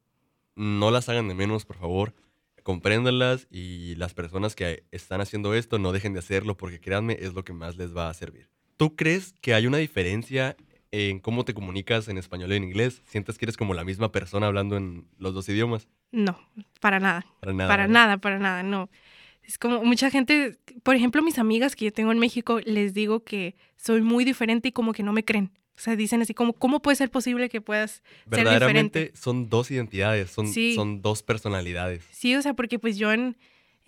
No 0.55 0.91
las 0.91 1.07
hagan 1.09 1.27
de 1.27 1.35
menos, 1.35 1.65
por 1.65 1.77
favor. 1.77 2.13
Compréndanlas 2.63 3.47
y 3.49 3.95
las 3.95 4.13
personas 4.13 4.53
que 4.55 4.83
están 4.91 5.21
haciendo 5.21 5.55
esto 5.55 5.79
no 5.79 5.91
dejen 5.91 6.13
de 6.13 6.19
hacerlo 6.19 6.57
porque 6.57 6.79
créanme, 6.79 7.17
es 7.19 7.33
lo 7.33 7.43
que 7.43 7.53
más 7.53 7.77
les 7.77 7.95
va 7.95 8.09
a 8.09 8.13
servir. 8.13 8.49
¿Tú 8.77 8.95
crees 8.95 9.33
que 9.41 9.53
hay 9.53 9.65
una 9.65 9.77
diferencia 9.77 10.55
en 10.91 11.19
cómo 11.19 11.45
te 11.45 11.53
comunicas 11.53 12.07
en 12.07 12.17
español 12.17 12.51
y 12.51 12.55
en 12.55 12.63
inglés? 12.63 13.01
¿Sientes 13.05 13.37
que 13.37 13.45
eres 13.45 13.57
como 13.57 13.73
la 13.73 13.83
misma 13.83 14.11
persona 14.11 14.47
hablando 14.47 14.77
en 14.77 15.05
los 15.17 15.33
dos 15.33 15.47
idiomas? 15.49 15.87
No, 16.11 16.39
para 16.79 16.99
nada. 16.99 17.25
Para 17.39 17.53
nada, 17.53 17.69
Para 17.69 17.87
nada, 17.87 18.17
para 18.17 18.39
nada, 18.39 18.63
no. 18.63 18.89
Es 19.43 19.57
como 19.57 19.83
mucha 19.83 20.09
gente, 20.11 20.57
por 20.83 20.95
ejemplo, 20.95 21.21
mis 21.23 21.39
amigas 21.39 21.75
que 21.75 21.85
yo 21.85 21.93
tengo 21.93 22.11
en 22.11 22.19
México, 22.19 22.59
les 22.65 22.93
digo 22.93 23.23
que 23.23 23.55
soy 23.77 24.01
muy 24.01 24.23
diferente 24.25 24.69
y 24.69 24.71
como 24.71 24.93
que 24.93 25.01
no 25.03 25.13
me 25.13 25.25
creen. 25.25 25.51
O 25.75 25.81
sea, 25.81 25.95
dicen 25.95 26.21
así 26.21 26.33
como, 26.33 26.53
¿cómo 26.53 26.81
puede 26.81 26.95
ser 26.97 27.09
posible 27.09 27.47
que 27.49 27.61
puedas 27.61 27.91
ser 27.91 28.03
diferente? 28.25 28.43
Verdaderamente 28.43 29.11
son 29.15 29.49
dos 29.49 29.71
identidades, 29.71 30.29
son, 30.29 30.47
Sí. 30.47 30.75
son 30.75 31.01
dos 31.01 31.23
personalidades. 31.23 32.03
Sí, 32.11 32.35
o 32.35 32.41
sea, 32.41 32.53
porque 32.53 32.79
pues 32.79 32.97
yo 32.97 33.13
en, 33.13 33.37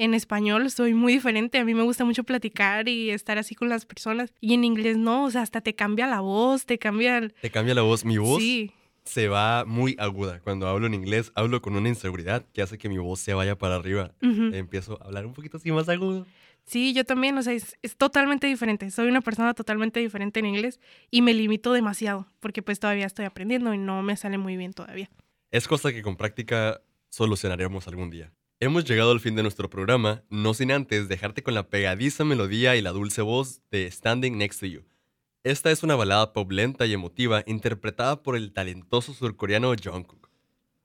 en 0.03 0.13
español 0.13 0.69
soy 0.71 0.93
muy 0.93 1.13
diferente. 1.13 1.57
A 1.59 1.65
mí 1.65 1.73
me 1.73 1.83
gusta 1.83 2.05
mucho 2.05 2.23
platicar 2.23 2.87
y 2.89 3.09
estar 3.11 3.37
así 3.37 3.55
con 3.55 3.69
las 3.69 3.85
personas. 3.85 4.33
Y 4.39 4.53
en 4.53 4.63
inglés 4.63 4.97
no, 4.97 5.25
o 5.25 5.31
sea, 5.31 5.41
hasta 5.41 5.61
te 5.61 5.75
cambia 5.75 6.07
la 6.07 6.19
voz, 6.21 6.65
te 6.65 6.77
cambia... 6.79 7.17
el- 7.17 7.33
Te 7.41 7.51
cambia 7.51 7.73
la 7.75 7.81
voz. 7.83 8.03
Mi 8.05 8.17
voz 8.17 8.39
Sí. 8.41 8.71
se 9.03 9.27
va 9.27 9.65
muy 9.65 9.95
aguda. 9.99 10.39
Cuando 10.41 10.67
hablo 10.67 10.87
en 10.87 10.93
inglés, 10.93 11.31
hablo 11.35 11.61
con 11.61 11.75
una 11.75 11.89
inseguridad 11.89 12.45
que 12.53 12.61
hace 12.61 12.77
que 12.77 12.89
mi 12.89 12.97
voz 12.97 13.19
se 13.19 13.33
vaya 13.33 13.57
para 13.57 13.75
arriba. 13.75 14.11
Ujú. 14.21 14.53
Empiezo 14.53 15.01
a 15.01 15.05
hablar 15.05 15.25
un 15.25 15.33
poquito 15.33 15.57
así 15.57 15.71
más 15.71 15.87
agudo. 15.89 16.25
Sí, 16.63 16.93
yo 16.93 17.03
también, 17.05 17.35
o 17.37 17.41
sea, 17.41 17.53
es, 17.53 17.75
es 17.81 17.97
totalmente 17.97 18.45
diferente. 18.47 18.91
Soy 18.91 19.07
una 19.07 19.21
persona 19.21 19.53
totalmente 19.55 19.99
diferente 19.99 20.39
en 20.39 20.45
inglés 20.45 20.79
y 21.09 21.21
me 21.23 21.33
limito 21.33 21.73
demasiado 21.73 22.27
porque 22.39 22.61
pues 22.61 22.79
todavía 22.79 23.07
estoy 23.07 23.25
aprendiendo 23.25 23.73
y 23.73 23.79
no 23.79 24.03
me 24.03 24.15
sale 24.15 24.37
muy 24.37 24.55
bien 24.57 24.71
todavía. 24.73 25.09
Es 25.49 25.67
cosa 25.67 25.91
que 25.91 26.01
con 26.03 26.15
práctica 26.17 26.79
solucionaremos 27.09 27.87
algún 27.87 28.09
día. 28.11 28.31
Hemos 28.63 28.85
llegado 28.85 29.09
al 29.09 29.19
fin 29.19 29.33
de 29.33 29.41
nuestro 29.41 29.71
programa, 29.71 30.23
no 30.29 30.53
sin 30.53 30.71
antes 30.71 31.09
dejarte 31.09 31.41
con 31.41 31.55
la 31.55 31.67
pegadiza 31.67 32.23
melodía 32.23 32.75
y 32.75 32.81
la 32.83 32.91
dulce 32.91 33.23
voz 33.23 33.63
de 33.71 33.89
Standing 33.89 34.37
Next 34.37 34.59
to 34.59 34.67
You. 34.67 34.83
Esta 35.43 35.71
es 35.71 35.81
una 35.81 35.95
balada 35.95 36.31
pop 36.31 36.51
lenta 36.51 36.85
y 36.85 36.93
emotiva 36.93 37.43
interpretada 37.47 38.21
por 38.21 38.35
el 38.35 38.53
talentoso 38.53 39.15
surcoreano 39.15 39.73
Jungkook. 39.73 40.29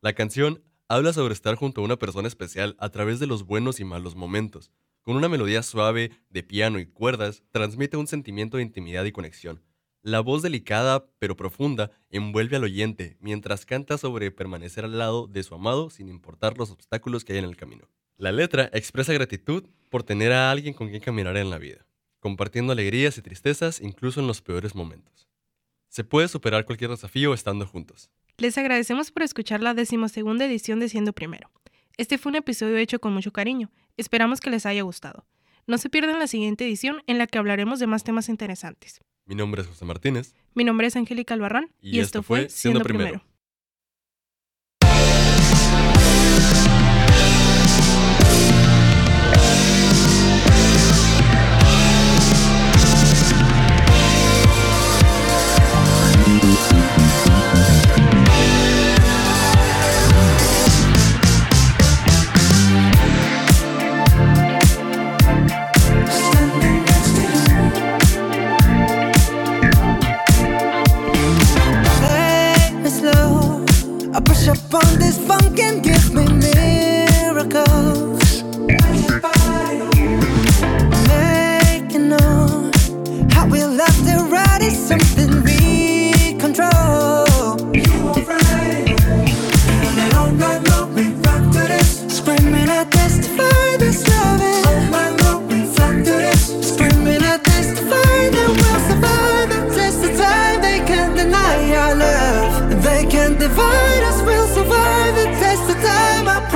La 0.01 0.15
canción 0.15 0.65
habla 0.89 1.13
sobre 1.13 1.35
estar 1.35 1.55
junto 1.57 1.83
a 1.83 1.85
una 1.85 1.99
persona 1.99 2.29
especial 2.29 2.77
a 2.79 2.89
través 2.89 3.21
de 3.21 3.27
los 3.27 3.43
buenos 3.43 3.79
y 3.79 3.85
malos 3.85 4.17
momentos. 4.17 4.71
Con 5.03 5.17
una 5.17 5.29
melodía 5.29 5.63
suave 5.63 6.13
de 6.31 6.43
piano 6.43 6.79
y 6.79 6.87
cuerdas, 6.87 7.43
transmite 7.51 7.99
un 7.99 8.07
sentimiento 8.07 8.57
de 8.57 8.63
intimidad 8.63 9.05
y 9.05 9.13
conexión. 9.13 9.61
La 10.07 10.21
voz 10.21 10.41
delicada 10.41 11.05
pero 11.19 11.37
profunda 11.37 11.91
envuelve 12.11 12.55
al 12.55 12.63
oyente 12.63 13.17
mientras 13.19 13.67
canta 13.67 13.99
sobre 13.99 14.31
permanecer 14.31 14.85
al 14.85 14.99
lado 14.99 15.27
de 15.27 15.43
su 15.43 15.53
amado 15.53 15.91
sin 15.91 16.09
importar 16.09 16.57
los 16.59 16.71
obstáculos 16.71 17.25
que 17.25 17.33
hay 17.33 17.41
en 17.41 17.45
el 17.45 17.57
camino. 17.57 17.89
La 18.17 18.31
letra 18.31 18.71
expresa 18.73 19.13
gratitud 19.13 19.65
por 19.91 20.05
tener 20.05 20.31
a 20.31 20.53
alguien 20.53 20.75
con 20.75 20.91
quien 20.91 21.03
caminar 21.03 21.37
en 21.37 21.51
la 21.51 21.59
vida, 21.59 21.89
compartiendo 22.21 22.73
alegrías 22.73 23.19
y 23.19 23.23
tristezas 23.23 23.81
incluso 23.81 24.21
en 24.21 24.29
los 24.29 24.43
peores 24.43 24.77
momentos. 24.77 25.29
Se 25.89 26.05
puede 26.05 26.29
superar 26.29 26.67
cualquier 26.67 26.91
desafío 26.91 27.35
estando 27.35 27.67
juntos. 27.67 28.09
Les 28.37 28.57
agradecemos 28.59 29.11
por 29.11 29.25
escuchar 29.25 29.61
la 29.61 29.75
decimosegunda 29.75 30.45
edición 30.45 30.79
de 30.79 30.89
Siendo 30.89 31.15
Primero. 31.15 31.51
Este 31.97 32.17
fue 32.17 32.31
un 32.31 32.37
episodio 32.37 32.77
hecho 32.77 33.01
con 33.01 33.13
mucho 33.13 33.33
cariño. 33.33 33.73
Esperamos 33.97 34.39
que 34.39 34.51
les 34.51 34.67
haya 34.67 34.83
gustado. 34.83 35.27
No 35.67 35.79
se 35.79 35.91
pierdan 35.91 36.21
la 36.21 36.29
siguiente 36.29 36.65
edición 36.65 37.03
en 37.09 37.19
la 37.19 37.27
que 37.27 37.39
hablaremos 37.39 37.81
de 37.81 37.89
más 37.89 38.05
temas 38.05 38.29
interesantes. 38.29 39.01
Mi 39.29 39.35
nombre 39.35 39.63
es 39.63 39.67
José 39.67 39.85
Martínez. 39.85 40.35
Mi 40.55 40.63
nombre 40.63 40.87
es 40.87 40.95
Angélica 40.95 41.35
Albarrán 41.35 41.69
Y 41.83 41.99
esto 41.99 42.23
fue 42.23 42.49
Siendo 42.49 42.81
Primero. 42.81 43.25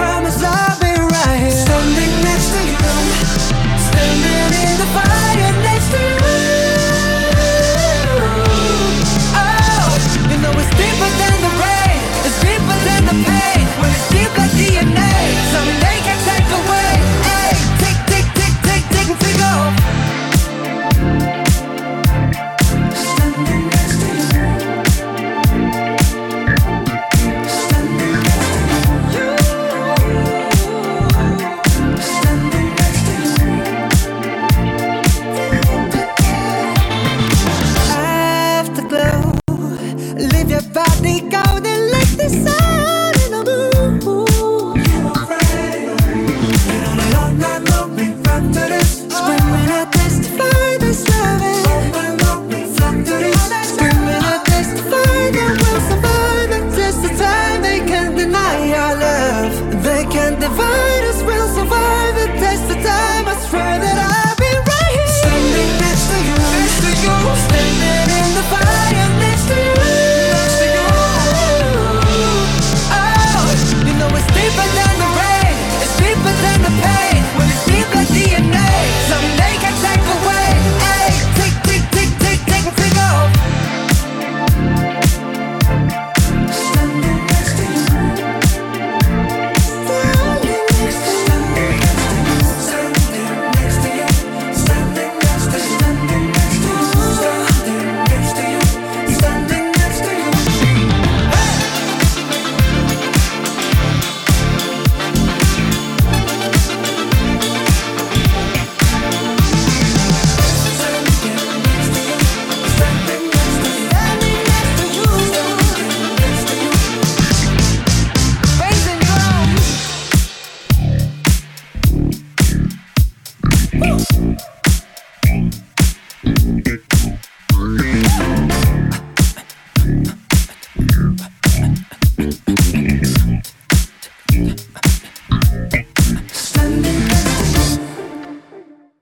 Promise 0.00 0.42
I 0.42 0.69